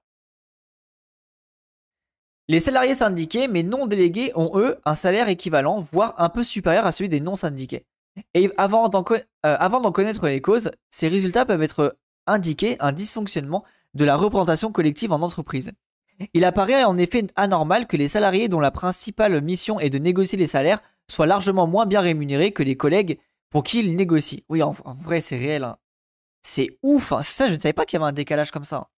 Les 2.49 2.61
salariés 2.61 2.95
syndiqués 2.95 3.49
mais 3.49 3.63
non 3.63 3.87
délégués 3.87 4.33
ont 4.35 4.59
eux 4.59 4.79
un 4.85 4.95
salaire 4.95 5.29
équivalent, 5.29 5.81
voire 5.93 6.15
un 6.19 6.29
peu 6.29 6.43
supérieur 6.43 6.87
à 6.87 6.93
celui 6.93 7.09
des 7.09 7.21
non 7.21 7.35
syndiqués. 7.35 7.87
Et 8.35 8.51
avant 8.57 8.89
d'en 8.89 9.05
euh, 9.45 9.91
connaître 9.91 10.27
les 10.27 10.41
causes, 10.41 10.71
ces 10.91 11.09
résultats 11.09 11.45
peuvent 11.45 11.63
être 11.63 11.97
indiqués 12.27 12.77
un 12.81 12.93
dysfonctionnement 12.93 13.65
de 13.95 14.05
la 14.05 14.17
représentation 14.17 14.73
collective 14.73 15.13
en 15.13 15.23
entreprise. 15.23 15.73
Il 16.33 16.45
apparaît 16.45 16.85
en 16.85 16.97
effet 16.97 17.27
anormal 17.37 17.87
que 17.87 17.97
les 17.97 18.09
salariés 18.09 18.49
dont 18.49 18.61
la 18.61 18.71
principale 18.71 19.41
mission 19.43 19.81
est 19.81 19.91
de 19.91 19.99
négocier 19.99 20.39
les 20.39 20.47
salaires 20.47 20.83
soient 21.11 21.27
largement 21.27 21.67
moins 21.67 21.87
bien 21.87 22.01
rémunérés 22.01 22.53
que 22.53 22.63
les 22.63 22.77
collègues 22.77 23.19
pour 23.51 23.65
qui 23.65 23.81
ils 23.81 23.97
négocient. 23.97 24.41
Oui, 24.49 24.63
en, 24.63 24.75
vrai, 25.03 25.21
c'est 25.21 25.37
réel. 25.37 25.65
Hein. 25.65 25.77
C'est 26.43 26.79
ouf. 26.83 27.13
Hein. 27.13 27.23
Ça, 27.23 27.49
je 27.49 27.55
ne 27.55 27.59
savais 27.59 27.73
pas 27.73 27.85
qu'il 27.85 27.99
y 27.99 28.03
avait 28.03 28.09
un 28.09 28.13
décalage 28.13 28.51
comme 28.51 28.65
ça. 28.65 28.89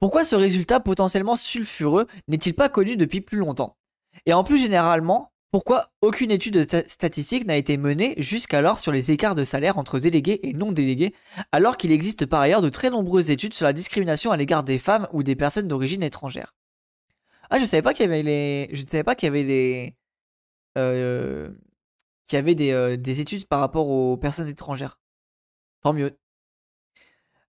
Pourquoi 0.00 0.24
ce 0.24 0.34
résultat 0.34 0.80
potentiellement 0.80 1.36
sulfureux 1.36 2.06
n'est-il 2.26 2.54
pas 2.54 2.70
connu 2.70 2.96
depuis 2.96 3.20
plus 3.20 3.38
longtemps? 3.38 3.76
Et 4.24 4.32
en 4.32 4.44
plus 4.44 4.58
généralement, 4.58 5.32
pourquoi 5.50 5.92
aucune 6.00 6.30
étude 6.30 6.66
statistique 6.88 7.46
n'a 7.46 7.56
été 7.56 7.76
menée 7.76 8.14
jusqu'alors 8.16 8.78
sur 8.78 8.92
les 8.92 9.10
écarts 9.10 9.34
de 9.34 9.44
salaire 9.44 9.78
entre 9.78 9.98
délégués 9.98 10.40
et 10.48 10.52
non 10.54 10.72
délégués, 10.72 11.14
alors 11.52 11.76
qu'il 11.76 11.92
existe 11.92 12.24
par 12.24 12.40
ailleurs 12.40 12.62
de 12.62 12.68
très 12.68 12.88
nombreuses 12.88 13.30
études 13.30 13.52
sur 13.52 13.64
la 13.64 13.72
discrimination 13.72 14.30
à 14.30 14.36
l'égard 14.36 14.64
des 14.64 14.78
femmes 14.78 15.06
ou 15.12 15.22
des 15.22 15.36
personnes 15.36 15.68
d'origine 15.68 16.02
étrangère? 16.02 16.54
Ah, 17.50 17.58
je 17.58 17.64
savais 17.64 17.82
pas 17.82 17.92
qu'il 17.92 18.04
y 18.04 18.08
avait 18.08 18.22
les, 18.22 18.70
je 18.72 18.82
ne 18.84 18.88
savais 18.88 19.04
pas 19.04 19.14
qu'il 19.14 19.26
y 19.26 19.30
avait 19.30 19.44
des, 19.44 19.96
euh, 20.78 21.50
qu'il 22.26 22.36
y 22.36 22.38
avait 22.38 22.54
des, 22.54 22.70
euh, 22.70 22.96
des 22.96 23.20
études 23.20 23.46
par 23.46 23.60
rapport 23.60 23.88
aux 23.88 24.16
personnes 24.16 24.48
étrangères. 24.48 24.98
Tant 25.82 25.92
mieux. 25.92 26.16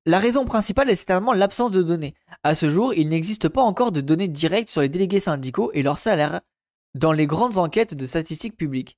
La 0.06 0.18
raison 0.18 0.46
principale 0.46 0.90
est 0.90 0.96
certainement 0.96 1.34
l'absence 1.34 1.72
de 1.72 1.84
données. 1.84 2.16
À 2.44 2.56
ce 2.56 2.70
jour, 2.70 2.94
il 2.94 3.10
n'existe 3.10 3.50
pas 3.50 3.62
encore 3.62 3.92
de 3.92 4.02
données 4.02 4.28
directes 4.28 4.70
sur 4.70 4.82
les 4.82 4.90
délégués 4.90 5.20
syndicaux 5.20 5.72
et 5.74 5.84
leurs 5.84 6.00
salaires 6.00 6.42
dans 6.96 7.12
les 7.12 7.28
grandes 7.28 7.58
enquêtes 7.58 7.94
de 7.94 8.06
statistiques 8.08 8.58
publiques. 8.58 8.98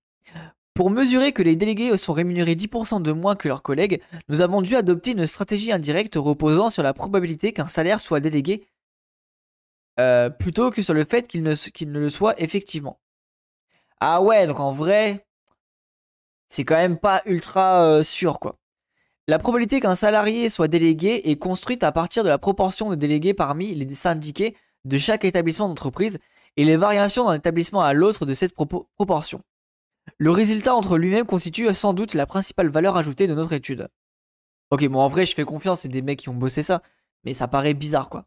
Pour 0.73 0.89
mesurer 0.89 1.33
que 1.33 1.43
les 1.43 1.55
délégués 1.55 1.95
sont 1.97 2.13
rémunérés 2.13 2.55
10% 2.55 3.01
de 3.01 3.11
moins 3.11 3.35
que 3.35 3.47
leurs 3.47 3.61
collègues, 3.61 4.01
nous 4.29 4.41
avons 4.41 4.61
dû 4.61 4.75
adopter 4.75 5.11
une 5.11 5.27
stratégie 5.27 5.71
indirecte 5.71 6.15
reposant 6.15 6.69
sur 6.69 6.83
la 6.83 6.93
probabilité 6.93 7.53
qu'un 7.53 7.67
salaire 7.67 7.99
soit 7.99 8.21
délégué 8.21 8.65
euh, 9.99 10.29
plutôt 10.29 10.71
que 10.71 10.81
sur 10.81 10.95
le 10.95 11.03
fait 11.03 11.27
qu'il 11.27 11.43
ne, 11.43 11.99
le 11.99 12.09
soit 12.09 12.41
effectivement. 12.41 12.99
Ah 13.99 14.21
ouais, 14.21 14.47
donc 14.47 14.59
en 14.59 14.71
vrai, 14.71 15.27
c'est 16.49 16.65
quand 16.65 16.77
même 16.77 16.97
pas 16.97 17.21
ultra 17.25 17.83
euh, 17.83 18.03
sûr 18.03 18.39
quoi. 18.39 18.57
La 19.29 19.39
probabilité 19.39 19.79
qu'un 19.79 19.95
salarié 19.95 20.49
soit 20.49 20.67
délégué 20.67 21.29
est 21.29 21.37
construite 21.37 21.83
à 21.83 21.93
partir 21.93 22.25
de 22.25 22.29
la 22.29 22.37
proportion 22.37 22.89
de 22.89 22.95
délégués 22.95 23.33
parmi 23.33 23.73
les 23.73 23.89
syndiqués 23.95 24.53
de 24.83 24.97
chaque 24.97 25.23
établissement 25.23 25.69
d'entreprise 25.69 26.19
et 26.57 26.65
les 26.65 26.75
variations 26.75 27.27
d'un 27.27 27.35
établissement 27.35 27.81
à 27.81 27.93
l'autre 27.93 28.25
de 28.25 28.33
cette 28.33 28.53
proportion. 28.53 29.41
Le 30.17 30.29
résultat 30.29 30.75
entre 30.75 30.97
lui-même 30.97 31.25
constitue 31.25 31.73
sans 31.73 31.93
doute 31.93 32.15
la 32.15 32.25
principale 32.25 32.69
valeur 32.69 32.97
ajoutée 32.97 33.27
de 33.27 33.33
notre 33.33 33.53
étude. 33.53 33.87
Ok, 34.71 34.85
bon 34.87 34.99
en 34.99 35.07
vrai 35.07 35.25
je 35.25 35.33
fais 35.33 35.45
confiance, 35.45 35.81
c'est 35.81 35.87
des 35.87 36.01
mecs 36.01 36.19
qui 36.19 36.27
ont 36.27 36.33
bossé 36.33 36.61
ça, 36.61 36.81
mais 37.23 37.33
ça 37.33 37.47
paraît 37.47 37.73
bizarre 37.73 38.09
quoi. 38.09 38.25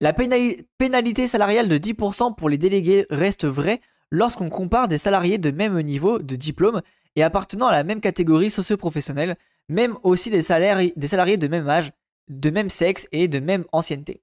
La 0.00 0.12
pénalité 0.12 1.26
salariale 1.26 1.68
de 1.68 1.78
10% 1.78 2.34
pour 2.34 2.50
les 2.50 2.58
délégués 2.58 3.06
reste 3.08 3.46
vraie 3.46 3.80
lorsqu'on 4.10 4.50
compare 4.50 4.88
des 4.88 4.98
salariés 4.98 5.38
de 5.38 5.50
même 5.50 5.80
niveau 5.80 6.18
de 6.18 6.36
diplôme 6.36 6.82
et 7.16 7.22
appartenant 7.22 7.66
à 7.66 7.72
la 7.72 7.84
même 7.84 8.00
catégorie 8.00 8.50
socio-professionnelle, 8.50 9.36
même 9.68 9.96
aussi 10.02 10.30
des, 10.30 10.42
salariés, 10.42 10.92
des 10.96 11.08
salariés 11.08 11.36
de 11.36 11.48
même 11.48 11.68
âge, 11.68 11.92
de 12.28 12.50
même 12.50 12.70
sexe 12.70 13.06
et 13.12 13.28
de 13.28 13.38
même 13.38 13.64
ancienneté. 13.72 14.22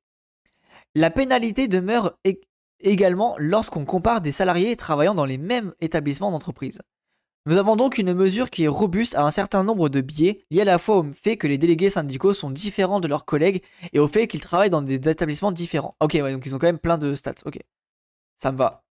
La 0.95 1.09
pénalité 1.09 1.67
demeure 1.67 2.17
également 2.79 3.35
lorsqu'on 3.37 3.85
compare 3.85 4.21
des 4.21 4.31
salariés 4.31 4.75
travaillant 4.75 5.15
dans 5.15 5.25
les 5.25 5.37
mêmes 5.37 5.73
établissements 5.79 6.31
d'entreprise. 6.31 6.79
Nous 7.45 7.55
avons 7.55 7.77
donc 7.77 7.97
une 7.97 8.13
mesure 8.13 8.49
qui 8.49 8.65
est 8.65 8.67
robuste 8.67 9.15
à 9.15 9.23
un 9.23 9.31
certain 9.31 9.63
nombre 9.63 9.87
de 9.87 10.01
biais 10.01 10.43
liés 10.51 10.61
à 10.61 10.65
la 10.65 10.77
fois 10.77 10.97
au 10.97 11.05
fait 11.23 11.37
que 11.37 11.47
les 11.47 11.57
délégués 11.57 11.89
syndicaux 11.89 12.33
sont 12.33 12.51
différents 12.51 12.99
de 12.99 13.07
leurs 13.07 13.23
collègues 13.23 13.63
et 13.93 13.99
au 13.99 14.07
fait 14.09 14.27
qu'ils 14.27 14.41
travaillent 14.41 14.69
dans 14.69 14.81
des 14.81 14.95
établissements 14.95 15.53
différents. 15.53 15.95
Ok, 16.01 16.13
ouais, 16.15 16.33
donc 16.33 16.45
ils 16.45 16.53
ont 16.53 16.59
quand 16.59 16.67
même 16.67 16.77
plein 16.77 16.97
de 16.97 17.15
stats. 17.15 17.35
Ok, 17.45 17.59
ça 18.37 18.51
me 18.51 18.57
va. 18.57 18.83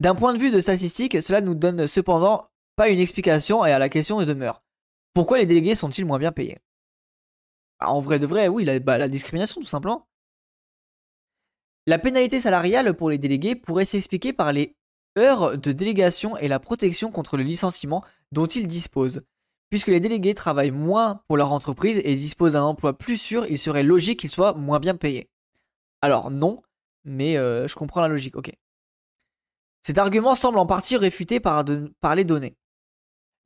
D'un 0.00 0.16
point 0.16 0.32
de 0.32 0.38
vue 0.38 0.50
de 0.50 0.58
statistique, 0.58 1.22
cela 1.22 1.40
nous 1.40 1.54
donne 1.54 1.86
cependant 1.86 2.48
pas 2.76 2.88
une 2.88 2.98
explication 2.98 3.64
et 3.64 3.72
à 3.72 3.78
la 3.78 3.88
question 3.88 4.22
demeure. 4.22 4.62
Pourquoi 5.12 5.38
les 5.38 5.46
délégués 5.46 5.74
sont-ils 5.74 6.04
moins 6.04 6.18
bien 6.18 6.32
payés? 6.32 6.58
Bah, 7.80 7.88
En 7.88 8.00
vrai 8.00 8.18
de 8.18 8.26
vrai, 8.26 8.48
oui, 8.48 8.64
la, 8.64 8.78
bah, 8.78 8.98
la 8.98 9.08
discrimination 9.08 9.60
tout 9.60 9.66
simplement. 9.66 10.06
La 11.86 11.98
pénalité 11.98 12.40
salariale 12.40 12.94
pour 12.94 13.10
les 13.10 13.18
délégués 13.18 13.56
pourrait 13.56 13.84
s'expliquer 13.84 14.32
par 14.32 14.52
les 14.52 14.76
heures 15.18 15.58
de 15.58 15.72
délégation 15.72 16.36
et 16.36 16.48
la 16.48 16.60
protection 16.60 17.10
contre 17.10 17.36
le 17.36 17.42
licenciement 17.42 18.04
dont 18.32 18.46
ils 18.46 18.66
disposent. 18.66 19.22
Puisque 19.70 19.88
les 19.88 20.00
délégués 20.00 20.34
travaillent 20.34 20.72
moins 20.72 21.22
pour 21.28 21.36
leur 21.36 21.52
entreprise 21.52 22.00
et 22.04 22.16
disposent 22.16 22.54
d'un 22.54 22.64
emploi 22.64 22.96
plus 22.96 23.16
sûr, 23.16 23.46
il 23.46 23.58
serait 23.58 23.82
logique 23.82 24.20
qu'ils 24.20 24.30
soient 24.30 24.54
moins 24.54 24.80
bien 24.80 24.96
payés. 24.96 25.30
Alors 26.02 26.30
non, 26.30 26.62
mais 27.04 27.36
euh, 27.36 27.68
je 27.68 27.76
comprends 27.76 28.00
la 28.00 28.08
logique, 28.08 28.36
ok. 28.36 28.52
Cet 29.82 29.98
argument 29.98 30.34
semble 30.34 30.58
en 30.58 30.66
partie 30.66 30.96
réfuté 30.96 31.40
par, 31.40 31.64
les 32.14 32.24
données. 32.24 32.56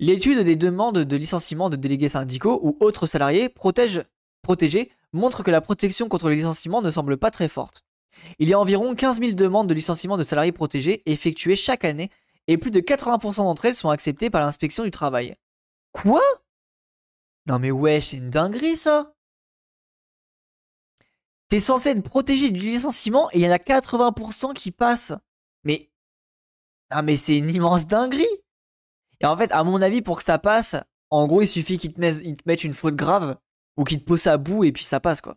L'étude 0.01 0.41
des 0.41 0.57
demandes 0.57 0.99
de 0.99 1.17
licenciement 1.17 1.71
de 1.71 1.77
délégués 1.77 2.09
syndicaux 2.09 2.59
ou 2.63 2.77
autres 2.81 3.07
salariés 3.07 3.49
protégés 3.49 4.91
montre 5.13 5.43
que 5.43 5.51
la 5.51 5.61
protection 5.61 6.09
contre 6.09 6.29
le 6.29 6.35
licenciement 6.35 6.83
ne 6.83 6.91
semble 6.91 7.17
pas 7.17 7.31
très 7.31 7.49
forte. 7.49 7.85
Il 8.39 8.49
y 8.49 8.55
a 8.55 8.59
environ 8.59 8.95
15 8.95 9.21
000 9.21 9.33
demandes 9.33 9.69
de 9.69 9.75
licenciement 9.75 10.17
de 10.17 10.23
salariés 10.23 10.53
protégés 10.53 11.03
effectuées 11.07 11.57
chaque 11.57 11.85
année 11.85 12.11
et 12.47 12.59
plus 12.59 12.71
de 12.71 12.81
80% 12.81 13.37
d'entre 13.37 13.65
elles 13.65 13.75
sont 13.75 13.91
acceptées 13.91 14.31
par 14.31 14.43
l'inspection 14.43 14.85
du 14.85 14.91
travail. 14.91 15.37
Quoi? 15.93 16.23
Non 17.47 17.59
mais 17.59 17.71
ouais, 17.71 18.01
c'est 18.01 18.17
une 18.17 18.31
dinguerie 18.31 18.77
ça 18.77 19.15
T'es 21.49 21.61
censé 21.61 21.91
être 21.91 22.03
protégé 22.03 22.51
du 22.51 22.59
licenciement 22.59 23.31
et 23.31 23.39
il 23.39 23.43
y 23.43 23.49
en 23.49 23.53
a 23.53 23.59
80% 23.59 24.55
qui 24.55 24.71
passent. 24.71 25.13
Mais 25.63 25.91
ah 26.91 27.03
mais 27.03 27.17
c'est 27.17 27.39
une 27.39 27.51
immense 27.51 27.87
dinguerie. 27.87 28.27
Et 29.21 29.27
en 29.27 29.37
fait, 29.37 29.53
à 29.53 29.65
mon 29.65 29.81
avis, 29.83 30.03
pour 30.03 30.19
que 30.19 30.25
ça 30.25 30.39
passe, 30.39 30.77
en 31.11 31.27
gros, 31.27 31.43
il 31.43 31.47
suffit 31.47 31.79
qu'ils 31.79 31.93
te, 31.93 32.01
mettent, 32.01 32.65
une 32.65 32.73
faute 32.73 32.97
grave 32.97 33.37
ou 33.77 33.85
qu'ils 33.85 34.01
te 34.01 34.05
posent 34.05 34.27
à 34.27 34.37
bout 34.37 34.65
et 34.65 34.73
puis 34.73 34.85
ça 34.85 35.01
passe 35.01 35.21
quoi. 35.21 35.37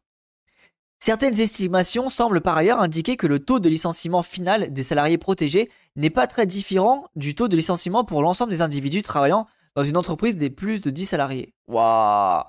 Certaines 1.00 1.40
estimations 1.40 2.10
semblent 2.10 2.42
par 2.42 2.58
ailleurs 2.58 2.80
indiquer 2.80 3.18
que 3.18 3.28
le 3.28 3.40
taux 3.40 3.60
de 3.60 3.70
licenciement 3.70 4.24
final 4.24 4.74
des 4.74 4.82
salariés 4.82 5.20
protégés 5.20 5.70
n'est 5.96 6.10
pas 6.10 6.26
très 6.26 6.48
différent 6.48 7.06
du 7.16 7.36
taux 7.36 7.48
de 7.48 7.56
licenciement 7.56 8.04
pour 8.04 8.24
l'ensemble 8.24 8.52
des 8.52 8.62
individus 8.62 9.04
travaillant 9.04 9.46
dans 9.76 9.84
une 9.84 9.98
entreprise 9.98 10.38
des 10.38 10.50
plus 10.50 10.82
de 10.82 10.90
10 10.90 11.06
salariés. 11.06 11.54
Waouh 11.68 12.44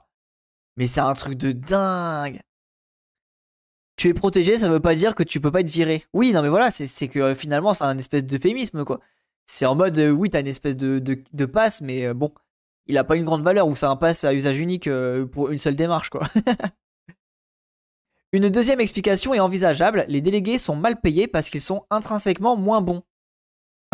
Mais 0.79 0.87
c'est 0.87 1.01
un 1.01 1.13
truc 1.13 1.35
de 1.35 1.53
dingue 1.53 2.41
tu 3.99 4.09
es 4.09 4.15
protégé, 4.15 4.57
ça 4.57 4.69
veut 4.69 4.81
pas 4.81 4.95
dire 4.95 5.15
que 5.15 5.25
tu 5.25 5.41
peux 5.41 5.51
pas 5.51 5.61
être 5.61 5.69
viré. 5.69 6.05
Oui, 6.15 6.33
non, 6.33 6.41
mais 6.41 6.49
voilà, 6.49 6.71
c'est 6.71 7.09
que 7.09 7.19
euh, 7.19 7.35
finalement, 7.35 7.75
c'est 7.75 7.85
un 7.85 7.99
espèce 7.99 8.25
d'euphémisme, 8.25 8.85
quoi. 8.85 9.01
C'est 9.51 9.67
en 9.67 9.75
mode, 9.75 9.99
euh, 9.99 10.11
oui, 10.11 10.29
t'as 10.31 10.41
une 10.41 10.47
espèce 10.47 10.77
de, 10.77 10.99
de, 10.99 11.45
passe, 11.47 11.81
mais 11.81 12.07
euh, 12.07 12.15
bon, 12.15 12.33
il 12.87 12.99
a 12.99 13.05
pas 13.05 13.17
une 13.17 13.25
grande 13.25 13.43
valeur, 13.43 13.67
ou 13.67 13.75
c'est 13.75 13.87
un 13.87 13.97
passe 13.97 14.25
à 14.25 14.35
usage 14.35 14.59
unique 14.59 14.89
pour 15.33 15.51
une 15.51 15.59
seule 15.59 15.75
démarche, 15.75 16.11
quoi. 16.11 16.29
une 18.33 18.51
deuxième 18.51 18.81
explication 18.81 19.33
est 19.33 19.41
envisageable 19.41 20.05
les 20.09 20.21
délégués 20.21 20.59
sont 20.59 20.77
mal 20.77 21.01
payés 21.01 21.27
parce 21.27 21.49
qu'ils 21.49 21.63
sont 21.63 21.87
intrinsèquement 21.91 22.57
moins 22.57 22.83
bons. 22.83 23.03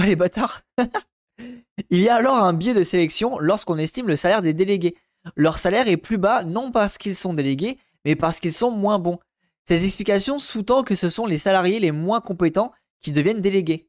Oh, 0.01 0.05
les 0.05 0.17
bâtards 0.17 0.63
Il 1.91 2.01
y 2.01 2.09
a 2.09 2.17
alors 2.17 2.37
un 2.37 2.53
biais 2.53 2.75
de 2.75 2.83
sélection 2.83 3.39
lorsqu'on 3.39 3.79
estime 3.79 4.09
le 4.09 4.17
salaire 4.17 4.43
des 4.43 4.55
délégués. 4.55 4.97
Leur 5.37 5.59
salaire 5.59 5.89
est 5.89 5.97
plus 5.97 6.19
bas 6.19 6.43
non 6.45 6.71
parce 6.71 6.99
qu'ils 6.99 7.15
sont 7.15 7.35
délégués, 7.35 7.79
mais 8.05 8.17
parce 8.17 8.41
qu'ils 8.41 8.53
sont 8.53 8.71
moins 8.71 8.99
bons. 8.99 9.19
Cette 9.67 9.83
explication 9.83 10.39
sous-tend 10.39 10.83
que 10.83 10.95
ce 10.95 11.09
sont 11.09 11.27
les 11.27 11.39
salariés 11.39 11.81
les 11.81 11.93
moins 11.93 12.21
compétents 12.21 12.73
qui 13.01 13.13
deviennent 13.13 13.41
délégués. 13.41 13.89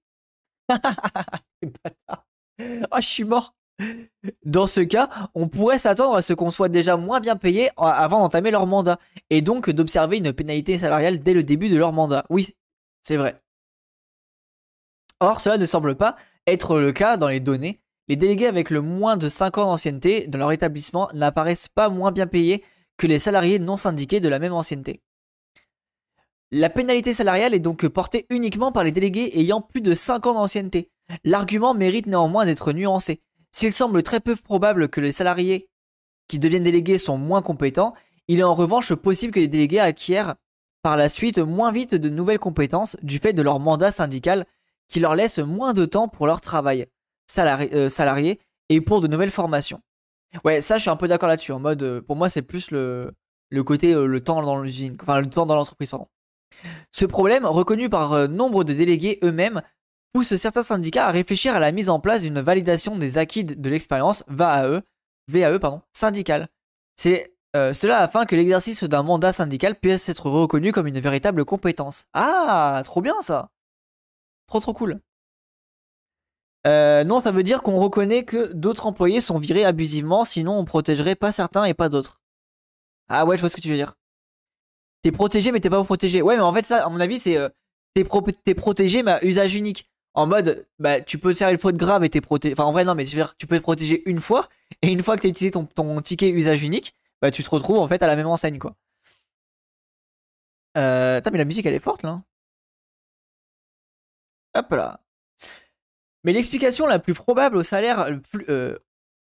oh, 2.60 2.98
je 2.98 3.06
suis 3.06 3.24
mort. 3.24 3.56
Dans 4.46 4.68
ce 4.68 4.82
cas, 4.82 5.10
on 5.34 5.48
pourrait 5.48 5.78
s'attendre 5.78 6.16
à 6.16 6.22
ce 6.22 6.34
qu'on 6.34 6.50
soit 6.50 6.70
déjà 6.70 6.96
moins 6.98 7.20
bien 7.20 7.36
payé 7.36 7.70
avant 7.78 8.22
d'entamer 8.22 8.52
leur 8.52 8.68
mandat, 8.68 9.00
et 9.30 9.42
donc 9.42 9.70
d'observer 9.70 10.18
une 10.18 10.34
pénalité 10.34 10.78
salariale 10.78 11.20
dès 11.20 11.34
le 11.34 11.44
début 11.44 11.70
de 11.70 11.78
leur 11.78 11.92
mandat. 11.92 12.26
Oui, 12.30 12.56
c'est 13.04 13.18
vrai. 13.18 13.42
Or, 15.20 15.40
cela 15.40 15.58
ne 15.58 15.66
semble 15.66 15.96
pas 15.96 16.16
être 16.48 16.80
le 16.80 16.92
cas 16.92 17.18
dans 17.18 17.28
les 17.28 17.40
données. 17.40 17.82
Les 18.08 18.16
délégués 18.16 18.48
avec 18.48 18.70
le 18.70 18.82
moins 18.82 19.18
de 19.18 19.28
5 19.28 19.58
ans 19.58 19.66
d'ancienneté 19.66 20.28
dans 20.28 20.38
leur 20.38 20.52
établissement 20.52 21.10
n'apparaissent 21.14 21.68
pas 21.68 21.90
moins 21.90 22.12
bien 22.12 22.28
payés 22.28 22.64
que 22.98 23.08
les 23.08 23.20
salariés 23.20 23.60
non 23.60 23.78
syndiqués 23.78 24.20
de 24.20 24.30
la 24.30 24.40
même 24.40 24.54
ancienneté. 24.54 25.02
La 26.58 26.70
pénalité 26.70 27.12
salariale 27.12 27.54
est 27.54 27.60
donc 27.60 27.86
portée 27.90 28.28
uniquement 28.30 28.72
par 28.72 28.86
les 28.86 28.94
délégués 28.94 29.38
ayant 29.38 29.60
plus 29.60 29.82
de 29.82 29.94
5 29.94 30.26
ans 30.26 30.36
d'ancienneté. 30.36 30.90
L'argument 31.26 31.74
mérite 31.74 32.08
néanmoins 32.08 32.46
d'être 32.46 32.72
nuancé. 32.72 33.22
S'il 33.52 33.74
semble 33.74 34.04
très 34.04 34.22
peu 34.22 34.38
probable 34.38 34.88
que 34.88 35.02
les 35.02 35.12
salariés 35.12 35.68
qui 36.30 36.40
deviennent 36.40 36.64
délégués 36.64 36.98
sont 36.98 37.18
moins 37.18 37.42
compétents, 37.42 37.94
il 38.30 38.40
est 38.40 38.44
en 38.44 38.56
revanche 38.56 38.94
possible 38.94 39.34
que 39.34 39.42
les 39.42 39.50
délégués 39.50 39.82
acquièrent 39.82 40.36
par 40.82 40.96
la 40.96 41.10
suite 41.10 41.40
moins 41.40 41.74
vite 41.74 41.94
de 41.94 42.08
nouvelles 42.08 42.40
compétences 42.40 42.96
du 43.04 43.20
fait 43.20 43.34
de 43.34 43.42
leur 43.42 43.60
mandat 43.60 43.92
syndical 43.92 44.46
qui 44.88 45.02
leur 45.02 45.14
laisse 45.14 45.40
moins 45.40 45.74
de 45.74 45.84
temps 45.84 46.08
pour 46.08 46.26
leur 46.26 46.40
travail 46.40 46.88
euh, 47.38 47.90
salarié, 47.90 48.40
et 48.70 48.80
pour 48.80 49.02
de 49.02 49.10
nouvelles 49.10 49.30
formations. 49.30 49.82
Ouais, 50.46 50.62
ça 50.62 50.78
je 50.78 50.84
suis 50.84 50.90
un 50.90 50.96
peu 50.96 51.10
d'accord 51.10 51.28
là-dessus. 51.28 51.52
En 51.52 51.60
mode, 51.60 51.84
euh, 51.84 52.02
pour 52.02 52.16
moi 52.16 52.30
c'est 52.30 52.44
plus 52.44 52.72
le, 52.72 53.12
le 53.50 53.64
côté 53.66 53.94
euh, 53.94 54.06
le 54.06 54.24
temps 54.24 54.42
dans 54.42 54.62
l'usine, 54.62 54.96
enfin 55.02 55.20
le 55.20 55.30
temps 55.30 55.46
dans 55.46 55.56
l'entreprise, 55.56 55.90
pardon. 55.90 56.08
Ce 56.92 57.06
problème, 57.06 57.46
reconnu 57.46 57.90
par 57.90 58.28
nombre 58.30 58.64
de 58.64 58.74
délégués 58.74 59.20
eux-mêmes, 59.24 59.62
pousse 60.14 60.36
certains 60.36 60.64
syndicats 60.64 61.08
à 61.08 61.12
réfléchir 61.12 61.56
à 61.56 61.60
la 61.60 61.72
mise 61.72 61.90
en 61.90 62.00
place 62.00 62.22
d'une 62.22 62.40
validation 62.42 62.96
des 62.96 63.18
acquis 63.18 63.44
de 63.44 63.70
l'expérience 63.70 64.24
VAE, 64.28 64.82
VAE 65.28 65.60
pardon, 65.60 65.82
syndicale. 65.94 66.48
C'est 66.96 67.34
cela 67.54 68.00
afin 68.00 68.26
que 68.26 68.36
l'exercice 68.36 68.84
d'un 68.84 69.04
mandat 69.04 69.34
syndical 69.34 69.80
puisse 69.80 70.10
être 70.10 70.30
reconnu 70.30 70.72
comme 70.72 70.88
une 70.88 71.00
véritable 71.00 71.46
compétence. 71.46 72.06
Ah, 72.14 72.82
trop 72.86 73.02
bien 73.02 73.20
ça 73.22 73.50
Trop 74.48 74.60
trop 74.60 74.74
cool. 74.74 75.02
Euh, 76.66 77.04
non, 77.04 77.20
ça 77.20 77.32
veut 77.32 77.44
dire 77.44 77.62
qu'on 77.62 77.78
reconnaît 77.78 78.26
que 78.26 78.52
d'autres 78.54 78.88
employés 78.88 79.22
sont 79.22 79.38
virés 79.38 79.66
abusivement, 79.66 80.26
sinon 80.26 80.58
on 80.58 80.66
protégerait 80.66 81.16
pas 81.16 81.32
certains 81.32 81.66
et 81.66 81.74
pas 81.74 81.90
d'autres. 81.90 82.22
Ah 83.08 83.26
ouais, 83.26 83.36
je 83.36 83.42
vois 83.42 83.50
ce 83.50 83.56
que 83.56 83.62
tu 83.62 83.70
veux 83.70 83.76
dire. 83.76 83.96
T'es 85.06 85.12
protégé 85.12 85.52
mais 85.52 85.60
t'es 85.60 85.70
pas 85.70 85.84
protégé. 85.84 86.24
Ouais, 86.24 86.36
mais 86.36 86.42
en 86.42 86.52
fait 86.52 86.66
ça, 86.66 86.84
à 86.84 86.90
mon 86.90 87.00
avis, 87.00 87.20
c'est 87.20 87.38
euh, 87.38 87.48
t'es, 87.94 88.04
protégé 88.56 89.04
mais 89.04 89.12
à 89.12 89.24
usage 89.24 89.54
unique. 89.54 89.88
En 90.16 90.26
mode, 90.26 90.66
bah 90.80 91.00
tu 91.00 91.20
peux 91.20 91.32
faire 91.32 91.50
une 91.50 91.60
faute 91.60 91.76
grave 91.76 92.04
et 92.04 92.10
t'es 92.10 92.22
protégé. 92.22 92.56
Enfin 92.56 92.64
en 92.64 92.72
vrai 92.72 92.86
non, 92.86 92.96
mais 92.96 93.06
tu 93.06 93.46
peux 93.46 93.54
être 93.54 93.62
protégé 93.62 94.02
une 94.10 94.18
fois 94.18 94.50
et 94.82 94.88
une 94.88 95.04
fois 95.04 95.16
que 95.16 95.22
t'as 95.22 95.28
utilisé 95.28 95.52
ton, 95.52 96.02
ticket 96.02 96.32
usage 96.32 96.64
unique, 96.64 96.96
bah 97.22 97.30
tu 97.30 97.44
te 97.44 97.50
retrouves 97.52 97.78
en 97.78 97.88
fait 97.88 98.02
à 98.02 98.08
la 98.08 98.16
même 98.16 98.26
enseigne 98.26 98.58
quoi. 98.58 98.74
Euh, 100.76 101.22
mais 101.32 101.38
la 101.38 101.46
musique 101.46 101.68
elle 101.68 101.76
est 101.76 101.80
forte 101.80 102.02
là. 102.02 102.24
Hop 104.56 104.72
là. 104.72 105.02
Mais 106.24 106.34
l'explication 106.34 106.88
la 106.88 106.98
plus 106.98 107.14
probable 107.14 107.58
au 107.58 107.64
salaire, 107.64 108.10
plus, 108.32 108.46
euh, 108.50 108.80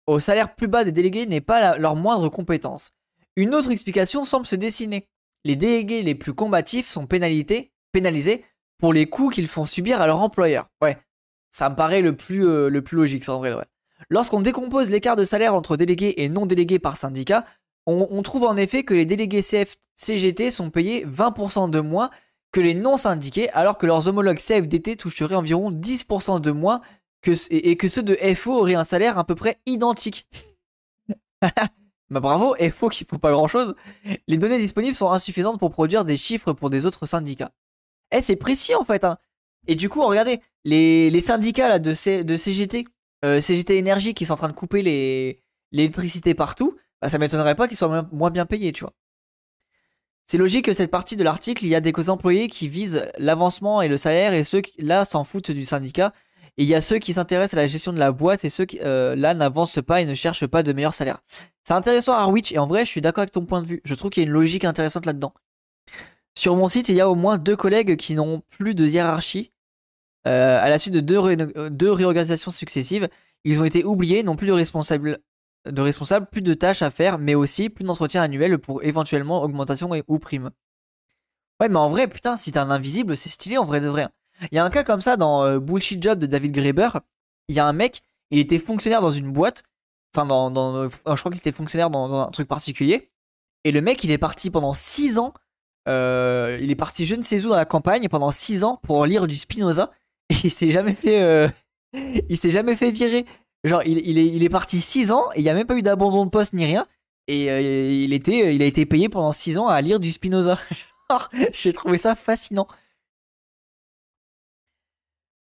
au 0.09 0.18
salaire 0.18 0.56
plus 0.56 0.66
bas 0.66 0.83
des 0.83 0.90
délégués 0.90 1.26
n'est 1.26 1.40
pas 1.40 1.78
leur 1.78 1.94
moindre 1.94 2.28
compétence. 2.28 2.90
Une 3.37 3.54
autre 3.54 3.70
explication 3.70 4.24
semble 4.24 4.46
se 4.46 4.56
dessiner. 4.56 5.06
Les 5.44 5.57
délégués 5.57 6.03
les 6.03 6.14
plus 6.14 6.35
combatifs 6.35 6.88
sont 6.88 7.07
pénalisés, 7.07 8.44
pour 8.79 8.92
les 8.92 9.07
coûts 9.07 9.29
qu'ils 9.29 9.48
font 9.48 9.64
subir 9.64 10.00
à 10.00 10.07
leur 10.07 10.20
employeur. 10.20 10.68
Ouais, 10.83 10.98
ça 11.50 11.68
me 11.68 11.76
paraît 11.76 12.03
le 12.03 12.16
plus, 12.16 12.46
euh, 12.46 12.83
logique, 12.92 13.24
ça 13.24 13.35
en 13.35 13.38
vrai. 13.38 13.55
Lorsqu'on 14.09 14.40
décompose 14.40 14.90
l'écart 14.90 15.16
de 15.16 15.24
salaire 15.24 15.55
entre 15.55 15.76
délégués 15.76 16.22
et 16.22 16.29
non 16.29 16.46
délégués 16.46 16.79
par 16.79 16.96
syndicat, 16.96 17.44
on, 17.87 18.22
trouve 18.22 18.44
en 18.44 18.57
effet 18.57 18.85
que 18.85 18.94
les 18.94 19.05
délégués 19.05 19.42
CFCGT 19.42 20.50
sont 20.50 20.70
payés 20.70 21.05
20% 21.05 21.70
de 21.70 21.81
moins 21.81 22.11
que 22.53 22.61
les 22.61 22.74
non 22.74 22.96
syndiqués, 22.96 23.50
alors 23.50 23.79
que 23.79 23.87
leurs 23.87 24.07
homologues 24.07 24.38
CFDT 24.38 24.96
toucheraient 24.96 25.35
environ 25.35 25.72
10% 25.72 26.40
de 26.40 26.50
moins 26.53 26.83
et, 27.50 27.76
que 27.76 27.88
ceux 27.88 28.03
de 28.03 28.16
FO 28.35 28.53
auraient 28.61 28.74
un 28.74 28.85
salaire 28.85 29.18
à 29.18 29.24
peu 29.24 29.35
près 29.35 29.59
identique. 29.66 30.29
bah 32.11 32.20
bravo, 32.20 32.57
FO 32.70 32.88
qui 32.88 33.05
font 33.05 33.18
pas 33.18 33.31
grand 33.31 33.46
chose. 33.46 33.75
Les 34.27 34.37
données 34.37 34.59
disponibles 34.59 34.94
sont 34.94 35.11
insuffisantes 35.11 35.59
pour 35.59 35.70
produire 35.70 36.05
des 36.05 36.16
chiffres 36.16 36.53
pour 36.53 36.68
des 36.68 36.85
autres 36.87 37.07
syndicats. 37.07 37.53
Eh, 38.11 38.20
c'est 38.20 38.37
précis 38.37 38.75
en 38.75 38.85
fait. 38.85 39.05
Hein. 39.05 39.16
Et 39.68 39.77
du 39.77 39.88
coup, 39.88 40.05
regardez, 40.05 40.40
les, 40.64 41.20
syndicats 41.20 41.68
là, 41.68 41.79
de, 41.79 42.23
de 42.23 42.37
CGT, 42.37 42.87
euh, 43.25 43.40
CGT 43.40 43.79
Énergie 43.79 44.14
qui 44.14 44.27
sont 44.27 44.33
en 44.35 44.37
train 44.37 44.49
de 44.49 44.55
couper 44.55 45.38
l'électricité 45.73 46.35
partout, 46.35 46.77
bah, 47.01 47.09
ça 47.09 47.18
m'étonnerait 47.18 47.55
pas 47.55 47.68
qu'ils 47.68 47.77
soient 47.77 48.09
moins 48.12 48.31
bien 48.31 48.46
payés, 48.46 48.73
tu 48.73 48.85
vois. 48.85 48.94
C'est 50.27 50.38
logique 50.38 50.66
que 50.66 50.73
cette 50.73 50.90
partie 50.90 51.16
de 51.16 51.25
l'article, 51.25 51.64
il 51.64 51.68
y 51.68 51.75
a 51.75 51.81
des 51.81 51.92
employés 52.09 52.49
qui 52.49 52.68
visent 52.68 53.09
l'avancement 53.18 53.83
et 53.83 53.88
le 53.88 53.96
salaire 53.96 54.33
et 54.33 54.44
ceux 54.44 54.62
là 54.79 55.05
s'en 55.05 55.25
foutent 55.25 55.51
du 55.51 55.64
syndicat. 55.64 56.12
Il 56.61 56.66
y 56.66 56.75
a 56.75 56.83
ceux 56.83 56.99
qui 56.99 57.14
s'intéressent 57.14 57.55
à 57.55 57.62
la 57.62 57.66
gestion 57.66 57.90
de 57.90 57.99
la 57.99 58.12
boîte 58.12 58.44
et 58.44 58.51
ceux 58.51 58.66
qui 58.66 58.81
euh, 58.83 59.16
là 59.16 59.33
n'avancent 59.33 59.79
pas 59.81 60.03
et 60.03 60.05
ne 60.05 60.12
cherchent 60.12 60.46
pas 60.46 60.62
de 60.62 60.75
meilleur 60.75 60.92
salaire. 60.92 61.23
C'est 61.62 61.73
intéressant 61.73 62.12
Harwich 62.12 62.53
et 62.53 62.59
en 62.59 62.66
vrai 62.66 62.85
je 62.85 62.90
suis 62.90 63.01
d'accord 63.01 63.23
avec 63.23 63.33
ton 63.33 63.46
point 63.46 63.62
de 63.62 63.66
vue. 63.66 63.81
Je 63.83 63.94
trouve 63.94 64.11
qu'il 64.11 64.23
y 64.23 64.27
a 64.27 64.29
une 64.29 64.35
logique 64.35 64.66
intéressante 64.66 65.07
là-dedans. 65.07 65.33
Sur 66.35 66.57
mon 66.57 66.68
site, 66.68 66.90
il 66.90 66.96
y 66.96 67.01
a 67.01 67.09
au 67.09 67.14
moins 67.14 67.38
deux 67.38 67.57
collègues 67.57 67.96
qui 67.96 68.14
n'ont 68.14 68.42
plus 68.46 68.75
de 68.75 68.87
hiérarchie. 68.87 69.53
Euh, 70.29 70.61
à 70.61 70.68
la 70.68 70.79
suite 70.79 70.92
de 70.92 71.01
deux, 71.01 71.70
deux 71.70 71.90
réorganisations 71.90 72.51
successives, 72.51 73.09
ils 73.44 73.59
ont 73.59 73.64
été 73.64 73.83
oubliés, 73.83 74.23
n'ont 74.23 74.37
plus 74.37 74.46
de 74.46 74.53
responsable 74.53 75.20
de 75.66 75.81
responsables, 75.81 76.27
plus 76.31 76.42
de 76.42 76.53
tâches 76.53 76.83
à 76.83 76.90
faire, 76.90 77.18
mais 77.18 77.35
aussi 77.35 77.70
plus 77.70 77.87
d'entretien 77.87 78.20
annuel 78.20 78.59
pour 78.59 78.83
éventuellement 78.83 79.42
augmentation 79.42 79.90
ou 80.09 80.18
prime. 80.18 80.51
Ouais, 81.59 81.70
mais 81.70 81.79
en 81.79 81.88
vrai, 81.88 82.07
putain, 82.07 82.37
si 82.37 82.53
t'es 82.53 82.59
un 82.59 82.70
invisible, 82.70 83.16
c'est 83.16 83.31
stylé 83.31 83.57
en 83.57 83.64
vrai 83.64 83.81
de 83.81 83.88
vrai. 83.88 84.09
Il 84.50 84.55
y 84.55 84.59
a 84.59 84.64
un 84.64 84.70
cas 84.70 84.85
comme 84.85 85.00
ça 85.00 85.16
dans 85.16 85.44
euh, 85.44 85.59
Bullshit 85.59 86.03
Job 86.03 86.18
de 86.18 86.26
David 86.26 86.53
Graeber. 86.53 86.90
Il 87.48 87.55
y 87.55 87.61
a 87.61 87.66
un 87.66 87.72
mec, 87.72 88.03
il 88.31 88.38
était 88.38 88.59
fonctionnaire 88.59 89.00
dans 89.00 89.11
une 89.11 89.31
boîte. 89.31 89.62
Enfin, 90.14 90.26
dans, 90.26 90.50
dans 90.50 90.88
je 90.88 91.20
crois 91.20 91.31
qu'il 91.31 91.38
était 91.38 91.53
fonctionnaire 91.53 91.90
dans, 91.90 92.12
un 92.12 92.31
truc 92.31 92.48
particulier. 92.48 93.11
Et 93.64 93.72
le 93.72 93.81
mec, 93.81 94.03
il 94.05 94.11
est 94.11 94.18
parti 94.18 94.50
pendant 94.50 94.74
6 94.74 95.18
ans. 95.18 95.35
Euh, 95.88 96.59
il 96.61 96.70
est 96.70 96.76
parti 96.76 97.07
je 97.07 97.14
ne 97.14 97.22
sais 97.22 97.44
où 97.44 97.48
dans 97.48 97.57
la 97.57 97.64
campagne 97.64 98.09
pendant 98.09 98.31
6 98.31 98.64
ans 98.64 98.79
pour 98.83 99.05
lire 99.07 99.26
du 99.26 99.37
Spinoza. 99.37 99.90
Et 100.31 100.35
il 100.44 100.50
s'est 100.50 100.70
jamais 100.70 100.94
fait. 100.94 101.22
Euh, 101.22 101.48
il 102.29 102.37
s'est 102.37 102.50
jamais 102.50 102.76
fait 102.76 102.90
virer. 102.90 103.26
Genre, 103.62 103.83
il, 103.85 104.18
est, 104.18 104.26
il 104.26 104.42
est 104.42 104.48
parti 104.48 104.81
6 104.81 105.12
ans 105.12 105.31
et 105.35 105.40
il 105.40 105.42
n'y 105.42 105.50
a 105.50 105.55
même 105.55 105.66
pas 105.66 105.76
eu 105.76 105.83
d'abandon 105.83 106.24
de 106.24 106.31
poste 106.31 106.55
ni 106.55 106.64
rien. 106.64 106.87
Et 107.29 107.50
euh, 107.50 107.61
il, 107.61 108.12
était, 108.12 108.55
il 108.55 108.62
a 108.62 108.64
été 108.64 108.87
payé 108.87 109.09
pendant 109.09 109.33
6 109.33 109.59
ans 109.59 109.68
à 109.68 109.81
lire 109.81 110.00
du 110.00 110.11
Spinoza. 110.11 110.59
J'ai 111.53 111.72
trouvé 111.72 111.98
ça 111.98 112.14
fascinant. 112.14 112.66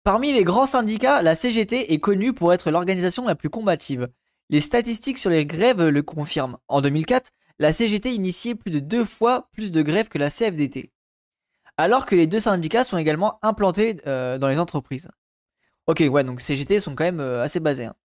Parmi 0.04 0.32
les 0.32 0.44
grands 0.44 0.66
syndicats, 0.66 1.22
la 1.22 1.34
CGT 1.34 1.92
est 1.92 1.98
connue 1.98 2.32
pour 2.32 2.52
être 2.52 2.70
l'organisation 2.70 3.26
la 3.26 3.34
plus 3.34 3.50
combative. 3.50 4.08
Les 4.50 4.60
statistiques 4.60 5.18
sur 5.18 5.30
les 5.30 5.46
grèves 5.46 5.82
le 5.82 6.02
confirment. 6.02 6.58
En 6.68 6.80
2004, 6.80 7.30
la 7.58 7.72
CGT 7.72 8.14
initiait 8.14 8.54
plus 8.54 8.70
de 8.70 8.80
deux 8.80 9.04
fois 9.04 9.48
plus 9.52 9.72
de 9.72 9.82
grèves 9.82 10.08
que 10.08 10.18
la 10.18 10.30
CFDT. 10.30 10.92
Alors 11.76 12.06
que 12.06 12.14
les 12.14 12.26
deux 12.26 12.40
syndicats 12.40 12.84
sont 12.84 12.98
également 12.98 13.38
implantés 13.42 13.96
euh, 14.06 14.38
dans 14.38 14.48
les 14.48 14.58
entreprises. 14.58 15.08
Ok, 15.86 16.02
ouais, 16.08 16.22
donc 16.22 16.40
CGT 16.40 16.80
sont 16.80 16.94
quand 16.94 17.04
même 17.04 17.20
euh, 17.20 17.42
assez 17.42 17.58
basés. 17.60 17.86
Hein 17.86 17.96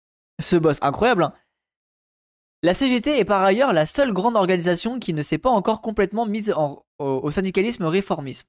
ce 0.41 0.57
boss 0.57 0.79
incroyable. 0.83 1.25
Hein. 1.25 1.33
La 2.63 2.75
CGT 2.75 3.19
est 3.19 3.25
par 3.25 3.43
ailleurs 3.43 3.73
la 3.73 3.87
seule 3.87 4.13
grande 4.13 4.37
organisation 4.37 4.99
qui 4.99 5.15
ne 5.15 5.23
s'est 5.23 5.39
pas 5.39 5.51
encore 5.51 5.81
complètement 5.81 6.27
mise 6.27 6.55
au, 6.99 7.31
syndicalisme 7.31 7.85
réformiste. 7.85 8.49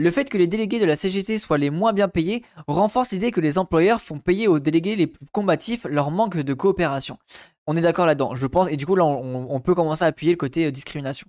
Le 0.00 0.10
fait 0.10 0.30
que 0.30 0.38
les 0.38 0.46
délégués 0.46 0.80
de 0.80 0.86
la 0.86 0.96
CGT 0.96 1.36
soient 1.36 1.58
les 1.58 1.68
moins 1.68 1.92
bien 1.92 2.08
payés 2.08 2.42
renforce 2.66 3.10
l'idée 3.10 3.30
que 3.30 3.40
les 3.42 3.58
employeurs 3.58 4.00
font 4.00 4.18
payer 4.18 4.48
aux 4.48 4.58
délégués 4.58 4.96
les 4.96 5.06
plus 5.06 5.26
combatifs 5.30 5.84
leur 5.84 6.10
manque 6.10 6.38
de 6.38 6.54
coopération. 6.54 7.18
On 7.66 7.76
est 7.76 7.82
d'accord 7.82 8.06
là-dedans, 8.06 8.34
je 8.34 8.46
pense, 8.46 8.68
et 8.70 8.78
du 8.78 8.86
coup 8.86 8.96
là 8.96 9.04
on, 9.04 9.60
peut 9.60 9.74
commencer 9.74 10.02
à 10.02 10.06
appuyer 10.06 10.32
le 10.32 10.38
côté 10.38 10.64
euh, 10.64 10.70
discrimination. 10.70 11.26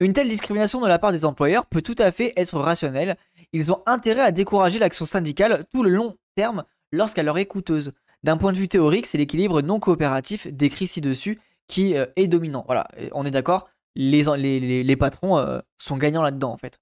Une 0.00 0.12
telle 0.12 0.28
discrimination 0.28 0.82
de 0.82 0.86
la 0.86 0.98
part 0.98 1.12
des 1.12 1.24
employeurs 1.24 1.64
peut 1.64 1.80
tout 1.80 1.94
à 1.96 2.12
fait 2.12 2.34
être 2.36 2.58
rationnelle. 2.58 3.16
Ils 3.54 3.72
ont 3.72 3.82
intérêt 3.86 4.20
à 4.20 4.32
décourager 4.32 4.78
l'action 4.78 5.06
syndicale 5.06 5.64
tout 5.72 5.82
le 5.82 5.88
long 5.88 6.14
terme 6.34 6.64
lorsqu'elle 6.92 7.24
leur 7.24 7.38
est 7.38 7.46
coûteuse. 7.46 7.92
D'un 8.22 8.36
point 8.36 8.52
de 8.52 8.58
vue 8.58 8.68
théorique, 8.68 9.06
c'est 9.06 9.16
l'équilibre 9.16 9.62
non 9.62 9.80
coopératif 9.80 10.46
décrit 10.48 10.88
ci-dessus 10.88 11.40
qui 11.68 11.96
euh, 11.96 12.04
est 12.16 12.28
dominant. 12.28 12.64
Voilà, 12.66 12.86
on 13.12 13.24
est 13.24 13.30
d'accord, 13.30 13.66
les, 13.96 14.96
patrons 14.96 15.38
euh, 15.38 15.60
sont 15.78 15.96
gagnants 15.96 16.22
là-dedans 16.22 16.52
en 16.52 16.58
fait. 16.58 16.78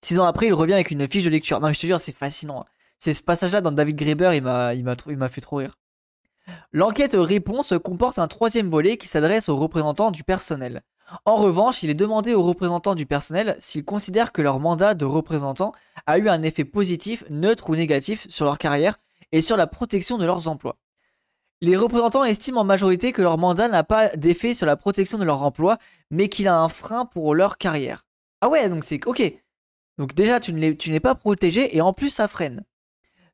Six 0.00 0.18
ans 0.18 0.24
après, 0.24 0.46
il 0.46 0.54
revient 0.54 0.74
avec 0.74 0.90
une 0.90 1.08
fiche 1.08 1.24
de 1.24 1.30
lecture. 1.30 1.60
Non 1.60 1.68
mais 1.68 1.74
je 1.74 1.80
te 1.80 1.86
jure, 1.86 2.00
c'est 2.00 2.16
fascinant. 2.16 2.64
C'est 2.98 3.12
ce 3.12 3.22
passage-là 3.22 3.60
dans 3.60 3.72
David 3.72 3.96
Graeber, 3.96 4.32
il 4.34 4.42
m'a 5.18 5.28
fait 5.28 5.40
trop 5.40 5.56
rire. 5.56 5.78
L'enquête 6.72 7.14
réponse 7.14 7.74
comporte 7.82 8.18
un 8.18 8.28
troisième 8.28 8.68
volet 8.68 8.96
qui 8.96 9.06
s'adresse 9.06 9.48
aux 9.48 9.56
représentants 9.56 10.10
du 10.10 10.24
personnel. 10.24 10.82
En 11.24 11.36
revanche, 11.36 11.82
il 11.82 11.90
est 11.90 11.94
demandé 11.94 12.34
aux 12.34 12.42
représentants 12.42 12.94
du 12.94 13.06
personnel 13.06 13.56
s'ils 13.60 13.84
considèrent 13.84 14.32
que 14.32 14.42
leur 14.42 14.60
mandat 14.60 14.94
de 14.94 15.04
représentant 15.04 15.72
a 16.06 16.18
eu 16.18 16.28
un 16.28 16.42
effet 16.42 16.64
positif, 16.64 17.24
neutre 17.30 17.70
ou 17.70 17.76
négatif 17.76 18.26
sur 18.28 18.44
leur 18.44 18.58
carrière 18.58 18.98
et 19.32 19.40
sur 19.40 19.56
la 19.56 19.66
protection 19.66 20.18
de 20.18 20.26
leurs 20.26 20.48
emplois. 20.48 20.76
Les 21.60 21.76
représentants 21.76 22.24
estiment 22.24 22.60
en 22.60 22.64
majorité 22.64 23.12
que 23.12 23.22
leur 23.22 23.36
mandat 23.36 23.68
n'a 23.68 23.84
pas 23.84 24.08
d'effet 24.10 24.54
sur 24.54 24.66
la 24.66 24.76
protection 24.76 25.18
de 25.18 25.24
leur 25.24 25.42
emploi, 25.42 25.78
mais 26.10 26.28
qu'il 26.28 26.46
a 26.46 26.58
un 26.58 26.68
frein 26.68 27.04
pour 27.04 27.34
leur 27.34 27.58
carrière. 27.58 28.04
Ah 28.40 28.48
ouais, 28.48 28.68
donc 28.68 28.84
c'est 28.84 29.04
ok. 29.06 29.22
Donc 29.98 30.14
déjà, 30.14 30.40
tu 30.40 30.52
n'es 30.52 31.00
pas 31.00 31.14
protégé 31.14 31.76
et 31.76 31.80
en 31.80 31.92
plus, 31.92 32.10
ça 32.10 32.28
freine. 32.28 32.64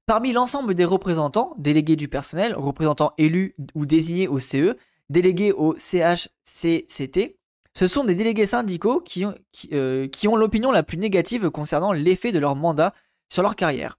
Parmi 0.06 0.32
l'ensemble 0.32 0.74
des 0.74 0.84
représentants, 0.84 1.54
délégués 1.58 1.96
du 1.96 2.08
personnel, 2.08 2.54
représentants 2.54 3.12
élus 3.16 3.54
ou 3.74 3.86
désignés 3.86 4.28
au 4.28 4.38
CE, 4.38 4.76
délégués 5.08 5.52
au 5.52 5.76
CHCCT, 5.78 7.38
Ce 7.76 7.86
sont 7.86 8.04
des 8.04 8.14
délégués 8.14 8.46
syndicaux 8.46 9.00
qui 9.00 9.24
ont, 9.24 9.34
euh, 9.72 10.06
qui 10.08 10.28
ont 10.28 10.36
l'opinion 10.36 10.70
la 10.70 10.82
plus 10.82 10.98
négative 10.98 11.50
concernant 11.50 11.92
l'effet 11.92 12.32
de 12.32 12.38
leur 12.38 12.54
mandat 12.54 12.94
sur 13.32 13.42
leur 13.42 13.56
carrière. 13.56 13.98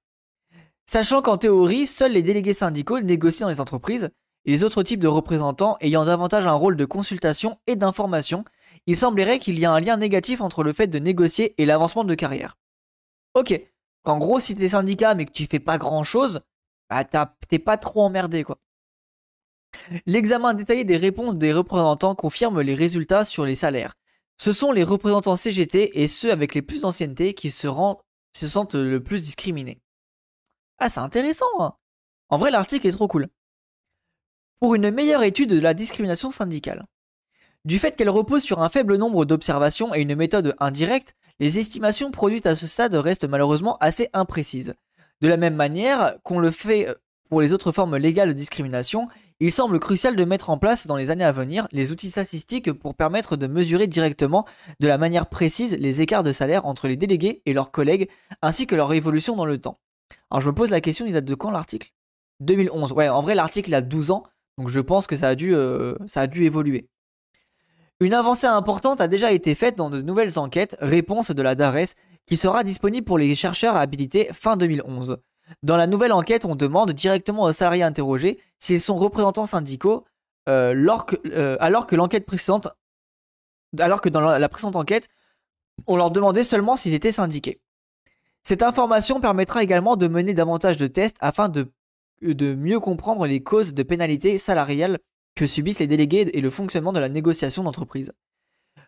Sachant 0.85 1.21
qu'en 1.21 1.37
théorie, 1.37 1.87
seuls 1.87 2.13
les 2.13 2.21
délégués 2.21 2.53
syndicaux 2.53 2.99
négocient 3.01 3.47
dans 3.47 3.51
les 3.51 3.59
entreprises, 3.59 4.09
et 4.45 4.51
les 4.51 4.63
autres 4.63 4.83
types 4.83 4.99
de 4.99 5.07
représentants 5.07 5.77
ayant 5.81 6.05
davantage 6.05 6.45
un 6.45 6.53
rôle 6.53 6.77
de 6.77 6.85
consultation 6.85 7.57
et 7.65 7.75
d'information, 7.75 8.45
il 8.87 8.95
semblerait 8.95 9.39
qu'il 9.39 9.59
y 9.59 9.65
a 9.65 9.71
un 9.71 9.79
lien 9.79 9.97
négatif 9.97 10.41
entre 10.41 10.63
le 10.63 10.73
fait 10.73 10.87
de 10.87 10.99
négocier 10.99 11.55
et 11.61 11.65
l'avancement 11.65 12.03
de 12.03 12.15
carrière. 12.15 12.57
Ok, 13.33 13.59
qu'en 14.03 14.17
gros, 14.17 14.39
si 14.39 14.55
t'es 14.55 14.69
syndicat 14.69 15.15
mais 15.15 15.25
que 15.25 15.31
tu 15.31 15.45
fais 15.45 15.59
pas 15.59 15.77
grand 15.77 16.03
chose, 16.03 16.41
bah 16.89 17.03
t'es 17.03 17.59
pas 17.59 17.77
trop 17.77 18.03
emmerdé 18.03 18.43
quoi. 18.43 18.59
L'examen 20.05 20.53
détaillé 20.53 20.85
des 20.85 20.97
réponses 20.97 21.35
des 21.35 21.51
représentants 21.51 22.15
confirme 22.15 22.61
les 22.61 22.75
résultats 22.75 23.25
sur 23.25 23.45
les 23.45 23.55
salaires. 23.55 23.95
Ce 24.37 24.51
sont 24.51 24.71
les 24.71 24.83
représentants 24.83 25.35
CGT 25.35 26.01
et 26.01 26.07
ceux 26.07 26.31
avec 26.31 26.55
les 26.55 26.61
plus 26.61 26.81
d'ancienneté 26.81 27.33
qui 27.33 27.51
se, 27.51 27.67
se 28.33 28.47
sentent 28.47 28.75
le 28.75 29.01
plus 29.01 29.21
discriminés. 29.21 29.81
Ah, 30.77 30.89
c'est 30.89 30.99
intéressant. 30.99 31.45
Hein 31.59 31.73
en 32.29 32.37
vrai, 32.37 32.51
l'article 32.51 32.87
est 32.87 32.91
trop 32.91 33.07
cool. 33.07 33.27
Pour 34.59 34.75
une 34.75 34.91
meilleure 34.91 35.23
étude 35.23 35.49
de 35.49 35.59
la 35.59 35.73
discrimination 35.73 36.31
syndicale. 36.31 36.85
Du 37.65 37.79
fait 37.79 37.95
qu'elle 37.95 38.11
repose 38.11 38.43
sur 38.43 38.61
un 38.61 38.69
faible 38.69 38.95
nombre 38.95 39.25
d'observations 39.25 39.95
et 39.95 40.01
une 40.01 40.15
méthode 40.15 40.55
indirecte, 40.59 41.15
les 41.39 41.57
estimations 41.57 42.11
produites 42.11 42.45
à 42.45 42.55
ce 42.55 42.67
stade 42.67 42.93
restent 42.93 43.27
malheureusement 43.27 43.77
assez 43.79 44.07
imprécises. 44.13 44.75
De 45.21 45.27
la 45.27 45.35
même 45.35 45.55
manière 45.55 46.17
qu'on 46.21 46.37
le 46.37 46.51
fait 46.51 46.87
pour 47.27 47.41
les 47.41 47.53
autres 47.53 47.71
formes 47.71 47.97
légales 47.97 48.27
de 48.29 48.33
discrimination, 48.33 49.07
il 49.39 49.51
semble 49.51 49.79
crucial 49.79 50.15
de 50.15 50.23
mettre 50.25 50.51
en 50.51 50.59
place 50.59 50.85
dans 50.85 50.95
les 50.95 51.09
années 51.09 51.23
à 51.23 51.31
venir 51.31 51.67
les 51.71 51.91
outils 51.91 52.11
statistiques 52.11 52.71
pour 52.71 52.93
permettre 52.93 53.35
de 53.35 53.47
mesurer 53.47 53.87
directement 53.87 54.45
de 54.79 54.87
la 54.87 54.99
manière 54.99 55.25
précise 55.25 55.73
les 55.73 56.03
écarts 56.03 56.23
de 56.23 56.31
salaire 56.31 56.67
entre 56.67 56.87
les 56.87 56.97
délégués 56.97 57.41
et 57.47 57.53
leurs 57.53 57.71
collègues, 57.71 58.09
ainsi 58.43 58.67
que 58.67 58.75
leur 58.75 58.93
évolution 58.93 59.35
dans 59.35 59.45
le 59.45 59.57
temps. 59.57 59.79
Alors 60.29 60.41
je 60.41 60.49
me 60.49 60.53
pose 60.53 60.69
la 60.69 60.81
question, 60.81 61.07
il 61.07 61.13
date 61.13 61.25
de 61.25 61.35
quand 61.35 61.49
l'article? 61.49 61.91
2011. 62.41 62.91
Ouais, 62.91 63.09
en 63.09 63.23
vrai 63.23 63.33
l'article 63.33 63.73
a 63.73 63.81
12 63.81 64.11
ans, 64.11 64.23
donc 64.59 64.69
je 64.69 64.79
pense 64.79 65.07
que 65.07 65.15
ça 65.15 65.29
a 65.29 65.35
dû, 65.35 65.55
euh, 65.55 65.95
ça 66.05 66.21
a 66.21 66.27
dû 66.27 66.43
évoluer. 66.43 66.87
Une 68.01 68.13
avancée 68.13 68.47
importante 68.47 68.99
a 68.99 69.07
déjà 69.07 69.31
été 69.31 69.55
faite 69.55 69.77
dans 69.77 69.89
de 69.89 70.01
nouvelles 70.01 70.37
enquêtes, 70.37 70.75
réponse 70.81 71.31
de 71.31 71.41
la 71.41 71.55
DARES, 71.55 71.95
qui 72.25 72.35
sera 72.35 72.63
disponible 72.63 73.05
pour 73.05 73.17
les 73.17 73.33
chercheurs 73.35 73.77
habilités 73.77 74.29
fin 74.33 74.57
2011. 74.57 75.17
Dans 75.63 75.77
la 75.77 75.87
nouvelle 75.87 76.11
enquête, 76.11 76.43
on 76.43 76.55
demande 76.55 76.91
directement 76.91 77.43
aux 77.43 77.53
salariés 77.53 77.83
interrogés 77.83 78.39
s'ils 78.59 78.81
sont 78.81 78.97
représentants 78.97 79.45
syndicaux, 79.45 80.03
euh, 80.49 80.73
euh, 81.27 81.57
alors 81.59 81.85
que 81.85 81.95
dans 84.09 84.19
la 84.29 84.49
précédente 84.49 84.75
enquête, 84.75 85.07
on 85.87 85.95
leur 85.95 86.11
demandait 86.11 86.43
seulement 86.43 86.75
s'ils 86.75 86.95
étaient 86.95 87.13
syndiqués. 87.13 87.61
Cette 88.43 88.61
information 88.61 89.21
permettra 89.21 89.63
également 89.63 89.95
de 89.95 90.07
mener 90.07 90.33
davantage 90.33 90.75
de 90.75 90.87
tests 90.87 91.17
afin 91.21 91.47
de 91.47 91.71
mieux 92.21 92.79
comprendre 92.81 93.25
les 93.25 93.41
causes 93.41 93.73
de 93.73 93.83
pénalités 93.83 94.37
salariales 94.37 94.99
que 95.35 95.45
subissent 95.45 95.79
les 95.79 95.87
délégués 95.87 96.29
et 96.33 96.41
le 96.41 96.49
fonctionnement 96.49 96.93
de 96.93 96.99
la 96.99 97.09
négociation 97.09 97.63
d'entreprise. 97.63 98.11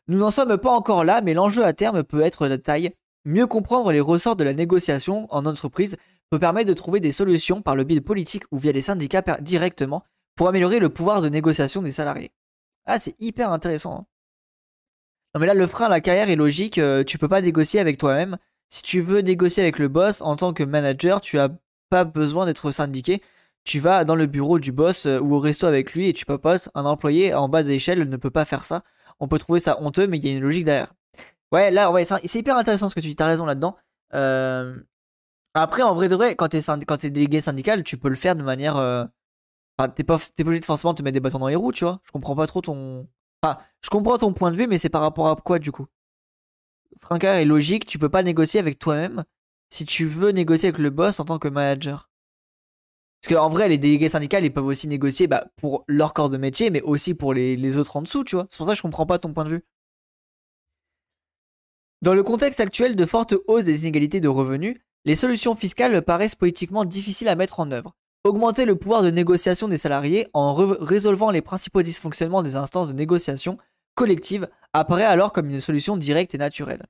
Nous 0.07 0.17
n'en 0.17 0.31
sommes 0.31 0.57
pas 0.57 0.71
encore 0.71 1.03
là, 1.03 1.21
mais 1.21 1.33
l'enjeu 1.33 1.65
à 1.65 1.73
terme 1.73 2.03
peut 2.03 2.21
être 2.21 2.47
de 2.47 2.55
taille. 2.55 2.93
Mieux 3.25 3.45
comprendre 3.45 3.91
les 3.91 3.99
ressorts 3.99 4.37
de 4.37 4.45
la 4.45 4.53
négociation 4.53 5.27
en 5.29 5.45
entreprise 5.45 5.97
peut 6.29 6.39
permettre 6.39 6.69
de 6.69 6.73
trouver 6.73 6.99
des 6.99 7.11
solutions 7.11 7.61
par 7.61 7.75
le 7.75 7.83
biais 7.83 8.01
politique 8.01 8.43
ou 8.51 8.57
via 8.57 8.71
les 8.71 8.81
syndicats 8.81 9.23
directement 9.41 10.03
pour 10.35 10.47
améliorer 10.47 10.79
le 10.79 10.89
pouvoir 10.89 11.21
de 11.21 11.29
négociation 11.29 11.81
des 11.81 11.91
salariés. 11.91 12.31
Ah, 12.85 12.99
c'est 12.99 13.15
hyper 13.19 13.51
intéressant. 13.51 13.97
Hein. 13.99 14.05
Non 15.33 15.41
mais 15.41 15.47
là, 15.47 15.53
le 15.53 15.67
frein 15.67 15.85
à 15.85 15.89
la 15.89 15.99
carrière 15.99 16.29
est 16.29 16.35
logique, 16.35 16.77
euh, 16.77 17.03
tu 17.03 17.17
peux 17.17 17.27
pas 17.27 17.41
négocier 17.41 17.79
avec 17.79 17.97
toi-même. 17.97 18.37
Si 18.69 18.81
tu 18.81 19.01
veux 19.01 19.19
négocier 19.19 19.63
avec 19.63 19.79
le 19.79 19.87
boss 19.87 20.21
en 20.21 20.35
tant 20.35 20.53
que 20.53 20.63
manager, 20.63 21.21
tu 21.21 21.37
as 21.37 21.49
pas 21.89 22.05
besoin 22.05 22.45
d'être 22.45 22.71
syndiqué. 22.71 23.21
Tu 23.67 23.81
vas 23.81 24.05
dans 24.05 24.15
le 24.15 24.27
bureau 24.27 24.59
du 24.59 24.71
boss 24.71 25.07
euh, 25.07 25.19
ou 25.19 25.35
au 25.35 25.39
resto 25.41 25.67
avec 25.67 25.93
lui 25.93 26.07
et 26.07 26.13
tu 26.13 26.25
papotes. 26.25 26.69
Un 26.73 26.85
employé 26.85 27.33
en 27.33 27.49
bas 27.49 27.63
de 27.63 27.67
l'échelle 27.67 28.07
ne 28.07 28.15
peut 28.15 28.29
pas 28.29 28.45
faire 28.45 28.65
ça. 28.65 28.81
On 29.19 29.27
peut 29.27 29.37
trouver 29.39 29.59
ça 29.59 29.81
honteux, 29.81 30.07
mais 30.07 30.19
il 30.19 30.25
y 30.25 30.29
a 30.29 30.37
une 30.37 30.41
logique 30.41 30.63
derrière. 30.63 30.93
Ouais, 31.51 31.69
là, 31.69 31.91
c'est 32.05 32.39
hyper 32.39 32.55
intéressant 32.55 32.87
ce 32.87 32.95
que 32.95 33.01
tu 33.01 33.07
dis. 33.07 33.15
T'as 33.17 33.27
raison 33.27 33.45
là-dedans. 33.45 33.75
Euh, 34.13 34.73
après, 35.53 35.81
en 35.81 35.95
vrai 35.95 36.07
de 36.07 36.15
vrai, 36.15 36.37
quand 36.37 36.47
t'es 36.47 36.59
es 36.59 37.09
délégué 37.09 37.41
syndical, 37.41 37.83
tu 37.83 37.97
peux 37.97 38.07
le 38.07 38.15
faire 38.15 38.37
de 38.37 38.43
manière. 38.43 38.77
Euh, 38.77 39.03
enfin, 39.77 39.89
t'es 39.89 40.05
pas, 40.05 40.17
obligé 40.39 40.61
de 40.61 40.65
forcément 40.65 40.93
te 40.93 41.03
mettre 41.03 41.15
des 41.15 41.19
bâtons 41.19 41.39
dans 41.39 41.49
les 41.49 41.55
roues, 41.55 41.73
tu 41.73 41.83
vois. 41.83 41.99
Je 42.05 42.11
comprends 42.11 42.37
pas 42.37 42.47
trop 42.47 42.61
ton. 42.61 43.05
Enfin, 43.43 43.57
je 43.81 43.89
comprends 43.89 44.17
ton 44.17 44.31
point 44.31 44.51
de 44.51 44.55
vue, 44.55 44.67
mais 44.67 44.77
c'est 44.77 44.87
par 44.87 45.01
rapport 45.01 45.27
à 45.27 45.35
quoi 45.35 45.59
du 45.59 45.73
coup? 45.73 45.87
Franca 47.01 47.41
est 47.41 47.45
logique, 47.45 47.85
tu 47.85 47.99
peux 47.99 48.09
pas 48.09 48.23
négocier 48.23 48.61
avec 48.61 48.79
toi-même 48.79 49.25
si 49.69 49.83
tu 49.83 50.05
veux 50.05 50.29
négocier 50.29 50.69
avec 50.69 50.79
le 50.79 50.89
boss 50.89 51.19
en 51.19 51.25
tant 51.25 51.37
que 51.37 51.49
manager. 51.49 52.06
Parce 53.21 53.33
qu'en 53.33 53.49
vrai, 53.49 53.67
les 53.67 53.77
délégués 53.77 54.09
syndicales, 54.09 54.45
ils 54.45 54.53
peuvent 54.53 54.65
aussi 54.65 54.87
négocier 54.87 55.27
bah, 55.27 55.47
pour 55.55 55.83
leur 55.87 56.13
corps 56.13 56.29
de 56.29 56.37
métier, 56.37 56.69
mais 56.69 56.81
aussi 56.81 57.13
pour 57.13 57.33
les, 57.33 57.55
les 57.55 57.77
autres 57.77 57.97
en 57.97 58.01
dessous, 58.01 58.23
tu 58.23 58.35
vois. 58.35 58.47
C'est 58.49 58.57
pour 58.57 58.67
ça 58.67 58.73
que 58.73 58.77
je 58.77 58.81
comprends 58.83 59.05
pas 59.05 59.17
ton 59.17 59.33
point 59.33 59.43
de 59.43 59.49
vue. 59.49 59.65
Dans 62.03 62.13
le 62.13 62.21
contexte 62.21 62.59
actuel 62.59 62.95
de 62.95 63.05
forte 63.05 63.33
hausse 63.47 63.63
des 63.63 63.83
inégalités 63.83 64.19
de 64.19 64.27
revenus, 64.27 64.77
les 65.05 65.15
solutions 65.15 65.55
fiscales 65.55 66.01
paraissent 66.03 66.35
politiquement 66.35 66.85
difficiles 66.85 67.27
à 67.27 67.35
mettre 67.35 67.59
en 67.59 67.71
œuvre. 67.71 67.95
Augmenter 68.23 68.65
le 68.65 68.75
pouvoir 68.75 69.03
de 69.03 69.09
négociation 69.09 69.67
des 69.67 69.77
salariés 69.77 70.27
en 70.33 70.53
résolvant 70.53 71.31
les 71.31 71.41
principaux 71.41 71.81
dysfonctionnements 71.81 72.43
des 72.43 72.55
instances 72.55 72.89
de 72.89 72.93
négociation 72.93 73.57
collective 73.95 74.47
apparaît 74.73 75.05
alors 75.05 75.33
comme 75.33 75.49
une 75.49 75.59
solution 75.59 75.97
directe 75.97 76.35
et 76.35 76.37
naturelle. 76.37 76.85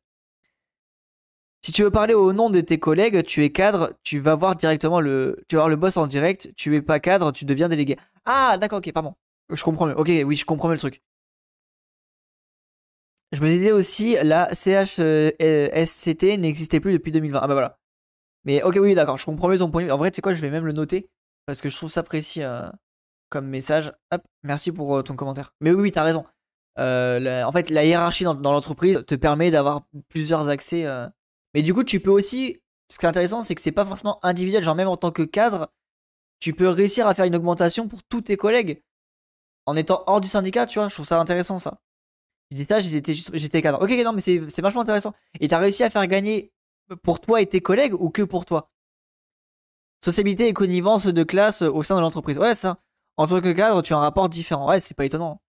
Si 1.61 1.71
tu 1.71 1.83
veux 1.83 1.91
parler 1.91 2.13
au 2.13 2.33
nom 2.33 2.49
de 2.49 2.61
tes 2.61 2.79
collègues, 2.79 3.23
tu 3.23 3.43
es 3.43 3.51
cadre, 3.51 3.93
tu 4.03 4.19
vas 4.19 4.35
voir 4.35 4.55
directement 4.55 5.01
le, 5.01 5.43
tu 5.49 5.55
vas 5.55 5.63
voir 5.63 5.69
le 5.69 5.75
boss 5.75 5.97
en 5.97 6.07
direct. 6.07 6.53
Tu 6.55 6.75
es 6.75 6.81
pas 6.81 6.99
cadre, 6.99 7.31
tu 7.31 7.45
deviens 7.45 7.67
délégué. 7.69 7.97
Ah, 8.25 8.57
d'accord, 8.59 8.79
ok, 8.79 8.91
pardon. 8.93 9.15
Je 9.49 9.63
comprends 9.63 9.87
mieux. 9.87 9.97
Ok, 9.97 10.09
oui, 10.25 10.35
je 10.35 10.45
comprends 10.45 10.69
le 10.69 10.77
truc. 10.77 11.01
Je 13.33 13.41
me 13.41 13.49
disais 13.49 13.71
aussi, 13.71 14.15
la 14.23 14.53
CHSCT 14.53 16.37
n'existait 16.37 16.79
plus 16.79 16.93
depuis 16.93 17.11
2020. 17.11 17.39
Ah 17.41 17.47
bah 17.47 17.53
voilà. 17.53 17.79
Mais 18.45 18.63
ok, 18.63 18.77
oui, 18.79 18.95
d'accord, 18.95 19.17
je 19.17 19.25
comprends 19.25 19.49
mieux 19.49 19.57
ton 19.57 19.69
point 19.69 19.81
de 19.81 19.87
vue. 19.87 19.91
En 19.91 19.97
vrai, 19.97 20.11
tu 20.11 20.15
sais 20.15 20.21
quoi, 20.21 20.33
je 20.33 20.41
vais 20.41 20.49
même 20.49 20.65
le 20.65 20.71
noter 20.71 21.09
parce 21.45 21.61
que 21.61 21.69
je 21.69 21.75
trouve 21.75 21.89
ça 21.89 22.03
précis 22.03 22.43
euh, 22.43 22.69
comme 23.29 23.47
message. 23.47 23.93
Hop, 24.13 24.21
merci 24.43 24.71
pour 24.71 24.95
euh, 24.95 25.01
ton 25.01 25.15
commentaire. 25.15 25.53
Mais 25.59 25.71
oui, 25.71 25.81
oui, 25.81 25.91
t'as 25.91 26.03
raison. 26.03 26.25
Euh, 26.79 27.43
en 27.43 27.51
fait, 27.51 27.69
la 27.69 27.83
hiérarchie 27.83 28.23
dans, 28.23 28.35
l'entreprise 28.35 29.03
te 29.07 29.15
permet 29.15 29.51
d'avoir 29.51 29.81
plusieurs 30.09 30.47
accès. 30.49 30.85
Mais 31.57 31.63
du 31.63 31.73
coup, 31.73 31.83
tu 31.83 31.99
peux 31.99 32.11
aussi. 32.11 32.61
Ce 32.87 32.99
qui 32.99 33.07
est 33.07 33.09
intéressant, 33.09 33.41
c'est 33.41 33.55
que 33.55 33.63
c'est 33.63 33.71
pas 33.71 33.83
forcément 33.83 34.19
individuel. 34.23 34.63
Genre, 34.63 34.75
même 34.75 34.87
en 34.87 34.95
tant 34.95 35.09
que 35.09 35.23
cadre, 35.23 35.73
tu 36.39 36.53
peux 36.53 36.69
réussir 36.69 37.07
à 37.07 37.15
faire 37.15 37.25
une 37.25 37.35
augmentation 37.35 37.87
pour 37.87 38.03
tous 38.03 38.21
tes 38.21 38.37
collègues 38.37 38.83
en 39.65 39.75
étant 39.75 40.03
hors 40.05 40.21
du 40.21 40.27
syndicat, 40.29 40.67
tu 40.67 40.77
vois. 40.77 40.87
Je 40.87 40.93
trouve 40.93 41.07
ça 41.07 41.19
intéressant 41.19 41.57
ça. 41.57 41.79
Je 42.51 42.57
dis 42.57 42.65
ça, 42.65 42.79
j'étais 42.79 43.63
cadre. 43.63 43.81
Ok, 43.81 43.89
non, 44.05 44.13
mais 44.13 44.21
c'est 44.21 44.61
vachement 44.61 44.81
intéressant. 44.81 45.15
Et 45.39 45.47
t'as 45.47 45.57
réussi 45.57 45.83
à 45.83 45.89
faire 45.89 46.05
gagner 46.05 46.53
pour 47.01 47.19
toi 47.19 47.41
et 47.41 47.47
tes 47.47 47.59
collègues 47.59 47.95
ou 47.95 48.11
que 48.11 48.21
pour 48.21 48.45
toi? 48.45 48.69
Sociabilité 50.05 50.47
et 50.47 50.53
connivence 50.53 51.07
de 51.07 51.23
classe 51.23 51.63
au 51.63 51.81
sein 51.81 51.95
de 51.95 52.01
l'entreprise. 52.01 52.37
Ouais, 52.37 52.53
ça. 52.53 52.77
En 53.17 53.25
tant 53.25 53.41
que 53.41 53.51
cadre, 53.51 53.81
tu 53.81 53.95
as 53.95 53.97
un 53.97 54.01
rapport 54.01 54.29
différent. 54.29 54.69
Ouais, 54.69 54.79
c'est 54.79 54.93
pas 54.93 55.05
étonnant. 55.05 55.41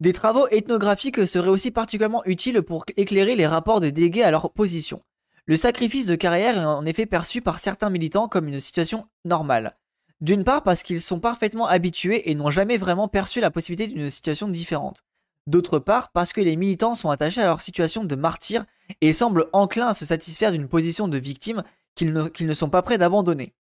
Des 0.00 0.14
travaux 0.14 0.48
ethnographiques 0.48 1.26
seraient 1.26 1.50
aussi 1.50 1.70
particulièrement 1.70 2.24
utiles 2.24 2.62
pour 2.62 2.86
éclairer 2.96 3.36
les 3.36 3.46
rapports 3.46 3.80
des 3.80 3.92
délégués 3.92 4.22
à 4.22 4.30
leur 4.30 4.50
position. 4.50 5.02
Le 5.44 5.56
sacrifice 5.56 6.06
de 6.06 6.14
carrière 6.14 6.56
est 6.56 6.64
en 6.64 6.86
effet 6.86 7.04
perçu 7.04 7.42
par 7.42 7.58
certains 7.58 7.90
militants 7.90 8.28
comme 8.28 8.48
une 8.48 8.60
situation 8.60 9.06
normale. 9.26 9.76
D'une 10.20 10.44
part 10.44 10.62
parce 10.62 10.82
qu'ils 10.82 11.00
sont 11.00 11.20
parfaitement 11.20 11.66
habitués 11.66 12.30
et 12.30 12.34
n'ont 12.34 12.50
jamais 12.50 12.78
vraiment 12.78 13.08
perçu 13.08 13.40
la 13.40 13.50
possibilité 13.50 13.92
d'une 13.92 14.08
situation 14.10 14.48
différente. 14.48 15.02
D'autre 15.46 15.78
part, 15.78 16.12
parce 16.12 16.32
que 16.32 16.40
les 16.40 16.56
militants 16.56 16.94
sont 16.94 17.10
attachés 17.10 17.40
à 17.42 17.46
leur 17.46 17.62
situation 17.62 18.04
de 18.04 18.14
martyr 18.14 18.64
et 19.00 19.12
semblent 19.12 19.48
enclins 19.52 19.88
à 19.88 19.94
se 19.94 20.04
satisfaire 20.04 20.52
d'une 20.52 20.68
position 20.68 21.08
de 21.08 21.18
victime 21.18 21.62
qu'ils 21.94 22.12
ne, 22.12 22.54
sont 22.54 22.70
pas 22.70 22.82
prêts 22.82 22.98
d'abandonner. 22.98 23.54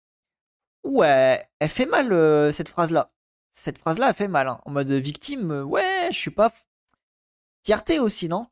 Ouais, 0.83 1.45
elle 1.59 1.69
fait 1.69 1.85
mal 1.85 2.13
euh, 2.13 2.51
cette 2.51 2.69
phrase-là. 2.69 3.11
Cette 3.59 3.77
phrase-là, 3.77 4.09
elle 4.09 4.15
fait 4.15 4.29
mal. 4.29 4.47
Hein. 4.47 4.61
En 4.65 4.71
mode 4.71 4.89
victime, 4.89 5.51
euh, 5.51 5.63
ouais, 5.63 6.07
je 6.11 6.17
suis 6.17 6.31
pas. 6.31 6.53
Fierté 7.65 7.99
aussi, 7.99 8.29
non? 8.29 8.47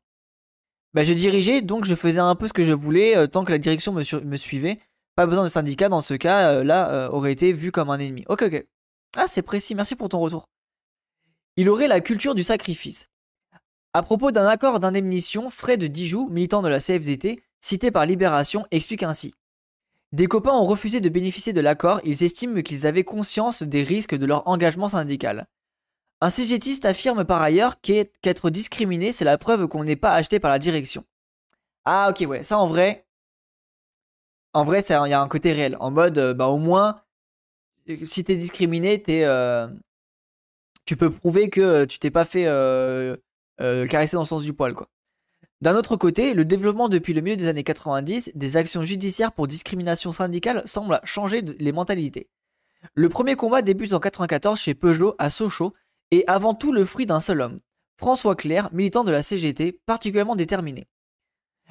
Bah, 0.92 1.02
je 1.02 1.14
dirigeais, 1.14 1.62
donc 1.62 1.86
je 1.86 1.94
faisais 1.94 2.20
un 2.20 2.34
peu 2.34 2.46
ce 2.46 2.52
que 2.52 2.62
je 2.62 2.72
voulais 2.72 3.16
euh, 3.16 3.26
tant 3.26 3.44
que 3.44 3.52
la 3.52 3.58
direction 3.58 3.92
me, 3.92 4.36
suivait. 4.36 4.78
Pas 5.16 5.26
besoin 5.26 5.44
de 5.44 5.48
syndicat 5.48 5.88
dans 5.88 6.02
ce 6.02 6.12
cas, 6.12 6.62
là, 6.62 7.10
aurait 7.10 7.32
été 7.32 7.52
vu 7.52 7.72
comme 7.72 7.90
un 7.90 7.98
ennemi. 7.98 8.24
Ok, 8.28 8.42
ok. 8.42 8.66
Ah, 9.16 9.26
c'est 9.26 9.42
précis, 9.42 9.74
merci 9.74 9.96
pour 9.96 10.10
ton 10.10 10.20
retour. 10.20 10.48
Il 11.56 11.68
aurait 11.70 11.88
la 11.88 12.00
culture 12.00 12.34
du 12.34 12.42
sacrifice. 12.42 13.08
À 13.94 14.02
propos 14.02 14.30
d'un 14.30 14.46
accord 14.46 14.78
d'indemnisation, 14.78 15.50
Fred 15.50 15.82
Dijoux, 15.82 16.28
militant 16.28 16.62
de 16.62 16.68
la 16.68 16.78
CFDT, 16.78 17.42
cité 17.60 17.90
par 17.90 18.06
Libération, 18.06 18.66
explique 18.70 19.02
ainsi. 19.02 19.32
Des 20.12 20.26
copains 20.26 20.52
ont 20.52 20.64
refusé 20.64 21.00
de 21.00 21.08
bénéficier 21.08 21.52
de 21.52 21.60
l'accord, 21.60 22.00
ils 22.04 22.24
estiment 22.24 22.62
qu'ils 22.62 22.86
avaient 22.86 23.04
conscience 23.04 23.62
des 23.62 23.82
risques 23.82 24.14
de 24.14 24.26
leur 24.26 24.48
engagement 24.48 24.88
syndical. 24.88 25.46
Un 26.20 26.30
CGTiste 26.30 26.84
affirme 26.84 27.24
par 27.24 27.42
ailleurs 27.42 27.80
qu'être 27.80 28.50
discriminé, 28.50 29.12
c'est 29.12 29.24
la 29.24 29.38
preuve 29.38 29.68
qu'on 29.68 29.84
n'est 29.84 29.96
pas 29.96 30.14
acheté 30.14 30.40
par 30.40 30.50
la 30.50 30.58
direction. 30.58 31.04
Ah 31.84 32.10
ok 32.10 32.26
ouais, 32.28 32.42
ça 32.42 32.58
en 32.58 32.66
vrai, 32.66 33.08
en 34.54 34.64
vrai, 34.64 34.80
il 34.80 35.10
y 35.10 35.12
a 35.12 35.20
un 35.20 35.28
côté 35.28 35.52
réel. 35.52 35.76
En 35.80 35.90
mode, 35.90 36.18
euh, 36.18 36.34
bah 36.34 36.48
au 36.48 36.58
moins, 36.58 37.02
si 38.04 38.24
t'es 38.24 38.36
discriminé, 38.36 39.02
t'es, 39.02 39.24
euh, 39.24 39.68
tu 40.84 40.96
peux 40.96 41.10
prouver 41.10 41.50
que 41.50 41.60
euh, 41.60 41.86
tu 41.86 41.98
t'es 41.98 42.10
pas 42.10 42.24
fait 42.24 42.44
caresser 43.58 44.16
dans 44.16 44.22
le 44.22 44.26
sens 44.26 44.42
du 44.42 44.54
poil, 44.54 44.74
quoi. 44.74 44.88
D'un 45.60 45.74
autre 45.74 45.96
côté, 45.96 46.34
le 46.34 46.44
développement 46.44 46.88
depuis 46.88 47.14
le 47.14 47.20
milieu 47.20 47.36
des 47.36 47.48
années 47.48 47.64
90 47.64 48.32
des 48.34 48.56
actions 48.56 48.82
judiciaires 48.82 49.32
pour 49.32 49.48
discrimination 49.48 50.12
syndicale 50.12 50.62
semble 50.66 51.00
changer 51.02 51.42
les 51.42 51.72
mentalités. 51.72 52.28
Le 52.94 53.08
premier 53.08 53.34
combat 53.34 53.60
débute 53.62 53.92
en 53.92 53.98
94 53.98 54.58
chez 54.58 54.74
Peugeot 54.74 55.16
à 55.18 55.30
Sochaux 55.30 55.74
et 56.12 56.22
avant 56.28 56.54
tout 56.54 56.72
le 56.72 56.84
fruit 56.84 57.06
d'un 57.06 57.18
seul 57.18 57.40
homme, 57.40 57.58
François 57.96 58.36
Clair, 58.36 58.68
militant 58.72 59.02
de 59.02 59.10
la 59.10 59.22
CGT, 59.22 59.72
particulièrement 59.84 60.36
déterminé. 60.36 60.86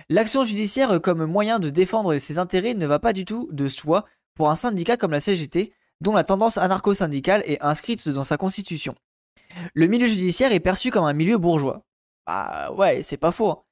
L'action 0.09 0.43
judiciaire 0.43 0.99
comme 1.01 1.25
moyen 1.25 1.59
de 1.59 1.69
défendre 1.69 2.17
ses 2.17 2.37
intérêts 2.37 2.73
ne 2.73 2.85
va 2.85 2.99
pas 2.99 3.13
du 3.13 3.23
tout 3.23 3.47
de 3.53 3.69
soi 3.69 4.05
pour 4.35 4.49
un 4.49 4.55
syndicat 4.55 4.97
comme 4.97 5.11
la 5.11 5.21
CGT, 5.21 5.73
dont 6.01 6.13
la 6.13 6.25
tendance 6.25 6.57
anarcho-syndicale 6.57 7.41
est 7.45 7.61
inscrite 7.61 8.09
dans 8.09 8.25
sa 8.25 8.37
constitution. 8.37 8.95
Le 9.73 9.87
milieu 9.87 10.07
judiciaire 10.07 10.51
est 10.51 10.59
perçu 10.59 10.91
comme 10.91 11.05
un 11.05 11.13
milieu 11.13 11.37
bourgeois. 11.37 11.83
Bah 12.27 12.71
ouais, 12.73 13.01
c'est 13.01 13.17
pas 13.17 13.31
faux. 13.31 13.63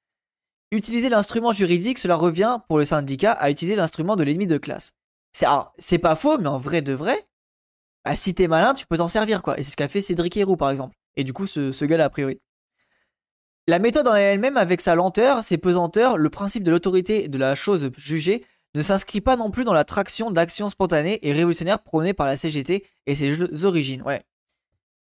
Utiliser 0.72 1.09
l'instrument 1.09 1.51
juridique, 1.51 1.99
cela 1.99 2.16
revient 2.16 2.59
pour 2.68 2.78
le 2.78 2.86
syndicat 2.86 3.32
à 3.32 3.49
utiliser 3.49 3.76
l'instrument 3.76 4.16
de 4.16 4.24
l'ennemi 4.24 4.47
de 4.47 4.57
classe. 4.57 4.91
C'est 5.32 5.97
pas 5.97 6.16
faux, 6.16 6.38
mais 6.38 6.47
en 6.47 6.57
vrai 6.57 6.82
de 6.82 6.93
vrai, 6.93 7.28
bah, 8.05 8.16
si 8.16 8.34
t'es 8.34 8.47
malin, 8.47 8.74
tu 8.74 8.86
peux 8.86 8.97
t'en 8.97 9.07
servir 9.07 9.41
quoi. 9.41 9.59
Et 9.59 9.63
c'est 9.63 9.72
ce 9.72 9.76
qu'a 9.76 9.88
fait 9.88 10.01
Cédric 10.01 10.38
Héroux 10.38 10.55
par 10.55 10.70
exemple. 10.70 10.95
Et 11.18 11.24
du 11.24 11.34
coup, 11.34 11.47
ce, 11.47 11.86
gars-là, 11.86 12.05
a 12.05 12.09
priori. 12.09 12.39
La 13.68 13.80
méthode 13.80 14.07
en 14.07 14.16
elle-même, 14.16 14.57
avec 14.57 14.80
sa 14.80 14.95
lenteur, 14.95 15.43
ses 15.43 15.57
pesanteurs, 15.57 16.18
le 16.18 16.30
principe 16.30 16.63
de 16.63 16.72
l'autorité 16.72 17.28
de 17.28 17.38
la 17.38 17.55
chose 17.55 17.89
jugée, 17.97 18.45
ne 18.76 18.82
s'inscrit 18.82 19.22
pas 19.22 19.38
non 19.38 19.49
plus 19.49 19.63
dans 19.63 19.74
la 19.74 19.86
traction 19.86 20.30
d'actions 20.30 20.70
spontanées 20.70 21.26
et 21.28 21.32
révolutionnaires 21.32 21.82
prônées 21.82 22.13
par 22.13 22.28
la 22.28 22.38
CGT 22.38 22.86
et 23.07 23.16
ses 23.16 23.66
origines. 23.66 24.03
Ouais. 24.03 24.24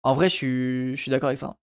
En 0.03 0.13
vrai, 0.13 0.29
je 0.29 0.35
suis, 0.35 0.95
je 0.95 1.01
suis 1.01 1.11
d'accord 1.11 1.27
avec 1.27 1.39
ça. 1.39 1.57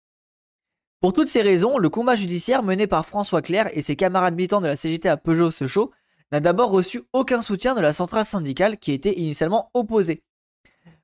Pour 1.04 1.12
toutes 1.12 1.28
ces 1.28 1.42
raisons, 1.42 1.76
le 1.76 1.90
combat 1.90 2.16
judiciaire 2.16 2.62
mené 2.62 2.86
par 2.86 3.04
François 3.04 3.42
Clair 3.42 3.68
et 3.74 3.82
ses 3.82 3.94
camarades 3.94 4.36
militants 4.36 4.62
de 4.62 4.66
la 4.66 4.74
CGT 4.74 5.06
à 5.06 5.18
Peugeot-Sochaux 5.18 5.90
n'a 6.32 6.40
d'abord 6.40 6.70
reçu 6.70 7.02
aucun 7.12 7.42
soutien 7.42 7.74
de 7.74 7.82
la 7.82 7.92
centrale 7.92 8.24
syndicale 8.24 8.78
qui 8.78 8.90
était 8.92 9.12
initialement 9.12 9.68
opposée. 9.74 10.22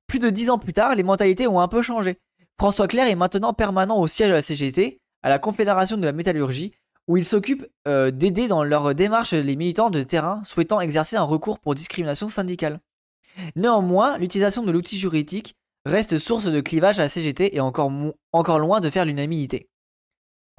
Plus 0.06 0.18
de 0.18 0.30
dix 0.30 0.48
ans 0.48 0.56
plus 0.56 0.72
tard, 0.72 0.94
les 0.94 1.02
mentalités 1.02 1.46
ont 1.46 1.60
un 1.60 1.68
peu 1.68 1.82
changé. 1.82 2.18
François 2.58 2.88
Clair 2.88 3.08
est 3.08 3.14
maintenant 3.14 3.52
permanent 3.52 4.00
au 4.00 4.06
siège 4.06 4.28
de 4.28 4.32
la 4.32 4.40
CGT 4.40 5.02
à 5.22 5.28
la 5.28 5.38
Confédération 5.38 5.98
de 5.98 6.06
la 6.06 6.12
métallurgie, 6.12 6.72
où 7.06 7.18
il 7.18 7.26
s'occupe 7.26 7.66
euh, 7.86 8.10
d'aider 8.10 8.48
dans 8.48 8.64
leur 8.64 8.94
démarche 8.94 9.34
les 9.34 9.54
militants 9.54 9.90
de 9.90 10.02
terrain 10.02 10.40
souhaitant 10.44 10.80
exercer 10.80 11.16
un 11.16 11.24
recours 11.24 11.58
pour 11.58 11.74
discrimination 11.74 12.28
syndicale. 12.28 12.80
Néanmoins, 13.54 14.16
l'utilisation 14.16 14.62
de 14.62 14.72
l'outil 14.72 14.98
juridique 14.98 15.56
reste 15.84 16.16
source 16.16 16.46
de 16.46 16.60
clivage 16.62 16.98
à 16.98 17.02
la 17.02 17.08
CGT 17.10 17.54
et 17.54 17.60
encore 17.60 18.58
loin 18.58 18.80
de 18.80 18.88
faire 18.88 19.04
l'unanimité. 19.04 19.69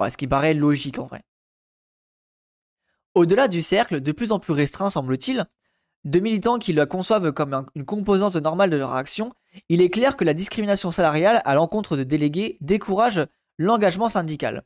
Ce 0.09 0.17
qui 0.17 0.27
paraît 0.27 0.53
logique 0.53 0.99
en 0.99 1.05
vrai. 1.05 1.23
Au-delà 3.13 3.47
du 3.47 3.61
cercle, 3.61 4.01
de 4.01 4.11
plus 4.11 4.31
en 4.31 4.39
plus 4.39 4.53
restreint 4.53 4.89
semble-t-il, 4.89 5.45
de 6.03 6.19
militants 6.19 6.57
qui 6.57 6.73
la 6.73 6.85
conçoivent 6.85 7.31
comme 7.31 7.65
une 7.75 7.85
composante 7.85 8.35
normale 8.37 8.69
de 8.69 8.77
leur 8.77 8.95
action, 8.95 9.29
il 9.69 9.81
est 9.81 9.89
clair 9.89 10.15
que 10.15 10.23
la 10.23 10.33
discrimination 10.33 10.91
salariale 10.91 11.41
à 11.45 11.53
l'encontre 11.53 11.97
de 11.97 12.03
délégués 12.03 12.57
décourage 12.61 13.21
l'engagement 13.57 14.09
syndical. 14.09 14.63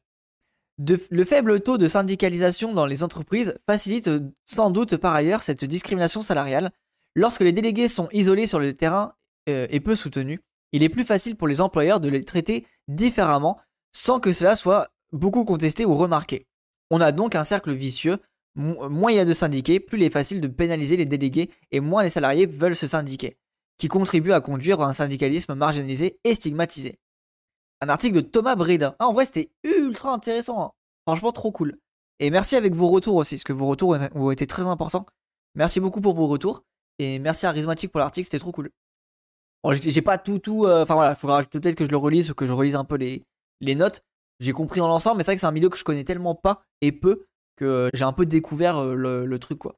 le 0.78 1.26
faible 1.26 1.60
taux 1.62 1.78
de 1.78 1.88
syndicalisation 1.88 2.74
dans 2.74 2.86
les 2.86 3.04
entreprises 3.04 3.56
facilite 3.66 4.10
sans 4.46 4.70
doute 4.70 4.98
par 4.98 5.14
ailleurs 5.14 5.44
cette 5.44 5.66
discrimination 5.66 6.22
salariale. 6.22 6.72
Lorsque 7.16 7.42
les 7.42 7.54
délégués 7.54 7.88
sont 7.88 8.10
isolés 8.12 8.48
sur 8.48 8.60
le 8.60 8.74
terrain 8.74 9.14
euh, 9.50 9.68
et 9.70 9.80
peu 9.80 9.96
soutenus, 9.96 10.40
il 10.72 10.84
est 10.84 10.90
plus 10.90 11.06
facile 11.06 11.38
pour 11.38 11.48
les 11.48 11.62
employeurs 11.62 12.02
de 12.02 12.10
les 12.10 12.24
traiter 12.24 12.68
différemment 12.88 13.58
sans 13.94 14.20
que 14.20 14.34
cela 14.34 14.56
soit 14.56 14.90
beaucoup 15.16 15.46
contesté 15.46 15.86
ou 15.86 15.96
remarqué. 15.96 16.46
On 16.92 17.02
a 17.02 17.12
donc 17.12 17.36
un 17.36 17.44
cercle 17.44 17.74
vicieux. 17.74 18.20
moins 18.56 19.12
il 19.12 19.16
y 19.16 19.20
a 19.20 19.26
de 19.26 19.34
syndiqués, 19.34 19.80
plus 19.80 19.98
il 19.98 20.04
est 20.04 20.10
facile 20.10 20.42
de 20.42 20.48
pénaliser 20.48 20.98
les 20.98 21.06
délégués 21.06 21.50
et 21.72 21.80
moins 21.80 22.04
les 22.04 22.10
salariés 22.10 22.46
veulent 22.46 22.76
se 22.76 22.88
syndiquer, 22.88 23.38
qui 23.78 23.88
contribue 23.88 24.32
à 24.32 24.42
conduire 24.42 24.82
un 24.82 24.94
syndicalisme 24.94 25.56
marginalisé 25.56 26.20
et 26.24 26.34
stigmatisé 26.34 27.00
un 27.82 27.90
article 27.90 28.16
de 28.16 28.22
Thomas 28.22 28.56
Breda. 28.56 28.96
Ah, 29.00 29.08
en 29.08 29.14
vrai, 29.14 29.26
c'était 29.26 29.52
ultra 29.64 30.14
intéressant. 30.14 30.62
Hein. 30.62 30.72
Franchement, 31.08 31.32
trop 31.32 31.52
cool. 31.52 31.78
Et 32.20 32.30
merci 32.30 32.56
avec 32.56 32.74
vos 32.74 32.88
retours 32.88 33.16
aussi, 33.16 33.36
parce 33.36 33.44
que 33.44 33.54
vos 33.54 33.68
retours 33.68 33.98
ont 34.14 34.32
été 34.32 34.48
très 34.48 34.64
importants. 34.64 35.06
Merci 35.56 35.80
beaucoup 35.80 36.02
pour 36.02 36.16
vos 36.16 36.28
retours. 36.28 36.64
Et 37.00 37.20
merci 37.20 37.46
à 37.46 37.54
pour 37.54 38.00
l'article, 38.00 38.26
c'était 38.26 38.40
trop 38.40 38.52
cool. 38.52 38.70
Bon, 39.64 39.74
j'ai 39.74 40.02
pas 40.02 40.18
tout, 40.18 40.40
tout. 40.40 40.66
Euh, 40.66 40.84
enfin 40.84 40.96
voilà, 40.96 41.12
il 41.12 41.16
faudra 41.16 41.44
peut-être 41.44 41.76
que 41.76 41.86
je 41.86 41.90
le 41.90 41.98
relise 41.98 42.32
ou 42.32 42.36
que 42.36 42.48
je 42.48 42.54
relise 42.54 42.76
un 42.76 42.86
peu 42.86 42.96
les 42.96 43.76
notes. 43.76 44.02
J'ai 44.40 44.52
compris 44.52 44.80
dans 44.80 44.88
l'ensemble, 44.88 45.18
mais 45.18 45.24
c'est 45.24 45.32
vrai 45.32 45.36
que 45.36 45.42
c'est 45.42 45.48
un 45.48 45.52
milieu 45.52 45.70
que 45.70 45.78
je 45.78 45.84
connais 45.84 46.04
tellement 46.04 46.36
pas 46.36 46.62
et 46.82 46.92
peu 46.92 47.26
que 47.56 47.90
j'ai 47.94 48.04
un 48.04 48.14
peu 48.14 48.26
découvert 48.26 48.78
euh, 48.78 48.96
le, 48.96 49.26
le, 49.26 49.40
truc 49.40 49.60
quoi. 49.60 49.74